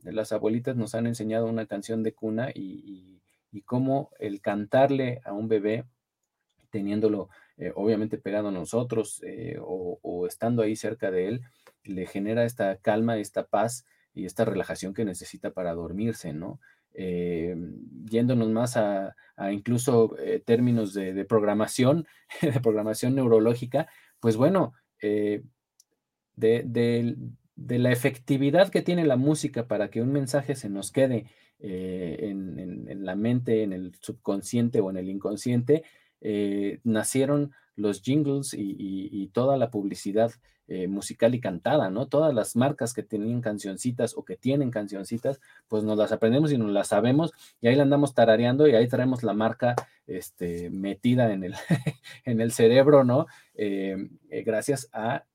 las 0.04 0.34
abuelitas 0.34 0.76
nos 0.76 0.94
han 0.94 1.08
enseñado 1.08 1.46
una 1.46 1.68
canción 1.68 2.04
de 2.04 2.14
cuna 2.14 2.50
y, 2.54 3.22
cómo 3.64 4.10
el 4.20 4.42
cantarle 4.42 5.22
a 5.24 5.32
un 5.32 5.48
bebé, 5.48 5.86
teniéndolo 6.74 7.30
obviamente 7.76 8.18
pegado 8.18 8.50
a 8.50 8.52
nosotros 8.52 9.22
o, 9.62 10.00
o, 10.02 10.28
estando 10.28 10.64
ahí 10.64 10.76
cerca 10.76 11.12
de 11.12 11.28
él, 11.28 11.42
le 11.84 12.06
genera 12.08 12.44
esta 12.44 12.76
calma, 12.78 13.18
esta 13.18 13.46
paz 13.46 13.86
y 14.14 14.26
esta 14.26 14.44
relajación 14.44 14.94
que 14.94 15.06
necesita 15.06 15.52
para 15.52 15.74
dormirse, 15.74 16.34
¿no? 16.34 16.60
Eh, 16.96 17.56
yéndonos 18.06 18.50
más 18.50 18.78
a, 18.78 19.16
incluso 19.52 20.16
eh, 20.20 20.42
términos 20.46 20.94
de, 20.94 21.26
programación, 21.26 22.06
de 22.42 22.60
programación 22.60 23.16
neurológica, 23.16 23.88
pues 24.20 24.38
bueno, 24.38 24.74
eh, 25.02 25.44
de, 26.36 27.16
la 27.56 27.92
efectividad 27.92 28.70
que 28.70 28.82
tiene 28.82 29.06
la 29.06 29.18
música 29.18 29.68
para 29.68 29.90
que 29.90 30.02
un 30.02 30.12
mensaje 30.12 30.56
se 30.56 30.70
nos 30.70 30.92
quede 30.92 31.28
en, 31.60 33.06
la 33.06 33.16
mente, 33.16 33.64
en 33.64 33.74
el 33.74 33.96
subconsciente 34.00 34.82
o 34.82 34.90
en 34.90 34.98
el 34.98 35.10
inconsciente, 35.10 35.84
nacieron 36.84 37.52
los 37.76 38.02
jingles 38.02 38.54
y 38.54 39.28
toda 39.34 39.58
la 39.58 39.70
publicidad 39.70 40.32
eh, 40.68 40.88
musical 40.88 41.36
y 41.36 41.42
cantada, 41.42 41.90
¿no? 41.90 42.08
Todas 42.08 42.34
las 42.34 42.56
marcas 42.56 42.94
que 42.94 43.04
tenían 43.04 43.42
cancioncitas 43.42 44.16
o 44.16 44.24
que 44.24 44.38
tienen 44.38 44.72
cancioncitas, 44.72 45.42
pues 45.68 45.84
nos 45.84 45.98
las 45.98 46.14
aprendemos 46.14 46.54
y 46.54 46.58
nos 46.58 46.72
las 46.72 46.88
sabemos 46.88 47.34
y 47.60 47.68
ahí 47.68 47.76
la 47.76 47.84
andamos 47.84 48.14
tarareando 48.14 48.66
y 48.66 48.74
ahí 48.74 48.88
traemos 48.88 49.24
la 49.24 49.34
marca 49.34 49.76
este, 50.08 50.70
metida 50.70 51.34
en 51.34 51.44
el, 51.44 51.56
en 52.24 52.40
el 52.40 52.54
cerebro, 52.54 53.04
¿no? 53.04 53.28
Eh, 53.56 54.08
eh, 54.30 54.44
gracias 54.44 54.90
a, 54.94 55.26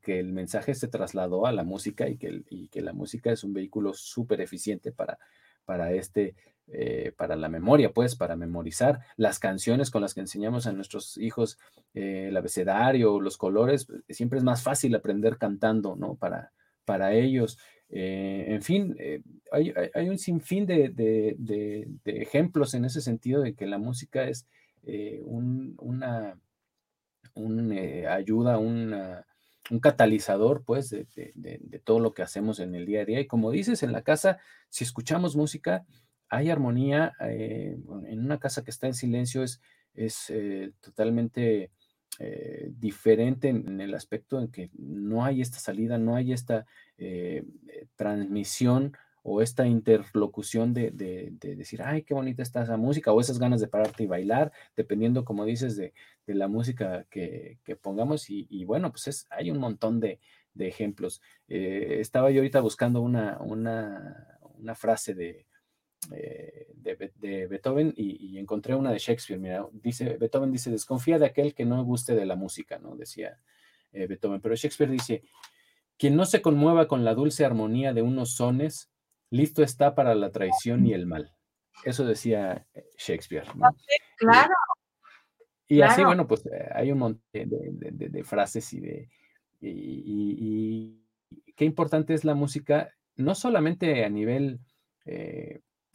que 0.00 0.20
el 0.20 0.32
mensaje 0.32 0.74
se 0.74 0.86
trasladó 0.88 1.44
a 1.44 1.52
la 1.52 1.64
música 1.64 2.08
y 2.08 2.16
que, 2.16 2.44
y 2.48 2.68
que 2.68 2.80
la 2.80 2.92
música 2.92 3.32
es 3.32 3.42
un 3.44 3.52
vehículo 3.52 3.94
súper 3.94 4.40
eficiente 4.40 4.92
para, 4.92 5.18
para 5.64 5.92
este 5.92 6.36
eh, 6.68 7.12
para 7.16 7.36
la 7.36 7.48
memoria, 7.48 7.92
pues, 7.92 8.16
para 8.16 8.34
memorizar 8.34 8.98
las 9.16 9.38
canciones 9.38 9.88
con 9.88 10.02
las 10.02 10.14
que 10.14 10.20
enseñamos 10.20 10.66
a 10.66 10.72
nuestros 10.72 11.16
hijos 11.16 11.60
eh, 11.94 12.26
el 12.28 12.36
abecedario, 12.36 13.20
los 13.20 13.36
colores, 13.36 13.86
siempre 14.08 14.38
es 14.38 14.44
más 14.44 14.64
fácil 14.64 14.92
aprender 14.96 15.38
cantando, 15.38 15.94
¿no? 15.94 16.16
Para, 16.16 16.52
para 16.84 17.14
ellos. 17.14 17.56
Eh, 17.88 18.46
en 18.48 18.62
fin, 18.62 18.96
hay, 19.52 20.08
un 20.08 20.18
sinfín 20.18 20.66
de, 20.66 21.86
ejemplos 22.04 22.74
en 22.74 22.84
ese 22.84 23.00
sentido 23.00 23.42
de 23.42 23.54
que 23.54 23.66
la 23.66 23.78
música 23.78 24.24
es 24.24 24.48
una, 25.22 26.36
ayuda, 28.10 28.58
un 28.58 29.14
catalizador, 29.80 30.64
pues, 30.64 30.90
de, 30.90 31.80
todo 31.84 32.00
lo 32.00 32.12
que 32.12 32.22
hacemos 32.22 32.58
en 32.58 32.74
el 32.74 32.86
día 32.86 33.02
a 33.02 33.04
día. 33.04 33.20
Y 33.20 33.28
como 33.28 33.52
dices, 33.52 33.84
en 33.84 33.92
la 33.92 34.02
casa, 34.02 34.40
si 34.68 34.82
escuchamos 34.82 35.36
música, 35.36 35.86
hay 36.28 36.50
armonía. 36.50 37.12
Eh, 37.20 37.76
en 38.06 38.20
una 38.20 38.38
casa 38.38 38.64
que 38.64 38.70
está 38.70 38.86
en 38.86 38.94
silencio 38.94 39.42
es, 39.42 39.60
es 39.94 40.30
eh, 40.30 40.72
totalmente 40.80 41.70
eh, 42.18 42.70
diferente 42.76 43.48
en, 43.48 43.80
el 43.80 43.94
aspecto 43.94 44.40
en 44.40 44.48
que 44.48 44.70
no 44.74 45.24
hay 45.24 45.40
esta 45.40 45.58
salida, 45.58 45.98
no 45.98 46.16
hay 46.16 46.32
esta 46.32 46.66
transmisión 47.96 48.96
o 49.22 49.42
esta 49.42 49.66
interlocución 49.66 50.72
de, 50.72 50.92
decir, 51.40 51.82
ay, 51.82 52.02
qué 52.02 52.14
bonita 52.14 52.42
está 52.42 52.62
esa 52.62 52.76
música, 52.76 53.12
o 53.12 53.20
esas 53.20 53.40
ganas 53.40 53.60
de 53.60 53.66
pararte 53.66 54.04
y 54.04 54.06
bailar, 54.06 54.52
dependiendo, 54.76 55.24
como 55.24 55.44
dices, 55.44 55.76
de, 55.76 55.92
la 56.26 56.48
música 56.48 57.06
que, 57.10 57.58
pongamos. 57.82 58.30
Y, 58.30 58.64
bueno, 58.64 58.90
pues 58.92 59.08
es, 59.08 59.26
hay 59.30 59.50
un 59.50 59.58
montón 59.58 60.00
de, 60.00 60.20
ejemplos. 60.58 61.20
estaba 61.48 62.30
yo 62.30 62.40
ahorita 62.40 62.60
buscando 62.60 63.02
una, 63.02 63.36
una 63.40 64.74
frase 64.74 65.14
de, 65.14 65.44
eh, 66.12 66.66
de, 66.74 67.46
Beethoven 67.46 67.92
y, 67.96 68.38
encontré 68.38 68.74
una 68.74 68.92
de 68.92 68.98
Shakespeare. 68.98 69.40
Mira, 69.40 69.66
dice, 69.72 70.16
Beethoven 70.18 70.52
dice, 70.52 70.70
desconfía 70.70 71.18
de 71.18 71.26
aquel 71.26 71.54
que 71.54 71.64
no 71.64 71.82
guste 71.84 72.14
de 72.14 72.26
la 72.26 72.36
música, 72.36 72.78
¿no? 72.78 72.96
Decía 72.96 73.38
eh, 73.92 74.06
Beethoven. 74.06 74.40
Pero 74.40 74.54
Shakespeare 74.54 74.90
dice, 74.90 75.24
quien 75.98 76.16
no 76.16 76.24
se 76.24 76.42
conmueva 76.42 76.86
con 76.86 77.04
la 77.04 77.14
dulce 77.14 77.44
armonía 77.44 77.92
de 77.92 78.02
unos 78.02 78.36
sones, 78.36 78.90
listo 79.30 79.62
está 79.62 79.94
para 79.94 80.14
la 80.14 80.30
traición 80.30 80.86
y 80.86 80.92
el 80.92 81.06
mal. 81.06 81.34
Eso 81.84 82.04
decía 82.04 82.66
eh, 82.74 82.88
Shakespeare. 82.96 83.46
Claro. 84.18 84.54
Y, 85.68 85.80
así, 85.80 86.04
bueno, 86.04 86.28
pues 86.28 86.48
hay 86.74 86.92
un 86.92 86.98
montón 86.98 87.22
de, 87.32 88.22
frases 88.24 88.72
y 88.72 88.80
de... 88.80 89.10
Y, 89.60 91.02
qué 91.56 91.64
importante 91.64 92.14
es 92.14 92.24
la 92.24 92.34
música, 92.34 92.94
no 93.16 93.34
solamente 93.34 94.04
a 94.04 94.08
nivel 94.08 94.60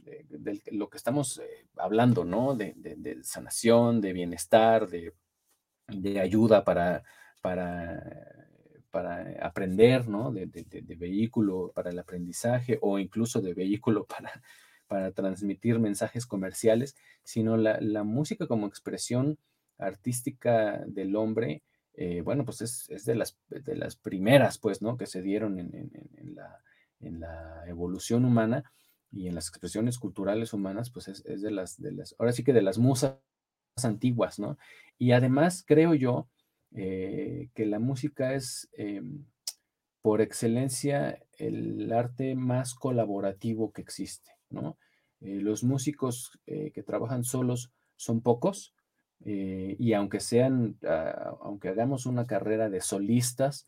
de, 0.04 0.62
lo 0.72 0.90
que 0.90 0.98
estamos 0.98 1.40
eh, 1.40 1.68
hablando, 1.78 2.26
¿no? 2.26 2.56
De, 2.56 3.20
sanación, 3.24 4.02
de 4.02 4.14
bienestar, 4.14 4.88
de, 4.88 5.14
ayuda 6.20 6.64
para, 6.64 7.04
para, 7.42 8.48
para 8.90 9.46
aprender, 9.46 10.08
¿no? 10.08 10.32
De, 10.32 10.46
vehículo 10.98 11.72
para 11.74 11.90
el 11.90 12.00
aprendizaje 12.00 12.78
o 12.82 13.00
incluso 13.00 13.42
de 13.42 13.54
vehículo 13.54 14.06
para, 14.10 14.42
para 14.88 15.12
transmitir 15.12 15.80
mensajes 15.80 16.26
comerciales, 16.26 16.96
sino 17.24 17.58
la, 17.58 18.04
música 18.04 18.48
como 18.48 18.68
expresión 18.68 19.38
artística 19.78 20.84
del 20.86 21.16
hombre, 21.16 21.64
eh, 21.94 22.22
bueno, 22.22 22.46
pues 22.46 22.62
es, 22.62 23.06
de, 23.06 23.16
las, 23.16 23.38
de 23.50 23.76
las 23.76 23.96
primeras, 23.96 24.58
pues, 24.58 24.82
¿no? 24.82 24.96
Que 24.96 25.08
se 25.08 25.22
dieron 25.22 25.60
en, 25.60 26.36
la, 26.36 26.60
en 27.02 27.20
la 27.20 27.64
evolución 27.68 28.26
humana 28.26 28.64
y 29.12 29.28
en 29.28 29.36
las 29.36 29.50
expresiones 29.50 30.00
culturales 30.00 30.54
humanas, 30.54 30.90
pues 30.90 31.08
es, 31.08 31.24
de, 31.24 31.52
las, 31.52 31.80
de 31.82 31.92
las, 31.92 32.16
ahora 32.18 32.32
sí 32.32 32.44
que 32.44 32.54
de 32.54 32.62
las 32.62 32.78
musas 32.78 33.18
antiguas, 33.84 34.40
¿no? 34.40 34.58
Y 34.98 35.12
además 35.12 35.64
creo 35.66 35.94
yo 35.94 36.30
eh, 36.74 37.50
que 37.54 37.66
la 37.66 37.80
música 37.80 38.34
es 38.34 38.70
em, 38.74 39.26
por 40.02 40.22
excelencia 40.22 41.20
el 41.38 41.92
arte 41.92 42.36
más 42.36 42.74
colaborativo 42.74 43.72
que 43.72 43.82
existe, 43.82 44.32
¿no? 44.50 44.78
Eh, 45.20 45.40
los 45.42 45.64
músicos 45.64 46.40
eh, 46.48 46.72
que 46.72 46.84
trabajan 46.84 47.24
solos 47.24 47.72
son 47.96 48.22
pocos 48.22 48.74
y 49.24 49.94
aunque 49.94 50.20
sean, 50.20 50.80
ah, 50.84 51.38
aunque 51.42 51.70
hagamos 51.70 52.08
una 52.08 52.26
carrera 52.26 52.72
de 52.72 52.82
solistas, 52.82 53.68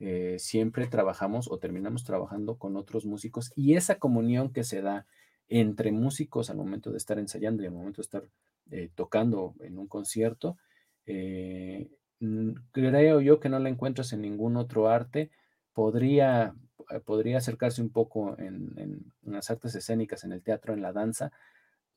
eh, 0.00 0.36
siempre 0.38 0.86
trabajamos 0.86 1.48
o 1.50 1.58
terminamos 1.58 2.04
trabajando 2.04 2.56
con 2.56 2.76
otros 2.76 3.06
músicos 3.06 3.52
y 3.54 3.74
esa 3.74 3.98
comunión 3.98 4.52
que 4.52 4.64
se 4.64 4.82
da 4.82 5.06
entre 5.48 5.92
músicos 5.92 6.50
al 6.50 6.56
momento 6.56 6.90
de 6.90 6.96
estar 6.96 7.18
ensayando 7.18 7.62
y 7.62 7.66
al 7.66 7.72
momento 7.72 8.00
de 8.00 8.06
estar 8.06 8.24
eh, 8.70 8.90
tocando 8.94 9.54
en 9.60 9.78
un 9.78 9.86
concierto, 9.86 10.56
eh, 11.06 11.90
creo 12.72 13.20
yo 13.20 13.40
que 13.40 13.48
no 13.48 13.58
la 13.58 13.68
encuentras 13.68 14.12
en 14.12 14.22
ningún 14.22 14.56
otro 14.56 14.88
arte. 14.88 15.30
Podría, 15.72 16.54
podría 17.04 17.38
acercarse 17.38 17.80
un 17.80 17.90
poco 17.90 18.38
en, 18.38 18.72
en 18.76 19.12
las 19.22 19.50
artes 19.50 19.74
escénicas, 19.74 20.24
en 20.24 20.32
el 20.32 20.42
teatro, 20.42 20.74
en 20.74 20.82
la 20.82 20.92
danza, 20.92 21.32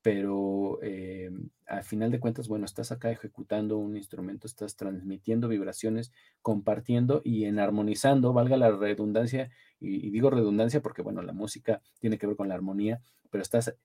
pero 0.06 0.78
eh, 0.84 1.32
al 1.66 1.84
final 1.84 2.12
de 2.12 2.20
cuentas, 2.20 2.48
bueno, 2.48 2.66
estás 2.66 2.92
acá 2.92 3.10
ejecutando 3.10 3.80
un 3.80 3.98
instrumento, 3.98 4.46
estás 4.46 4.76
transmitiendo 4.76 5.48
vibraciones, 5.48 6.12
compartiendo 6.44 7.24
y 7.26 7.46
en 7.46 7.58
armonizando, 7.58 8.32
valga 8.32 8.56
la 8.56 8.70
redundancia, 8.70 9.50
y, 9.80 10.12
digo 10.12 10.30
redundancia 10.30 10.80
porque, 10.84 11.02
bueno, 11.02 11.24
la 11.24 11.34
música 11.34 11.82
tiene 11.98 12.20
que 12.20 12.28
ver 12.28 12.36
con 12.36 12.50
la 12.50 12.54
armonía, 12.54 13.02
pero 13.32 13.42
estás 13.42 13.76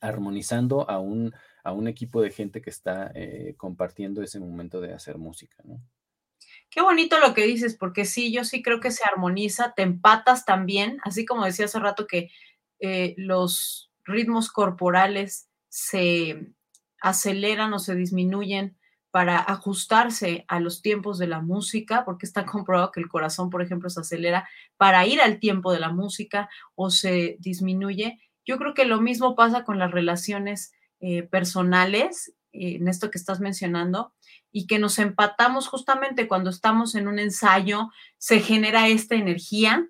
armonizando 0.00 0.88
a 0.88 1.00
un, 1.00 1.34
a 1.64 1.72
un 1.74 1.86
equipo 1.86 2.22
de 2.22 2.30
gente 2.30 2.62
que 2.62 2.70
está 2.70 3.12
eh, 3.14 3.52
compartiendo 3.58 4.22
ese 4.22 4.40
momento 4.40 4.80
de 4.80 4.94
hacer 4.94 5.18
música, 5.18 5.62
¿no? 5.66 5.82
Qué 6.70 6.80
bonito 6.80 7.20
lo 7.20 7.34
que 7.34 7.44
dices, 7.44 7.76
porque 7.76 8.06
sí, 8.06 8.32
yo 8.32 8.44
sí 8.44 8.62
creo 8.62 8.80
que 8.80 8.90
se 8.90 9.04
armoniza, 9.04 9.74
te 9.76 9.82
empatas 9.82 10.46
también, 10.46 10.96
así 11.04 11.26
como 11.26 11.44
decía 11.44 11.66
hace 11.66 11.78
rato 11.78 12.06
que 12.06 12.30
eh, 12.78 13.12
los 13.18 13.89
ritmos 14.10 14.50
corporales 14.50 15.48
se 15.68 16.52
aceleran 17.00 17.72
o 17.72 17.78
se 17.78 17.94
disminuyen 17.94 18.76
para 19.10 19.38
ajustarse 19.38 20.44
a 20.48 20.60
los 20.60 20.82
tiempos 20.82 21.18
de 21.18 21.26
la 21.26 21.40
música, 21.40 22.04
porque 22.04 22.26
está 22.26 22.46
comprobado 22.46 22.92
que 22.92 23.00
el 23.00 23.08
corazón, 23.08 23.50
por 23.50 23.62
ejemplo, 23.62 23.90
se 23.90 24.00
acelera 24.00 24.48
para 24.76 25.06
ir 25.06 25.20
al 25.20 25.40
tiempo 25.40 25.72
de 25.72 25.80
la 25.80 25.90
música 25.90 26.48
o 26.74 26.90
se 26.90 27.36
disminuye. 27.40 28.20
Yo 28.46 28.58
creo 28.58 28.74
que 28.74 28.84
lo 28.84 29.00
mismo 29.00 29.34
pasa 29.34 29.64
con 29.64 29.78
las 29.78 29.90
relaciones 29.90 30.72
eh, 31.00 31.22
personales, 31.24 32.34
eh, 32.52 32.76
en 32.76 32.88
esto 32.88 33.10
que 33.10 33.18
estás 33.18 33.40
mencionando, 33.40 34.12
y 34.52 34.66
que 34.66 34.78
nos 34.78 34.98
empatamos 34.98 35.68
justamente 35.68 36.28
cuando 36.28 36.50
estamos 36.50 36.94
en 36.94 37.08
un 37.08 37.18
ensayo, 37.18 37.90
se 38.18 38.40
genera 38.40 38.88
esta 38.88 39.14
energía 39.14 39.88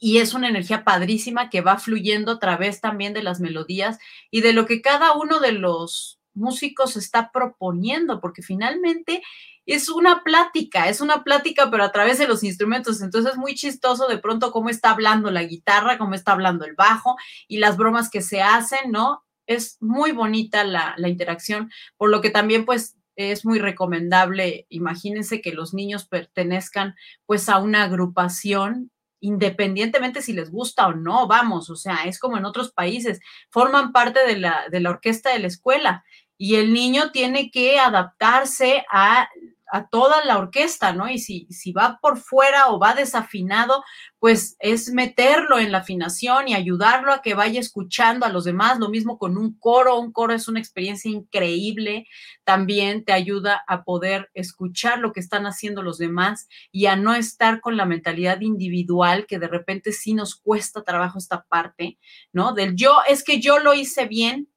y 0.00 0.18
es 0.18 0.32
una 0.32 0.48
energía 0.48 0.82
padrísima 0.82 1.50
que 1.50 1.60
va 1.60 1.76
fluyendo 1.76 2.32
a 2.32 2.38
través 2.38 2.80
también 2.80 3.12
de 3.12 3.22
las 3.22 3.38
melodías 3.38 3.98
y 4.30 4.40
de 4.40 4.54
lo 4.54 4.64
que 4.64 4.80
cada 4.80 5.12
uno 5.12 5.38
de 5.40 5.52
los 5.52 6.18
músicos 6.32 6.96
está 6.96 7.30
proponiendo, 7.30 8.18
porque 8.20 8.42
finalmente 8.42 9.22
es 9.66 9.90
una 9.90 10.24
plática, 10.24 10.88
es 10.88 11.02
una 11.02 11.22
plática, 11.22 11.70
pero 11.70 11.84
a 11.84 11.92
través 11.92 12.18
de 12.18 12.26
los 12.26 12.42
instrumentos. 12.42 13.02
Entonces 13.02 13.32
es 13.32 13.38
muy 13.38 13.54
chistoso 13.54 14.08
de 14.08 14.18
pronto 14.18 14.52
cómo 14.52 14.70
está 14.70 14.90
hablando 14.90 15.30
la 15.30 15.44
guitarra, 15.44 15.98
cómo 15.98 16.14
está 16.14 16.32
hablando 16.32 16.64
el 16.64 16.74
bajo 16.74 17.16
y 17.46 17.58
las 17.58 17.76
bromas 17.76 18.08
que 18.08 18.22
se 18.22 18.40
hacen, 18.40 18.90
¿no? 18.90 19.22
Es 19.46 19.76
muy 19.80 20.12
bonita 20.12 20.64
la, 20.64 20.96
interacción, 21.06 21.70
por 21.98 22.08
lo 22.08 22.22
que 22.22 22.30
también 22.30 22.64
pues 22.64 22.96
es 23.16 23.44
muy 23.44 23.58
recomendable, 23.58 24.66
imagínense 24.70 25.42
que 25.42 25.52
los 25.52 25.74
niños 25.74 26.06
pertenezcan 26.06 26.94
pues 27.26 27.50
a 27.50 27.58
una 27.58 27.82
agrupación 27.82 28.90
independientemente 29.20 30.22
si 30.22 30.32
les 30.32 30.50
gusta 30.50 30.86
o 30.88 30.94
no, 30.94 31.26
vamos, 31.26 31.70
o 31.70 31.76
sea, 31.76 32.04
es 32.04 32.18
como 32.18 32.36
en 32.36 32.44
otros 32.44 32.72
países, 32.72 33.20
forman 33.50 33.92
parte 33.92 34.26
de 34.26 34.38
la, 34.38 34.68
de 34.70 34.80
la 34.80 34.90
orquesta 34.90 35.32
de 35.32 35.38
la 35.40 35.46
escuela 35.46 36.04
y 36.38 36.56
el 36.56 36.72
niño 36.72 37.10
tiene 37.12 37.50
que 37.50 37.78
adaptarse 37.78 38.84
a 38.90 39.28
a 39.72 39.88
toda 39.88 40.24
la 40.24 40.38
orquesta, 40.38 40.92
¿no? 40.92 41.08
Y 41.08 41.18
si, 41.18 41.46
si 41.50 41.72
va 41.72 41.98
por 42.00 42.18
fuera 42.18 42.68
o 42.68 42.78
va 42.78 42.94
desafinado, 42.94 43.82
pues 44.18 44.56
es 44.58 44.92
meterlo 44.92 45.58
en 45.58 45.72
la 45.72 45.78
afinación 45.78 46.48
y 46.48 46.54
ayudarlo 46.54 47.12
a 47.12 47.22
que 47.22 47.34
vaya 47.34 47.58
escuchando 47.58 48.26
a 48.26 48.28
los 48.28 48.44
demás. 48.44 48.78
Lo 48.78 48.88
mismo 48.88 49.18
con 49.18 49.38
un 49.38 49.58
coro, 49.58 49.98
un 49.98 50.12
coro 50.12 50.34
es 50.34 50.48
una 50.48 50.60
experiencia 50.60 51.10
increíble, 51.10 52.06
también 52.44 53.04
te 53.04 53.12
ayuda 53.12 53.62
a 53.66 53.82
poder 53.84 54.30
escuchar 54.34 54.98
lo 54.98 55.12
que 55.12 55.20
están 55.20 55.46
haciendo 55.46 55.82
los 55.82 55.98
demás 55.98 56.48
y 56.70 56.86
a 56.86 56.96
no 56.96 57.14
estar 57.14 57.60
con 57.60 57.76
la 57.76 57.86
mentalidad 57.86 58.40
individual 58.40 59.26
que 59.26 59.38
de 59.38 59.48
repente 59.48 59.92
sí 59.92 60.14
nos 60.14 60.36
cuesta 60.36 60.82
trabajo 60.82 61.18
esta 61.18 61.44
parte, 61.44 61.98
¿no? 62.32 62.52
Del 62.52 62.76
yo, 62.76 62.98
es 63.08 63.24
que 63.24 63.40
yo 63.40 63.58
lo 63.58 63.74
hice 63.74 64.06
bien, 64.06 64.48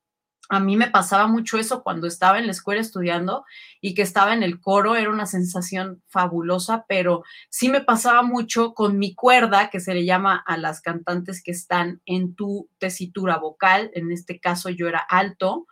a 0.49 0.59
mí 0.59 0.75
me 0.75 0.89
pasaba 0.89 1.27
mucho 1.27 1.57
eso 1.57 1.83
cuando 1.83 2.05
estaba 2.05 2.37
en 2.37 2.45
la 2.45 2.51
escuela 2.51 2.81
estudiando 2.81 3.45
y 3.81 3.93
que 3.93 4.01
estaba 4.01 4.33
en 4.33 4.43
el 4.43 4.59
coro, 4.59 4.95
era 4.95 5.09
una 5.09 5.25
sensación 5.25 6.03
fabulosa, 6.07 6.85
pero 6.87 7.23
sí 7.49 7.69
me 7.69 7.81
pasaba 7.81 8.23
mucho 8.23 8.73
con 8.73 8.99
mi 8.99 9.15
cuerda, 9.15 9.69
que 9.69 9.79
se 9.79 9.93
le 9.93 10.05
llama 10.05 10.43
a 10.45 10.57
las 10.57 10.81
cantantes 10.81 11.41
que 11.41 11.51
están 11.51 12.01
en 12.05 12.35
tu 12.35 12.69
tesitura 12.77 13.37
vocal, 13.37 13.91
en 13.93 14.11
este 14.11 14.39
caso 14.39 14.69
yo 14.69 14.87
era 14.87 14.99
alto, 14.99 15.65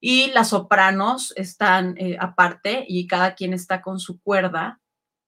y 0.00 0.30
las 0.32 0.50
sopranos 0.50 1.32
están 1.36 1.94
eh, 1.96 2.18
aparte 2.20 2.84
y 2.86 3.06
cada 3.06 3.34
quien 3.34 3.54
está 3.54 3.80
con 3.80 3.98
su 3.98 4.20
cuerda. 4.20 4.80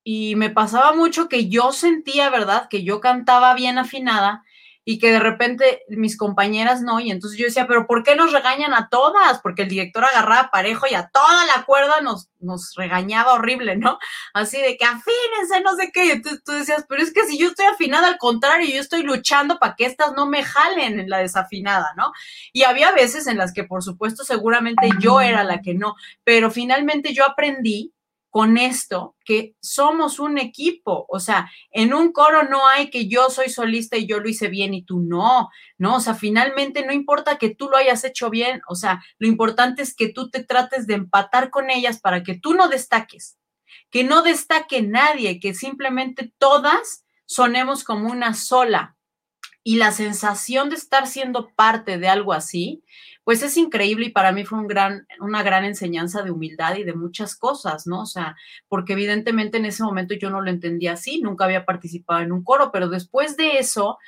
Y 0.04 0.36
me 0.36 0.50
pasaba 0.50 0.94
mucho 0.94 1.28
que 1.28 1.48
yo 1.48 1.72
sentía, 1.72 2.28
¿verdad?, 2.28 2.68
que 2.68 2.84
yo 2.84 3.00
cantaba 3.00 3.54
bien 3.54 3.78
afinada 3.78 4.44
y 4.88 5.00
que 5.00 5.10
de 5.10 5.18
repente 5.18 5.82
mis 5.88 6.16
compañeras 6.16 6.80
no, 6.80 7.00
y 7.00 7.10
entonces 7.10 7.36
yo 7.36 7.46
decía, 7.46 7.66
pero 7.66 7.88
¿por 7.88 8.04
qué 8.04 8.14
nos 8.14 8.32
regañan 8.32 8.72
a 8.72 8.88
todas? 8.88 9.40
Porque 9.40 9.62
el 9.62 9.68
director 9.68 10.04
agarraba 10.04 10.48
parejo 10.52 10.86
y 10.88 10.94
a 10.94 11.08
toda 11.08 11.44
la 11.44 11.64
cuerda 11.64 12.00
nos, 12.02 12.30
nos 12.38 12.72
regañaba 12.76 13.32
horrible, 13.32 13.76
¿no? 13.76 13.98
Así 14.32 14.62
de 14.62 14.76
que 14.76 14.84
afínense, 14.84 15.60
no 15.64 15.74
sé 15.74 15.90
qué, 15.92 16.06
y 16.06 16.10
entonces 16.10 16.44
tú 16.44 16.52
decías, 16.52 16.86
pero 16.88 17.02
es 17.02 17.12
que 17.12 17.24
si 17.24 17.36
yo 17.36 17.48
estoy 17.48 17.66
afinada, 17.66 18.06
al 18.06 18.18
contrario, 18.18 18.72
yo 18.72 18.80
estoy 18.80 19.02
luchando 19.02 19.58
para 19.58 19.74
que 19.74 19.86
estas 19.86 20.12
no 20.12 20.26
me 20.26 20.44
jalen 20.44 21.00
en 21.00 21.10
la 21.10 21.18
desafinada, 21.18 21.92
¿no? 21.96 22.12
Y 22.52 22.62
había 22.62 22.92
veces 22.92 23.26
en 23.26 23.38
las 23.38 23.52
que, 23.52 23.64
por 23.64 23.82
supuesto, 23.82 24.22
seguramente 24.22 24.88
yo 25.00 25.20
era 25.20 25.42
la 25.42 25.62
que 25.62 25.74
no, 25.74 25.96
pero 26.22 26.52
finalmente 26.52 27.12
yo 27.12 27.26
aprendí 27.26 27.92
con 28.36 28.58
esto 28.58 29.16
que 29.24 29.56
somos 29.62 30.18
un 30.18 30.36
equipo, 30.36 31.06
o 31.08 31.20
sea, 31.20 31.50
en 31.70 31.94
un 31.94 32.12
coro 32.12 32.42
no 32.42 32.68
hay 32.68 32.90
que 32.90 33.08
yo 33.08 33.30
soy 33.30 33.48
solista 33.48 33.96
y 33.96 34.06
yo 34.06 34.20
lo 34.20 34.28
hice 34.28 34.48
bien 34.48 34.74
y 34.74 34.82
tú 34.82 35.00
no, 35.00 35.48
no, 35.78 35.96
o 35.96 36.00
sea, 36.00 36.14
finalmente 36.14 36.84
no 36.84 36.92
importa 36.92 37.38
que 37.38 37.54
tú 37.54 37.70
lo 37.70 37.78
hayas 37.78 38.04
hecho 38.04 38.28
bien, 38.28 38.60
o 38.68 38.74
sea, 38.74 39.02
lo 39.18 39.26
importante 39.26 39.80
es 39.80 39.96
que 39.96 40.12
tú 40.12 40.28
te 40.28 40.44
trates 40.44 40.86
de 40.86 40.92
empatar 40.92 41.48
con 41.48 41.70
ellas 41.70 41.98
para 41.98 42.22
que 42.22 42.38
tú 42.38 42.52
no 42.52 42.68
destaques, 42.68 43.38
que 43.88 44.04
no 44.04 44.20
destaque 44.20 44.82
nadie, 44.82 45.40
que 45.40 45.54
simplemente 45.54 46.30
todas 46.36 47.06
sonemos 47.24 47.84
como 47.84 48.12
una 48.12 48.34
sola. 48.34 48.95
Y 49.66 49.78
la 49.78 49.90
sensación 49.90 50.70
de 50.70 50.76
estar 50.76 51.08
siendo 51.08 51.50
parte 51.56 51.98
de 51.98 52.06
algo 52.06 52.32
así, 52.32 52.84
pues 53.24 53.42
es 53.42 53.56
increíble 53.56 54.06
y 54.06 54.10
para 54.10 54.30
mí 54.30 54.44
fue 54.44 54.60
un 54.60 54.68
gran, 54.68 55.08
una 55.18 55.42
gran 55.42 55.64
enseñanza 55.64 56.22
de 56.22 56.30
humildad 56.30 56.76
y 56.76 56.84
de 56.84 56.94
muchas 56.94 57.34
cosas, 57.34 57.84
¿no? 57.84 58.02
O 58.02 58.06
sea, 58.06 58.36
porque 58.68 58.92
evidentemente 58.92 59.58
en 59.58 59.64
ese 59.64 59.82
momento 59.82 60.14
yo 60.14 60.30
no 60.30 60.40
lo 60.40 60.50
entendía 60.50 60.92
así, 60.92 61.20
nunca 61.20 61.46
había 61.46 61.64
participado 61.64 62.20
en 62.20 62.30
un 62.30 62.44
coro, 62.44 62.70
pero 62.70 62.88
después 62.88 63.36
de 63.36 63.58
eso 63.58 63.98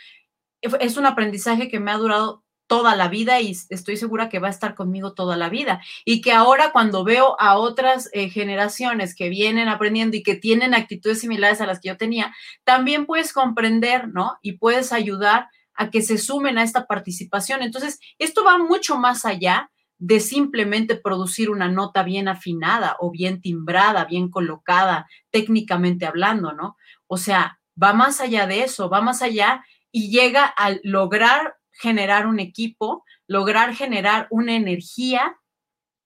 es 0.62 0.96
un 0.96 1.06
aprendizaje 1.06 1.68
que 1.68 1.80
me 1.80 1.90
ha 1.90 1.96
durado 1.96 2.44
toda 2.68 2.94
la 2.94 3.08
vida 3.08 3.40
y 3.40 3.56
estoy 3.70 3.96
segura 3.96 4.28
que 4.28 4.38
va 4.38 4.46
a 4.46 4.52
estar 4.52 4.76
conmigo 4.76 5.14
toda 5.14 5.36
la 5.36 5.48
vida. 5.48 5.80
Y 6.04 6.20
que 6.20 6.32
ahora 6.32 6.70
cuando 6.70 7.02
veo 7.02 7.34
a 7.40 7.56
otras 7.56 8.08
eh, 8.12 8.28
generaciones 8.30 9.16
que 9.16 9.28
vienen 9.28 9.68
aprendiendo 9.68 10.16
y 10.16 10.22
que 10.22 10.36
tienen 10.36 10.74
actitudes 10.74 11.20
similares 11.20 11.60
a 11.60 11.66
las 11.66 11.80
que 11.80 11.88
yo 11.88 11.96
tenía, 11.96 12.32
también 12.62 13.06
puedes 13.06 13.32
comprender, 13.32 14.08
¿no? 14.08 14.38
Y 14.42 14.52
puedes 14.52 14.92
ayudar 14.92 15.48
a 15.74 15.90
que 15.90 16.02
se 16.02 16.18
sumen 16.18 16.58
a 16.58 16.62
esta 16.62 16.86
participación. 16.86 17.62
Entonces, 17.62 17.98
esto 18.18 18.44
va 18.44 18.58
mucho 18.58 18.98
más 18.98 19.24
allá 19.24 19.70
de 19.98 20.20
simplemente 20.20 20.94
producir 20.94 21.50
una 21.50 21.68
nota 21.68 22.02
bien 22.02 22.28
afinada 22.28 22.96
o 23.00 23.10
bien 23.10 23.40
timbrada, 23.40 24.04
bien 24.04 24.30
colocada, 24.30 25.08
técnicamente 25.30 26.06
hablando, 26.06 26.52
¿no? 26.52 26.76
O 27.06 27.16
sea, 27.16 27.58
va 27.80 27.92
más 27.92 28.20
allá 28.20 28.46
de 28.46 28.62
eso, 28.62 28.88
va 28.88 29.00
más 29.00 29.22
allá 29.22 29.64
y 29.90 30.10
llega 30.10 30.44
a 30.44 30.76
lograr 30.82 31.57
generar 31.78 32.26
un 32.26 32.40
equipo, 32.40 33.04
lograr 33.26 33.74
generar 33.74 34.26
una 34.30 34.54
energía 34.54 35.38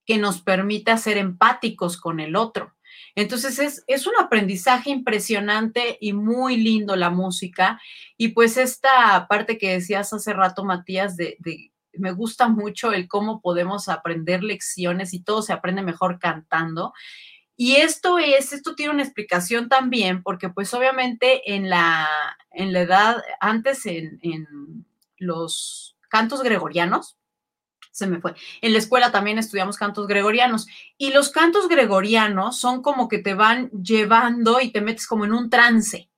que 0.05 0.19
nos 0.19 0.43
permita 0.43 0.99
ser 0.99 1.17
empáticos 1.17 1.97
con 1.97 2.21
el 2.21 2.37
otro. 2.37 2.75
Entonces 3.15 3.59
es, 3.59 3.85
es 3.87 4.07
un 4.07 4.15
aprendizaje 4.19 4.91
impresionante 4.91 5.99
y 6.01 6.13
muy 6.13 6.57
lindo 6.57 6.97
la 6.97 7.11
música. 7.11 7.81
Y 8.17 8.29
pues 8.29 8.57
esta 8.57 9.27
parte 9.29 9.59
que 9.59 9.73
decías 9.73 10.13
hace 10.13 10.33
rato, 10.33 10.65
Matías, 10.65 11.17
de, 11.17 11.37
de 11.41 11.73
me 11.95 12.13
gusta 12.13 12.49
mucho 12.49 12.93
el 12.93 13.07
cómo 13.07 13.41
podemos 13.41 13.89
aprender 13.89 14.43
lecciones 14.43 15.13
y 15.13 15.23
todo 15.23 15.43
se 15.43 15.53
aprende 15.53 15.83
mejor 15.83 16.19
cantando. 16.19 16.93
Y 17.57 17.77
esto 17.77 18.19
es, 18.19 18.53
esto 18.53 18.75
tiene 18.75 18.95
una 18.95 19.03
explicación 19.03 19.69
también, 19.69 20.23
porque 20.23 20.49
pues 20.49 20.73
obviamente 20.73 21.55
en 21.55 21.69
la, 21.69 22.09
en 22.51 22.73
la 22.73 22.81
edad, 22.81 23.23
antes 23.41 23.85
en, 23.87 24.19
en 24.23 24.87
los 25.23 25.97
cantos 26.09 26.43
gregorianos, 26.43 27.17
se 27.91 28.07
me 28.07 28.21
fue. 28.21 28.35
En 28.61 28.73
la 28.73 28.79
escuela 28.79 29.13
también 29.13 29.39
estudiamos 29.39 29.77
cantos 29.77 30.07
gregorianos 30.07 30.67
y 30.97 31.13
los 31.13 31.31
cantos 31.31 31.69
gregorianos 31.69 32.59
son 32.59 32.83
como 32.83 33.09
que 33.09 33.19
te 33.19 33.35
van 33.35 33.71
llevando 33.71 34.61
y 34.61 34.73
te 34.73 34.81
metes 34.81 35.07
como 35.07 35.25
en 35.25 35.33
un 35.33 35.51
trance. 35.51 36.11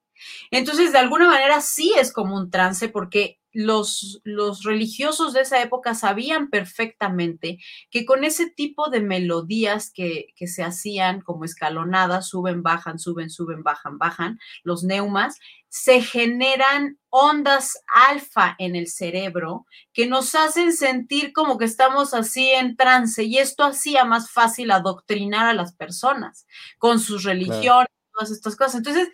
Entonces, 0.50 0.92
de 0.92 0.98
alguna 0.98 1.28
manera 1.28 1.61
sí 1.61 1.92
es 1.98 2.12
como 2.12 2.36
un 2.36 2.50
trance 2.50 2.88
porque 2.88 3.40
los, 3.55 4.20
los, 4.24 4.64
religiosos 4.64 5.32
de 5.32 5.40
esa 5.40 5.62
época 5.62 5.94
sabían 5.94 6.50
perfectamente 6.50 7.59
que 7.90 8.05
con 8.05 8.24
ese 8.24 8.50
tipo 8.50 8.90
de 8.90 9.00
melodías 9.00 9.90
que, 9.90 10.26
que, 10.36 10.46
se 10.46 10.62
hacían 10.62 11.20
como 11.22 11.44
escalonadas, 11.44 12.28
suben, 12.28 12.62
bajan, 12.62 12.98
suben, 12.98 13.30
suben, 13.30 13.62
bajan, 13.62 13.96
bajan, 13.96 14.38
los 14.64 14.84
neumas, 14.84 15.38
se 15.68 16.02
generan 16.02 16.98
ondas 17.11 17.78
alfa 18.09 18.55
en 18.59 18.76
el 18.76 18.88
cerebro 18.88 19.66
que 19.92 20.07
nos 20.07 20.34
hacen 20.34 20.72
sentir 20.72 21.32
como 21.32 21.59
que 21.59 21.64
estamos 21.64 22.12
así 22.14 22.50
en 22.50 22.76
trance 22.76 23.24
y 23.24 23.38
esto 23.38 23.64
hacía 23.64 24.05
más 24.05 24.30
fácil 24.30 24.70
adoctrinar 24.70 25.46
a 25.46 25.55
las 25.55 25.74
personas 25.74 26.46
con 26.78 27.00
sus 27.00 27.24
religiones, 27.24 27.88
todas 28.12 28.30
estas 28.30 28.55
cosas. 28.57 28.76
Entonces, 28.76 29.09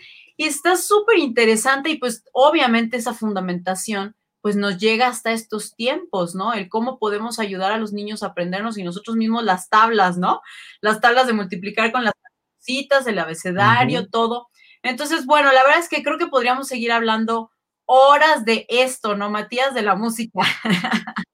está 0.46 0.76
súper 0.76 1.18
interesante 1.18 1.90
y 1.90 1.98
pues 1.98 2.24
obviamente 2.32 2.96
esa 2.96 3.14
fundamentación 3.14 4.16
pues 4.40 4.56
nos 4.56 4.78
llega 4.78 5.06
hasta 5.06 5.32
estos 5.32 5.74
tiempos, 5.74 6.34
¿no? 6.34 6.52
El 6.52 6.68
cómo 6.68 6.98
podemos 6.98 7.38
ayudar 7.38 7.72
a 7.72 7.78
los 7.78 7.92
niños 7.92 8.22
a 8.22 8.28
aprendernos 8.28 8.78
y 8.78 8.82
nosotros 8.82 9.16
mismos 9.16 9.44
las 9.44 9.68
tablas, 9.68 10.18
¿no? 10.18 10.40
Las 10.80 11.00
tablas 11.00 11.26
de 11.26 11.32
multiplicar 11.32 11.92
con 11.92 12.04
las 12.04 12.14
citas, 12.58 13.06
el 13.06 13.18
abecedario, 13.18 14.08
todo. 14.08 14.48
Entonces, 14.82 15.26
bueno, 15.26 15.52
la 15.52 15.62
verdad 15.62 15.80
es 15.80 15.88
que 15.88 16.02
creo 16.02 16.18
que 16.18 16.26
podríamos 16.26 16.68
seguir 16.68 16.92
hablando 16.92 17.50
horas 17.86 18.44
de 18.44 18.66
esto, 18.68 19.16
¿no, 19.16 19.30
Matías? 19.30 19.74
De 19.74 19.82
la 19.82 19.94
música. 19.94 20.40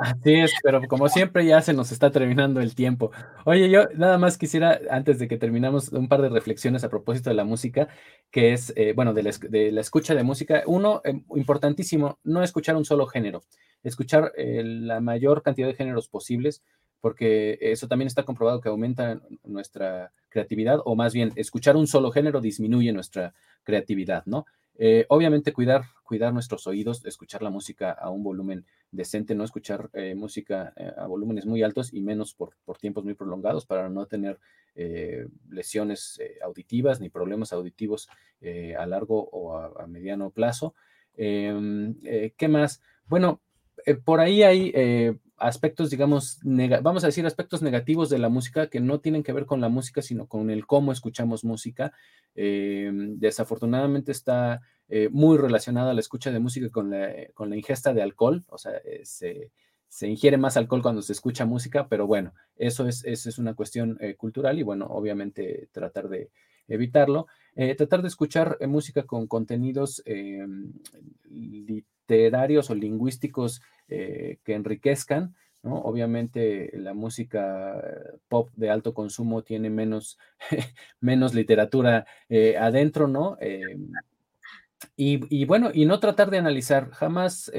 Así 0.00 0.34
es, 0.34 0.52
pero 0.62 0.80
como 0.88 1.10
siempre 1.10 1.44
ya 1.44 1.60
se 1.60 1.74
nos 1.74 1.92
está 1.92 2.10
terminando 2.10 2.60
el 2.60 2.74
tiempo. 2.74 3.10
Oye, 3.44 3.68
yo 3.68 3.86
nada 3.96 4.16
más 4.16 4.38
quisiera, 4.38 4.80
antes 4.90 5.18
de 5.18 5.28
que 5.28 5.36
terminamos, 5.36 5.90
un 5.92 6.08
par 6.08 6.22
de 6.22 6.30
reflexiones 6.30 6.84
a 6.84 6.88
propósito 6.88 7.28
de 7.28 7.36
la 7.36 7.44
música, 7.44 7.88
que 8.30 8.54
es, 8.54 8.72
eh, 8.76 8.94
bueno, 8.96 9.12
de 9.12 9.22
la, 9.22 9.80
escucha 9.80 10.14
de 10.14 10.22
música. 10.22 10.62
Uno, 10.66 11.02
eh, 11.04 11.20
importantísimo, 11.36 12.18
no 12.24 12.42
escuchar 12.42 12.76
un 12.76 12.86
solo 12.86 13.06
género, 13.06 13.42
escuchar 13.82 14.32
eh, 14.38 14.62
la 14.64 15.00
mayor 15.00 15.42
cantidad 15.42 15.68
de 15.68 15.74
géneros 15.74 16.08
posibles, 16.08 16.62
porque 17.02 17.58
eso 17.60 17.86
también 17.86 18.06
está 18.06 18.22
comprobado 18.22 18.62
que 18.62 18.70
aumenta 18.70 19.20
nuestra 19.44 20.12
creatividad, 20.30 20.80
o 20.86 20.96
más 20.96 21.12
bien, 21.12 21.32
escuchar 21.36 21.76
un 21.76 21.86
solo 21.86 22.10
género 22.10 22.40
disminuye 22.40 22.90
nuestra 22.92 23.34
creatividad, 23.64 24.24
¿no? 24.24 24.46
Eh, 24.82 25.04
obviamente 25.10 25.52
cuidar, 25.52 25.84
cuidar 26.04 26.32
nuestros 26.32 26.66
oídos, 26.66 27.04
escuchar 27.04 27.42
la 27.42 27.50
música 27.50 27.90
a 27.90 28.08
un 28.08 28.22
volumen 28.22 28.64
decente, 28.92 29.34
no 29.34 29.44
escuchar 29.44 29.90
eh, 29.92 30.14
música 30.14 30.72
eh, 30.76 30.92
a 30.96 31.06
volúmenes 31.06 31.46
muy 31.46 31.62
altos 31.62 31.92
y 31.92 32.00
menos 32.00 32.34
por, 32.34 32.56
por 32.64 32.78
tiempos 32.78 33.04
muy 33.04 33.14
prolongados 33.14 33.66
para 33.66 33.88
no 33.88 34.06
tener 34.06 34.38
lesiones 35.50 36.18
auditivas 36.42 37.00
ni 37.00 37.10
problemas 37.10 37.52
auditivos 37.52 38.08
a 38.78 38.86
largo 38.86 39.28
o 39.30 39.56
a 39.56 39.86
mediano 39.88 40.30
plazo. 40.30 40.74
Em, 41.16 41.96
¿Qué 42.36 42.48
más? 42.48 42.80
Bueno, 43.06 43.42
por 44.04 44.20
ahí 44.20 44.42
hay 44.44 44.72
aspectos, 45.40 45.90
digamos, 45.90 46.38
vamos 46.82 47.02
a 47.02 47.06
decir 47.06 47.24
aspectos 47.24 47.62
negativos 47.62 48.10
de 48.10 48.18
la 48.18 48.28
música 48.28 48.68
que 48.68 48.78
no 48.78 49.00
tienen 49.00 49.22
que 49.22 49.32
ver 49.32 49.46
con 49.46 49.60
la 49.60 49.70
música, 49.70 50.02
sino 50.02 50.26
con 50.26 50.50
el 50.50 50.66
cómo 50.66 50.92
escuchamos 50.92 51.44
música. 51.44 51.92
Eh, 52.34 52.90
desafortunadamente 52.92 54.12
está 54.12 54.60
eh, 54.88 55.08
muy 55.10 55.38
relacionada 55.38 55.94
la 55.94 56.00
escucha 56.00 56.30
de 56.30 56.40
música 56.40 56.68
con 56.68 56.90
la, 56.90 57.10
con 57.32 57.48
la 57.48 57.56
ingesta 57.56 57.94
de 57.94 58.02
alcohol, 58.02 58.44
o 58.48 58.58
sea, 58.58 58.72
eh, 58.84 59.00
se, 59.04 59.50
se, 59.88 60.08
ingiere 60.08 60.36
más 60.36 60.58
alcohol 60.58 60.82
cuando 60.82 61.00
se 61.00 61.12
escucha 61.14 61.46
música, 61.46 61.88
pero 61.88 62.06
bueno, 62.06 62.34
eso 62.56 62.86
es, 62.86 63.02
eso 63.04 63.30
es 63.30 63.38
una 63.38 63.54
cuestión 63.54 63.98
cultural 64.18 64.58
y 64.58 64.62
bueno, 64.62 64.86
obviamente 64.86 65.68
tratar 65.72 66.08
de 66.08 66.30
evitarlo. 66.68 67.26
tratar 67.76 68.02
de 68.02 68.08
escuchar 68.08 68.58
música 68.68 69.04
con 69.04 69.26
contenidos 69.26 70.02
literarios 71.24 71.99
o 72.70 72.74
lingüísticos 72.74 73.62
eh, 73.88 74.38
que 74.44 74.54
enriquezcan, 74.54 75.34
¿no? 75.62 75.76
Obviamente 75.76 76.70
la 76.74 76.94
música 76.94 77.82
pop 78.28 78.50
de 78.56 78.70
alto 78.70 78.94
consumo 78.94 79.42
tiene 79.42 79.70
menos, 79.70 80.18
menos 81.00 81.34
literatura 81.34 82.06
eh, 82.28 82.56
adentro, 82.56 83.08
¿no? 83.08 83.36
Eh, 83.40 83.76
y, 84.96 85.44
bueno, 85.44 85.70
y 85.74 85.84
no 85.84 86.00
tratar 86.00 86.30
de 86.30 86.38
analizar, 86.38 86.90
jamás 86.90 87.50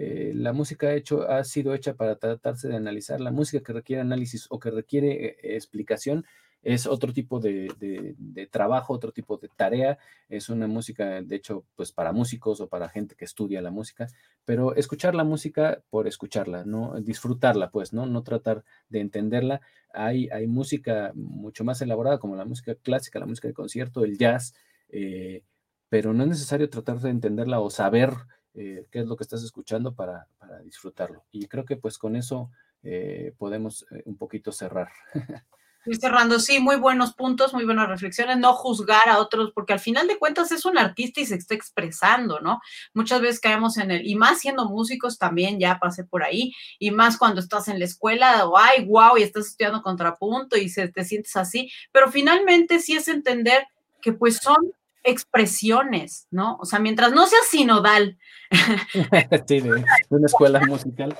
eh, 0.00 0.30
la 0.32 0.52
música 0.52 0.94
hecho, 0.94 1.28
ha 1.28 1.42
sido 1.42 1.74
hecha 1.74 1.94
para 1.94 2.14
tratarse 2.14 2.68
de 2.68 2.76
analizar. 2.76 3.20
La 3.20 3.32
música 3.32 3.64
que 3.64 3.72
requiere 3.72 4.00
análisis 4.00 4.46
o 4.48 4.60
que 4.60 4.70
requiere 4.70 5.26
eh, 5.26 5.56
explicación 5.56 6.24
es 6.62 6.86
otro 6.86 7.12
tipo 7.12 7.38
de, 7.40 8.16
trabajo, 8.50 8.92
otro 8.92 9.12
tipo 9.12 9.36
de 9.36 9.48
tarea. 9.48 9.98
Es 10.28 10.48
una 10.48 10.66
música, 10.66 11.22
de 11.22 11.36
hecho, 11.36 11.64
pues 11.76 11.92
para 11.92 12.12
músicos 12.12 12.60
o 12.60 12.68
para 12.68 12.88
gente 12.88 13.14
que 13.14 13.24
estudia 13.24 13.62
la 13.62 13.70
música, 13.70 14.08
pero 14.44 14.74
escuchar 14.74 15.14
la 15.14 15.24
música 15.24 15.82
por 15.90 16.08
escucharla, 16.08 16.64
¿no? 16.64 17.00
Disfrutarla, 17.00 17.70
pues, 17.70 17.92
¿no? 17.92 18.06
No 18.06 18.22
tratar 18.22 18.64
de 18.88 19.00
entenderla. 19.00 19.60
Hay, 19.92 20.28
hay 20.30 20.46
música 20.46 21.12
mucho 21.14 21.64
más 21.64 21.80
elaborada, 21.80 22.18
como 22.18 22.36
la 22.36 22.44
música 22.44 22.74
clásica, 22.74 23.18
la 23.18 23.26
música 23.26 23.48
de 23.48 23.54
concierto, 23.54 24.04
el 24.04 24.18
jazz, 24.18 24.54
eh, 24.88 25.44
pero 25.88 26.12
no 26.12 26.24
es 26.24 26.28
necesario 26.28 26.68
tratar 26.68 27.00
de 27.00 27.10
entenderla 27.10 27.60
o 27.60 27.70
saber 27.70 28.12
eh, 28.54 28.86
qué 28.90 29.00
es 29.00 29.06
lo 29.06 29.16
que 29.16 29.24
estás 29.24 29.42
escuchando 29.42 29.94
para, 29.94 30.28
disfrutarlo. 30.64 31.24
Y 31.30 31.46
creo 31.46 31.64
que 31.64 31.76
pues 31.76 31.98
con 31.98 32.16
eso 32.16 32.50
eh, 32.82 33.32
podemos 33.38 33.86
un 34.04 34.16
poquito 34.16 34.50
cerrar. 34.50 34.88
Estoy 35.78 36.00
cerrando, 36.00 36.38
sí, 36.38 36.60
muy 36.60 36.76
buenos 36.76 37.14
puntos, 37.14 37.54
muy 37.54 37.64
buenas 37.64 37.88
reflexiones, 37.88 38.36
no 38.36 38.52
juzgar 38.52 39.08
a 39.08 39.18
otros, 39.18 39.52
porque 39.54 39.72
al 39.72 39.80
final 39.80 40.06
de 40.06 40.18
cuentas 40.18 40.50
es 40.52 40.64
un 40.64 40.76
artista 40.76 41.20
y 41.20 41.26
se 41.26 41.36
está 41.36 41.54
expresando, 41.54 42.40
¿no? 42.40 42.60
Muchas 42.94 43.20
veces 43.20 43.40
caemos 43.40 43.78
en 43.78 43.92
el, 43.92 44.06
y 44.06 44.14
más 44.14 44.40
siendo 44.40 44.68
músicos 44.68 45.18
también, 45.18 45.58
ya 45.58 45.78
pasé 45.78 46.04
por 46.04 46.24
ahí, 46.24 46.52
y 46.78 46.90
más 46.90 47.16
cuando 47.16 47.40
estás 47.40 47.68
en 47.68 47.78
la 47.78 47.84
escuela, 47.84 48.46
o 48.46 48.58
ay, 48.58 48.84
wow, 48.84 49.16
y 49.16 49.22
estás 49.22 49.46
estudiando 49.46 49.82
contrapunto 49.82 50.56
y 50.56 50.68
se, 50.68 50.88
te 50.88 51.04
sientes 51.04 51.36
así, 51.36 51.70
pero 51.92 52.10
finalmente 52.10 52.80
sí 52.80 52.96
es 52.96 53.08
entender 53.08 53.66
que 54.02 54.12
pues 54.12 54.38
son 54.38 54.72
expresiones, 55.04 56.26
¿no? 56.30 56.58
O 56.60 56.64
sea, 56.64 56.80
mientras 56.80 57.12
no 57.12 57.26
sea 57.26 57.38
sinodal. 57.48 58.18
sí, 59.46 59.60
de 59.60 59.84
una 60.10 60.26
escuela 60.26 60.60
musical. 60.66 61.16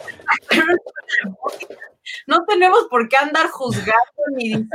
no 2.27 2.45
tenemos 2.47 2.87
por 2.91 3.09
qué 3.09 3.17
andar 3.17 3.49
juzgando 3.49 3.93
ni 4.35 4.45
diciendo 4.45 4.69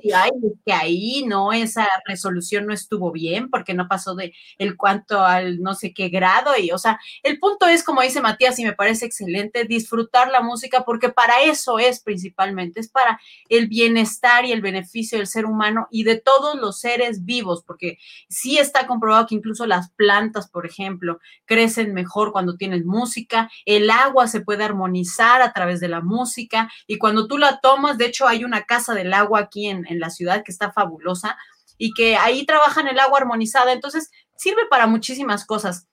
si 0.00 0.12
hay 0.12 0.30
que 0.64 0.72
ahí 0.72 1.24
no, 1.26 1.52
esa 1.52 1.86
resolución 2.06 2.66
no 2.66 2.74
estuvo 2.74 3.12
bien 3.12 3.50
porque 3.50 3.74
no 3.74 3.88
pasó 3.88 4.14
de 4.14 4.32
el 4.58 4.76
cuanto 4.76 5.20
al 5.20 5.60
no 5.60 5.74
sé 5.74 5.92
qué 5.92 6.08
grado. 6.08 6.52
Y, 6.58 6.70
o 6.70 6.78
sea, 6.78 6.98
el 7.22 7.38
punto 7.38 7.66
es, 7.66 7.84
como 7.84 8.02
dice 8.02 8.20
Matías, 8.20 8.58
y 8.58 8.64
me 8.64 8.72
parece 8.72 9.06
excelente, 9.06 9.64
disfrutar 9.64 10.30
la 10.30 10.40
música 10.40 10.84
porque 10.84 11.10
para 11.10 11.42
eso 11.42 11.78
es 11.78 12.00
principalmente, 12.00 12.80
es 12.80 12.88
para 12.88 13.20
el 13.48 13.68
bienestar 13.68 14.44
y 14.44 14.52
el 14.52 14.60
beneficio 14.60 15.18
del 15.18 15.26
ser 15.26 15.46
humano 15.46 15.88
y 15.90 16.04
de 16.04 16.16
todos 16.20 16.56
los 16.56 16.80
seres 16.80 17.24
vivos, 17.24 17.62
porque 17.66 17.98
sí 18.28 18.58
está 18.58 18.86
comprobado 18.86 19.26
que 19.26 19.34
incluso 19.34 19.66
las 19.66 19.90
plantas, 19.90 20.48
por 20.48 20.66
ejemplo, 20.66 21.20
crecen 21.44 21.94
mejor 21.94 22.32
cuando 22.32 22.56
tienen 22.56 22.86
música, 22.86 23.50
el 23.64 23.90
agua 23.90 24.28
se 24.28 24.40
puede 24.40 24.64
armonizar 24.64 25.42
a 25.42 25.52
través 25.52 25.80
de 25.80 25.88
la 25.88 26.00
música, 26.00 26.69
y 26.86 26.98
cuando 26.98 27.26
tú 27.26 27.38
la 27.38 27.60
tomas, 27.60 27.98
de 27.98 28.06
hecho 28.06 28.26
hay 28.26 28.44
una 28.44 28.64
casa 28.64 28.94
del 28.94 29.12
agua 29.12 29.40
aquí 29.40 29.68
en, 29.68 29.84
la 29.98 30.10
ciudad 30.10 30.42
que 30.44 30.52
está 30.52 30.72
fabulosa 30.72 31.36
y 31.78 31.92
que 31.92 32.16
ahí 32.16 32.44
trabajan 32.46 32.88
el 32.88 32.98
agua 32.98 33.18
armonizada, 33.18 33.72
entonces 33.72 34.10
sirve 34.36 34.66
para 34.68 34.86
muchísimas 34.86 35.44
cosas. 35.44 35.88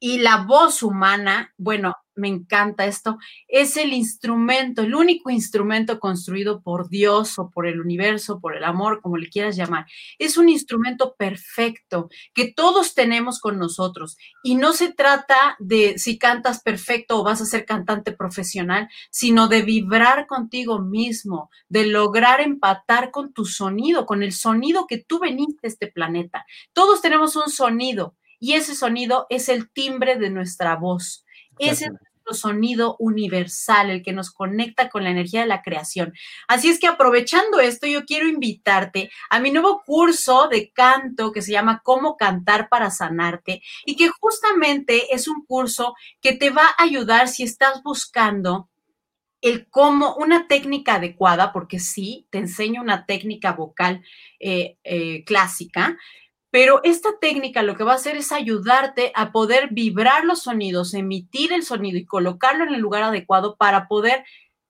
Y 0.00 0.18
la 0.18 0.38
voz 0.38 0.82
humana, 0.82 1.52
bueno, 1.56 1.96
me 2.16 2.28
encanta 2.28 2.86
esto, 2.86 3.18
es 3.48 3.76
el 3.76 3.92
instrumento, 3.92 4.82
el 4.82 4.94
único 4.94 5.30
instrumento 5.30 5.98
construido 6.00 6.62
por 6.62 6.88
Dios 6.88 7.38
o 7.38 7.50
por 7.50 7.66
el 7.66 7.80
universo, 7.80 8.40
por 8.40 8.56
el 8.56 8.64
amor, 8.64 9.00
como 9.00 9.16
le 9.16 9.28
quieras 9.28 9.56
llamar. 9.56 9.86
Es 10.18 10.36
un 10.36 10.48
instrumento 10.48 11.14
perfecto 11.16 12.08
que 12.34 12.52
todos 12.52 12.94
tenemos 12.94 13.40
con 13.40 13.58
nosotros. 13.58 14.16
Y 14.42 14.54
no 14.56 14.72
se 14.72 14.92
trata 14.92 15.56
de 15.58 15.98
si 15.98 16.18
cantas 16.18 16.62
perfecto 16.62 17.20
o 17.20 17.24
vas 17.24 17.40
a 17.40 17.46
ser 17.46 17.64
cantante 17.64 18.12
profesional, 18.12 18.88
sino 19.10 19.48
de 19.48 19.62
vibrar 19.62 20.26
contigo 20.26 20.80
mismo, 20.80 21.50
de 21.68 21.86
lograr 21.86 22.40
empatar 22.40 23.10
con 23.10 23.32
tu 23.32 23.44
sonido, 23.44 24.06
con 24.06 24.22
el 24.22 24.32
sonido 24.32 24.86
que 24.86 24.98
tú 24.98 25.18
veniste 25.18 25.66
a 25.66 25.68
este 25.68 25.86
planeta. 25.88 26.44
Todos 26.72 27.00
tenemos 27.00 27.36
un 27.36 27.50
sonido 27.50 28.16
y 28.38 28.52
ese 28.54 28.74
sonido 28.74 29.26
es 29.30 29.48
el 29.48 29.70
timbre 29.70 30.16
de 30.16 30.30
nuestra 30.30 30.76
voz. 30.76 31.23
Ese 31.58 31.84
es 31.84 31.90
nuestro 31.90 32.34
sonido 32.34 32.96
universal, 32.98 33.90
el 33.90 34.02
que 34.02 34.12
nos 34.12 34.30
conecta 34.30 34.88
con 34.88 35.04
la 35.04 35.10
energía 35.10 35.42
de 35.42 35.46
la 35.46 35.62
creación. 35.62 36.14
Así 36.48 36.68
es 36.68 36.78
que 36.78 36.86
aprovechando 36.86 37.60
esto, 37.60 37.86
yo 37.86 38.04
quiero 38.04 38.28
invitarte 38.28 39.10
a 39.30 39.40
mi 39.40 39.50
nuevo 39.50 39.82
curso 39.84 40.48
de 40.48 40.70
canto 40.70 41.32
que 41.32 41.42
se 41.42 41.52
llama 41.52 41.82
Cómo 41.84 42.16
cantar 42.16 42.68
para 42.68 42.90
sanarte 42.90 43.62
y 43.84 43.96
que 43.96 44.08
justamente 44.08 45.14
es 45.14 45.28
un 45.28 45.44
curso 45.44 45.94
que 46.20 46.32
te 46.32 46.50
va 46.50 46.66
a 46.66 46.82
ayudar 46.82 47.28
si 47.28 47.42
estás 47.42 47.82
buscando 47.82 48.68
el 49.44 49.68
cómo, 49.68 50.16
una 50.16 50.48
técnica 50.48 50.94
adecuada, 50.94 51.52
porque 51.52 51.78
sí, 51.78 52.26
te 52.30 52.38
enseño 52.38 52.80
una 52.80 53.04
técnica 53.04 53.52
vocal 53.52 54.02
eh, 54.40 54.78
eh, 54.84 55.22
clásica, 55.24 55.98
pero 56.54 56.78
esta 56.84 57.18
técnica 57.20 57.64
lo 57.64 57.76
que 57.76 57.82
va 57.82 57.94
a 57.94 57.96
hacer 57.96 58.16
es 58.16 58.30
ayudarte 58.30 59.10
a 59.16 59.32
poder 59.32 59.70
vibrar 59.72 60.24
los 60.24 60.42
sonidos, 60.42 60.94
emitir 60.94 61.52
el 61.52 61.64
sonido 61.64 61.98
y 61.98 62.06
colocarlo 62.06 62.62
en 62.62 62.72
el 62.72 62.80
lugar 62.80 63.02
adecuado 63.02 63.56
para 63.56 63.88
poder 63.88 64.24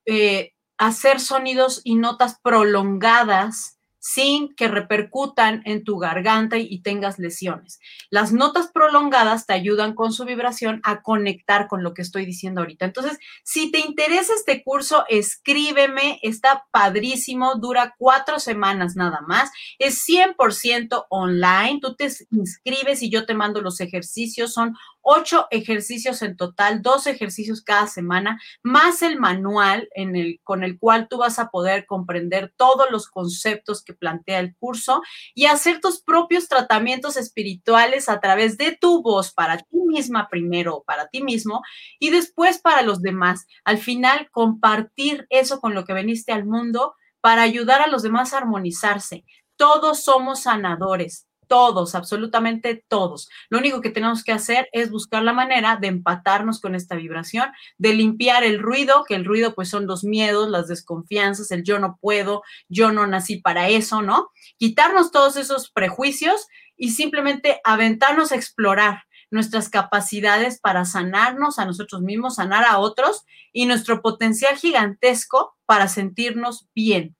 eh, 0.06 0.54
hacer 0.78 1.20
sonidos 1.20 1.82
y 1.84 1.96
notas 1.96 2.40
prolongadas 2.42 3.78
sin 4.06 4.54
que 4.54 4.68
repercutan 4.68 5.62
en 5.64 5.82
tu 5.82 5.96
garganta 5.96 6.58
y, 6.58 6.82
tengas 6.82 7.18
lesiones. 7.18 7.80
Las 8.10 8.32
notas 8.32 8.70
prolongadas 8.70 9.46
te 9.46 9.54
ayudan 9.54 9.94
con 9.94 10.12
su 10.12 10.26
vibración 10.26 10.82
a 10.84 11.00
conectar 11.00 11.68
con 11.68 11.82
lo 11.82 11.94
que 11.94 12.02
estoy 12.02 12.26
diciendo 12.26 12.60
ahorita. 12.60 12.84
Entonces, 12.84 13.18
si 13.44 13.70
te 13.70 13.78
interesa 13.78 14.34
este 14.34 14.62
curso, 14.62 15.06
escríbeme, 15.08 16.18
está 16.20 16.66
padrísimo, 16.70 17.54
dura 17.54 17.94
cuatro 17.96 18.38
semanas 18.40 18.94
nada 18.94 19.22
más, 19.26 19.50
es 19.78 20.04
100% 20.06 21.06
online, 21.08 21.78
tú 21.80 21.94
te 21.94 22.10
inscribes 22.30 23.02
y 23.02 23.08
yo 23.08 23.24
te 23.24 23.32
mando 23.32 23.62
los 23.62 23.80
ejercicios, 23.80 24.52
son 24.52 24.76
ocho 25.04 25.46
ejercicios 25.50 26.22
en 26.22 26.36
total, 26.36 26.82
dos 26.82 27.06
ejercicios 27.06 27.62
cada 27.62 27.86
semana, 27.86 28.40
más 28.62 29.02
el 29.02 29.20
manual 29.20 29.88
en 29.94 30.16
el, 30.16 30.40
con 30.42 30.64
el 30.64 30.78
cual 30.78 31.08
tú 31.08 31.18
vas 31.18 31.38
a 31.38 31.50
poder 31.50 31.86
comprender 31.86 32.52
todos 32.56 32.86
los 32.90 33.08
conceptos 33.08 33.84
que 33.84 33.94
plantea 33.94 34.40
el 34.40 34.56
curso 34.56 35.02
y 35.34 35.46
hacer 35.46 35.80
tus 35.80 36.02
propios 36.02 36.48
tratamientos 36.48 37.16
espirituales 37.16 38.08
a 38.08 38.20
través 38.20 38.56
de 38.56 38.76
tu 38.80 39.02
voz 39.02 39.32
para 39.32 39.58
ti 39.58 39.76
misma 39.86 40.28
primero, 40.28 40.82
para 40.86 41.08
ti 41.08 41.22
mismo 41.22 41.62
y 41.98 42.10
después 42.10 42.58
para 42.58 42.82
los 42.82 43.02
demás. 43.02 43.46
Al 43.64 43.78
final, 43.78 44.28
compartir 44.32 45.26
eso 45.28 45.60
con 45.60 45.74
lo 45.74 45.84
que 45.84 45.92
veniste 45.92 46.32
al 46.32 46.46
mundo 46.46 46.94
para 47.20 47.42
ayudar 47.42 47.82
a 47.82 47.88
los 47.88 48.02
demás 48.02 48.32
a 48.32 48.38
armonizarse. 48.38 49.24
Todos 49.56 50.02
somos 50.02 50.42
sanadores 50.42 51.26
todos, 51.48 51.94
absolutamente 51.94 52.84
todos. 52.88 53.28
Lo 53.48 53.58
único 53.58 53.80
que 53.80 53.90
tenemos 53.90 54.24
que 54.24 54.32
hacer 54.32 54.68
es 54.72 54.90
buscar 54.90 55.22
la 55.22 55.32
manera 55.32 55.76
de 55.76 55.88
empatarnos 55.88 56.60
con 56.60 56.74
esta 56.74 56.96
vibración, 56.96 57.50
de 57.78 57.94
limpiar 57.94 58.44
el 58.44 58.60
ruido, 58.60 59.04
que 59.06 59.14
el 59.14 59.24
ruido 59.24 59.54
pues 59.54 59.68
son 59.68 59.86
los 59.86 60.04
miedos, 60.04 60.48
las 60.48 60.68
desconfianzas, 60.68 61.50
el 61.50 61.64
yo 61.64 61.78
no 61.78 61.98
puedo, 62.00 62.42
yo 62.68 62.92
no 62.92 63.06
nací 63.06 63.38
para 63.38 63.68
eso, 63.68 64.02
¿no? 64.02 64.30
Quitarnos 64.58 65.10
todos 65.10 65.36
esos 65.36 65.70
prejuicios 65.70 66.46
y 66.76 66.90
simplemente 66.90 67.60
aventarnos 67.64 68.32
a 68.32 68.36
explorar 68.36 69.04
nuestras 69.30 69.68
capacidades 69.68 70.60
para 70.60 70.84
sanarnos 70.84 71.58
a 71.58 71.64
nosotros 71.64 72.02
mismos, 72.02 72.36
sanar 72.36 72.64
a 72.64 72.78
otros 72.78 73.24
y 73.52 73.66
nuestro 73.66 74.00
potencial 74.00 74.56
gigantesco 74.56 75.56
para 75.66 75.88
sentirnos 75.88 76.68
bien, 76.74 77.16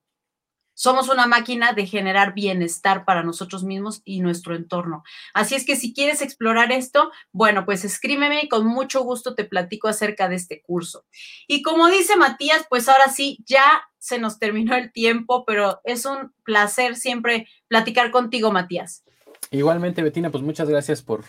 somos 0.75 1.09
una 1.09 1.25
máquina 1.25 1.73
de 1.73 1.87
generar 1.87 2.35
bienestar 2.35 3.05
para 3.05 3.23
nosotros 3.23 3.63
mismos 3.63 4.01
y 4.05 4.19
nuestro 4.19 4.55
entorno. 4.55 5.03
Así 5.33 5.55
es 5.55 5.65
que 5.65 5.75
si 5.75 5.93
quieres 5.93 6.21
explorar 6.21 6.71
esto, 6.71 7.11
bueno, 7.31 7.65
pues 7.65 7.83
escríbeme 7.85 8.41
y 8.43 8.49
con 8.49 8.67
mucho 8.67 9.01
gusto 9.01 9.33
te 9.33 9.45
platico 9.45 9.87
acerca 9.87 10.29
de 10.29 10.35
este 10.35 10.61
curso. 10.61 11.05
Y 11.47 11.63
como 11.63 11.87
dice 11.87 12.17
Matías, 12.17 12.65
pues 12.69 12.87
ahora 12.89 13.09
sí, 13.09 13.39
ya 13.45 13.63
se 13.97 14.19
nos 14.19 14.37
terminó 14.37 14.75
el 14.75 14.91
tiempo, 14.91 15.45
pero 15.45 15.79
es 15.85 16.05
un 16.05 16.33
placer 16.43 16.95
siempre 16.95 17.47
platicar 17.67 18.11
contigo, 18.11 18.51
Matías. 18.51 19.03
Igualmente, 19.51 20.03
Betina, 20.03 20.29
pues 20.29 20.43
muchas 20.43 20.69
gracias 20.69 21.01
por, 21.01 21.23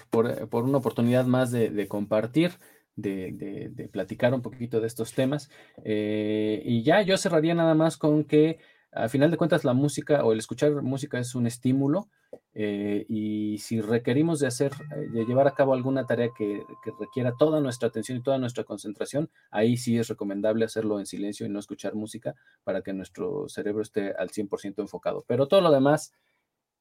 una 0.50 0.78
oportunidad 0.78 1.24
más 1.26 1.52
de, 1.52 1.86
compartir. 1.88 2.52
De, 2.96 3.88
platicar 3.92 4.34
un 4.34 4.42
poquito 4.42 4.80
de 4.80 4.88
estos 4.88 5.12
temas. 5.12 5.50
Eh, 5.84 6.62
y 6.64 6.82
ya 6.82 7.02
yo 7.02 7.16
cerraría 7.16 7.54
nada 7.54 7.74
más 7.74 7.96
con 7.96 8.24
que 8.24 8.58
a 8.96 9.08
final 9.08 9.30
de 9.30 9.36
cuentas 9.36 9.64
la 9.64 9.74
música 9.74 10.24
o 10.24 10.32
el 10.32 10.38
escuchar 10.38 10.82
música 10.82 11.18
es 11.18 11.34
un 11.34 11.46
estímulo 11.46 12.08
eh, 12.54 13.04
y 13.08 13.58
si 13.58 13.80
requerimos 13.80 14.40
de 14.40 14.46
hacer, 14.46 14.72
eh, 14.96 15.08
de 15.12 15.24
llevar 15.24 15.46
a 15.46 15.54
cabo 15.54 15.74
alguna 15.74 16.06
tarea 16.06 16.30
que, 16.36 16.62
requiera 16.98 17.34
toda 17.38 17.60
nuestra 17.60 17.88
atención 17.88 18.18
y 18.18 18.22
toda 18.22 18.38
nuestra 18.38 18.64
concentración, 18.64 19.30
ahí 19.50 19.76
sí 19.76 19.98
es 19.98 20.08
recomendable 20.08 20.64
hacerlo 20.64 20.98
en 20.98 21.06
silencio 21.06 21.46
y 21.46 21.50
no 21.50 21.58
escuchar 21.58 21.94
música 21.94 22.34
para 22.64 22.82
que 22.82 22.92
nuestro 22.92 23.48
cerebro 23.48 23.82
esté 23.82 24.12
al 24.12 24.30
100% 24.30 24.80
enfocado. 24.80 25.24
Pero 25.26 25.46
todo 25.46 25.60
lo 25.60 25.70
demás 25.70 26.12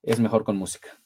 es 0.01 0.19
mejor 0.19 0.43
con 0.43 0.57
música. 0.57 1.04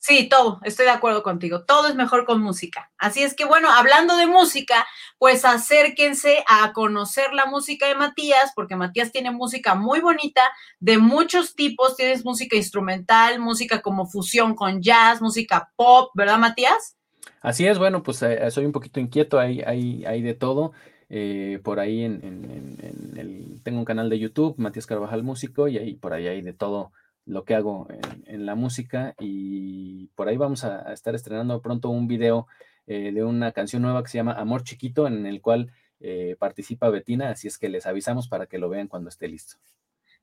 Sí, 0.00 0.28
todo, 0.28 0.60
estoy 0.62 0.86
de 0.86 0.92
acuerdo 0.92 1.22
contigo. 1.22 1.64
Todo 1.64 1.88
es 1.88 1.96
mejor 1.96 2.24
con 2.24 2.40
música. 2.40 2.90
Así 2.98 3.22
es 3.22 3.34
que, 3.34 3.44
bueno, 3.44 3.68
hablando 3.70 4.16
de 4.16 4.26
música, 4.26 4.86
pues 5.18 5.44
acérquense 5.44 6.44
a 6.46 6.72
conocer 6.72 7.32
la 7.34 7.46
música 7.46 7.88
de 7.88 7.96
Matías, 7.96 8.52
porque 8.54 8.76
Matías 8.76 9.10
tiene 9.10 9.32
música 9.32 9.74
muy 9.74 10.00
bonita, 10.00 10.42
de 10.78 10.98
muchos 10.98 11.56
tipos. 11.56 11.96
Tienes 11.96 12.24
música 12.24 12.56
instrumental, 12.56 13.40
música 13.40 13.82
como 13.82 14.06
fusión 14.06 14.54
con 14.54 14.80
jazz, 14.82 15.20
música 15.20 15.72
pop, 15.74 16.10
¿verdad, 16.14 16.38
Matías? 16.38 16.96
Así 17.40 17.66
es, 17.66 17.78
bueno, 17.78 18.02
pues 18.02 18.22
eh, 18.22 18.50
soy 18.50 18.66
un 18.66 18.72
poquito 18.72 19.00
inquieto, 19.00 19.38
hay, 19.38 19.62
hay, 19.62 20.04
hay 20.04 20.22
de 20.22 20.34
todo. 20.34 20.72
Eh, 21.10 21.58
por 21.64 21.80
ahí 21.80 22.04
en, 22.04 22.76
el, 23.16 23.60
tengo 23.62 23.78
un 23.78 23.84
canal 23.84 24.10
de 24.10 24.18
YouTube, 24.18 24.54
Matías 24.58 24.86
Carvajal 24.86 25.22
Músico, 25.22 25.66
y 25.66 25.78
ahí 25.78 25.94
por 25.94 26.12
ahí 26.12 26.26
hay 26.28 26.42
de 26.42 26.52
todo 26.52 26.92
lo 27.28 27.44
que 27.44 27.54
hago 27.54 27.86
en, 28.26 28.46
la 28.46 28.54
música 28.54 29.14
y 29.18 30.06
por 30.14 30.28
ahí 30.28 30.36
vamos 30.36 30.64
a, 30.64 30.92
estar 30.92 31.14
estrenando 31.14 31.60
pronto 31.60 31.90
un 31.90 32.08
video 32.08 32.46
eh, 32.86 33.12
de 33.12 33.22
una 33.22 33.52
canción 33.52 33.82
nueva 33.82 34.02
que 34.02 34.08
se 34.08 34.18
llama 34.18 34.32
Amor 34.32 34.64
Chiquito 34.64 35.06
en 35.06 35.26
el 35.26 35.42
cual 35.42 35.70
eh, 36.00 36.36
participa 36.38 36.88
Betina, 36.88 37.30
así 37.30 37.46
es 37.46 37.58
que 37.58 37.68
les 37.68 37.86
avisamos 37.86 38.28
para 38.28 38.46
que 38.46 38.58
lo 38.58 38.70
vean 38.70 38.88
cuando 38.88 39.10
esté 39.10 39.28
listo. 39.28 39.56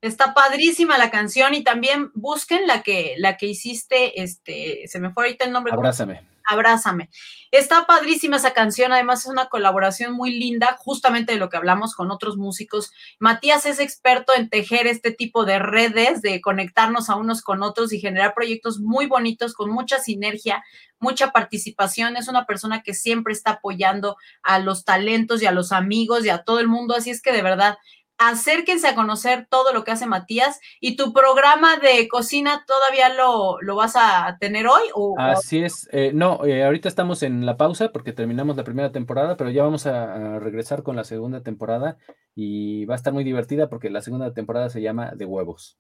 Está 0.02 0.34
padrísima 0.34 0.98
la 0.98 1.12
canción 1.12 1.54
y 1.54 1.64
también 1.64 2.12
busquen 2.16 2.68
la 2.68 2.82
que, 2.82 3.16
la 3.18 3.38
que 3.38 3.46
hiciste, 3.46 4.22
este, 4.22 4.88
se 4.88 5.00
me 5.00 5.12
fue 5.12 5.26
ahorita 5.26 5.46
el 5.46 5.52
nombre. 5.52 5.74
Abrázame. 5.74 6.35
Abrázame. 6.46 7.10
Está 7.52 7.86
padrísima 7.86 8.36
esa 8.36 8.54
canción, 8.54 8.92
además 8.92 9.22
es 9.22 9.32
una 9.32 9.48
colaboración 9.48 10.14
muy 10.14 10.38
linda, 10.38 10.76
justamente 10.80 11.34
de 11.34 11.40
lo 11.40 11.50
que 11.50 11.58
hablamos 11.58 11.96
con 11.96 12.12
otros 12.12 12.38
músicos. 12.38 12.92
Matías 13.20 13.66
es 13.66 13.80
experto 13.80 14.34
en 14.36 14.50
tejer 14.50 14.88
este 14.88 15.12
tipo 15.12 15.46
de 15.46 15.60
redes, 15.60 16.22
de 16.22 16.42
conectarnos 16.42 17.10
a 17.10 17.16
unos 17.16 17.42
con 17.42 17.64
otros 17.64 17.94
y 17.94 18.00
generar 18.00 18.34
proyectos 18.34 18.80
muy 18.80 19.06
bonitos 19.06 19.54
con 19.54 19.70
mucha 19.70 20.00
sinergia, 20.00 20.64
mucha 21.00 21.32
participación. 21.32 22.18
Es 22.18 22.28
una 22.28 22.46
persona 22.46 22.84
que 22.84 22.94
siempre 22.94 23.34
está 23.34 23.52
apoyando 23.52 24.18
a 24.44 24.60
los 24.60 24.84
talentos 24.84 25.42
y 25.42 25.46
a 25.46 25.52
los 25.52 25.72
amigos 25.72 26.26
y 26.26 26.30
a 26.30 26.44
todo 26.44 26.60
el 26.60 26.68
mundo, 26.68 26.96
así 26.96 27.10
es 27.10 27.22
que 27.22 27.32
de 27.32 27.42
verdad 27.42 27.78
acérquense 28.18 28.88
a 28.88 28.96
conocer 28.96 29.48
todo 29.50 29.74
lo 29.74 29.84
que 29.84 29.92
hace 29.92 30.06
Matías. 30.06 30.60
¿Y 30.80 30.96
tu 30.96 31.14
programa 31.14 31.78
de 31.78 32.08
cocina 32.08 32.64
todavía 32.68 33.10
lo, 33.14 33.76
vas 33.76 33.96
a 33.96 34.38
tener 34.40 34.68
hoy? 34.68 34.84
O, 34.94 35.16
Así 35.20 35.64
es. 35.64 35.90
Eh, 35.92 36.12
no, 36.14 36.46
eh, 36.46 36.64
ahorita 36.64 36.88
estamos 36.88 37.24
en 37.24 37.46
la 37.46 37.58
pausa 37.58 37.90
porque 37.90 38.14
terminamos 38.14 38.56
la 38.56 38.64
primera 38.64 38.92
temporada, 38.92 39.38
pero 39.38 39.50
ya 39.50 39.64
vamos 39.64 39.86
a, 39.86 40.40
regresar 40.40 40.84
con 40.84 40.96
la 40.96 41.04
segunda 41.04 41.42
temporada 41.42 41.98
y 42.36 42.86
va 42.86 42.96
a 42.96 42.98
estar 42.98 43.14
muy 43.14 43.24
divertida 43.24 43.70
porque 43.70 43.90
la 43.90 44.02
segunda 44.02 44.34
temporada 44.34 44.70
se 44.70 44.82
llama 44.82 45.12
De 45.16 45.26
huevos. 45.26 45.78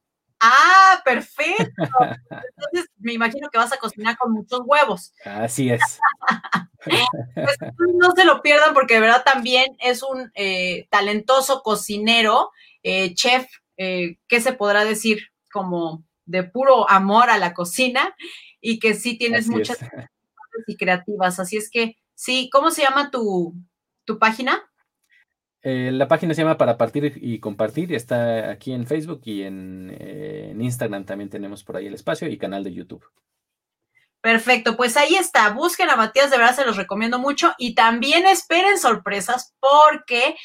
Ah, 0.47 1.01
perfecto. 1.03 1.73
Entonces 2.29 2.91
me 2.99 3.13
imagino 3.13 3.49
que 3.49 3.57
vas 3.57 3.73
a 3.73 3.77
cocinar 3.77 4.15
con 4.17 4.31
muchos 4.31 4.61
huevos. 4.65 5.13
Así 5.25 5.71
es. 5.71 5.81
Pues, 6.83 7.57
no 7.95 8.11
se 8.15 8.25
lo 8.25 8.43
pierdan 8.43 8.75
porque 8.75 8.95
de 8.95 8.99
verdad 8.99 9.23
también 9.25 9.75
es 9.79 10.03
un 10.03 10.31
eh, 10.35 10.87
talentoso 10.91 11.61
cocinero, 11.63 12.51
eh, 12.83 13.15
chef, 13.15 13.47
eh, 13.77 14.17
¿qué 14.27 14.39
se 14.39 14.53
podrá 14.53 14.85
decir? 14.85 15.31
Como 15.51 16.03
de 16.25 16.43
puro 16.43 16.87
amor 16.89 17.31
a 17.31 17.39
la 17.39 17.55
cocina 17.55 18.15
y 18.61 18.77
que 18.77 18.93
sí 18.93 19.17
tienes 19.17 19.47
muchas 19.47 19.79
y 20.67 20.77
creativas. 20.77 21.39
Así 21.39 21.57
es 21.57 21.71
que, 21.71 21.97
sí, 22.13 22.49
¿cómo 22.51 22.69
se 22.69 22.83
llama 22.83 23.09
tu, 23.09 23.55
tu 24.05 24.19
página? 24.19 24.63
La 25.66 26.07
página 26.07 26.34
se 26.34 26.43
llama 26.43 26.57
Para 26.57 26.78
Partir 26.78 27.18
y 27.22 27.39
Compartir. 27.39 27.93
Está 27.93 28.51
aquí 28.51 28.72
en 28.72 28.86
Facebook 28.86 29.22
y 29.26 29.43
en, 29.43 29.95
en 29.99 30.61
Instagram 30.61 31.05
también 31.05 31.30
tenemos 31.30 31.63
por 31.63 31.78
ahí 31.78 31.88
el 31.88 31.95
espacio 31.95 32.28
y 32.28 32.38
canal 32.38 32.63
de 32.63 32.74
YouTube. 32.74 33.03
Perfecto, 34.22 34.76
pues 34.76 34.97
ahí 34.97 35.16
está. 35.16 35.49
Busquen 35.49 35.89
a 35.89 35.95
Matías, 35.95 36.32
de 36.32 36.38
verdad 36.38 36.55
se 36.55 36.66
los 36.66 36.78
recomiendo 36.78 37.20
mucho. 37.20 37.53
Y 37.57 37.76
también 37.76 38.26
esperen 38.26 38.80
sorpresas 38.80 39.55
porque 39.59 40.36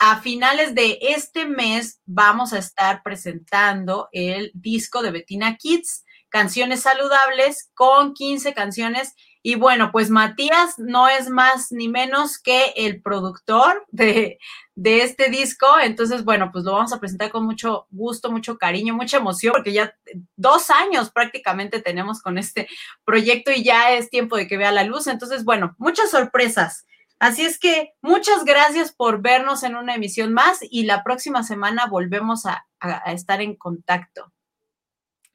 a 0.00 0.20
finales 0.20 0.74
de 0.74 0.98
este 1.00 1.46
mes 1.46 2.00
vamos 2.06 2.52
a 2.52 2.58
estar 2.58 3.02
presentando 3.02 4.08
el 4.12 4.50
disco 4.54 5.02
de 5.02 5.10
Bettina 5.10 5.56
Kids, 5.56 6.04
canciones 6.28 6.80
saludables 6.80 7.70
con 7.74 8.14
15 8.14 8.54
canciones 8.54 9.14
y 9.42 9.54
bueno, 9.54 9.90
pues 9.90 10.10
Matías 10.10 10.78
no 10.78 11.08
es 11.08 11.30
más 11.30 11.72
ni 11.72 11.88
menos 11.88 12.38
que 12.38 12.74
el 12.76 13.00
productor 13.00 13.86
de, 13.88 14.38
este 14.76 15.30
disco. 15.30 15.66
Entonces, 15.82 16.24
bueno, 16.24 16.50
pues 16.52 16.64
lo 16.64 16.72
vamos 16.72 16.92
a 16.92 17.00
presentar 17.00 17.30
con 17.30 17.46
mucho 17.46 17.86
gusto, 17.90 18.30
mucho 18.30 18.58
cariño, 18.58 18.94
mucha 18.94 19.16
emoción, 19.16 19.52
porque 19.54 19.72
ya 19.72 19.94
dos 20.36 20.70
años 20.70 21.10
prácticamente 21.10 21.80
tenemos 21.80 22.20
con 22.20 22.36
este 22.36 22.68
proyecto 23.04 23.50
y 23.50 23.62
ya 23.62 23.92
es 23.92 24.10
tiempo 24.10 24.36
de 24.36 24.46
que 24.46 24.58
vea 24.58 24.72
la 24.72 24.84
luz. 24.84 25.06
Entonces, 25.06 25.44
bueno, 25.44 25.74
muchas 25.78 26.10
sorpresas. 26.10 26.86
Así 27.18 27.42
es 27.42 27.58
que 27.58 27.94
muchas 28.02 28.44
gracias 28.44 28.92
por 28.92 29.22
vernos 29.22 29.62
en 29.62 29.74
una 29.74 29.94
emisión 29.94 30.32
más 30.34 30.58
y 30.62 30.84
la 30.84 31.02
próxima 31.02 31.42
semana 31.42 31.86
volvemos 31.86 32.44
a, 32.44 32.66
a 32.78 33.12
estar 33.12 33.40
en 33.40 33.56
contacto. 33.56 34.32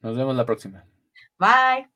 Nos 0.01 0.15
vemos 0.15 0.35
la 0.35 0.45
próxima. 0.45 0.85
Bye. 1.39 1.94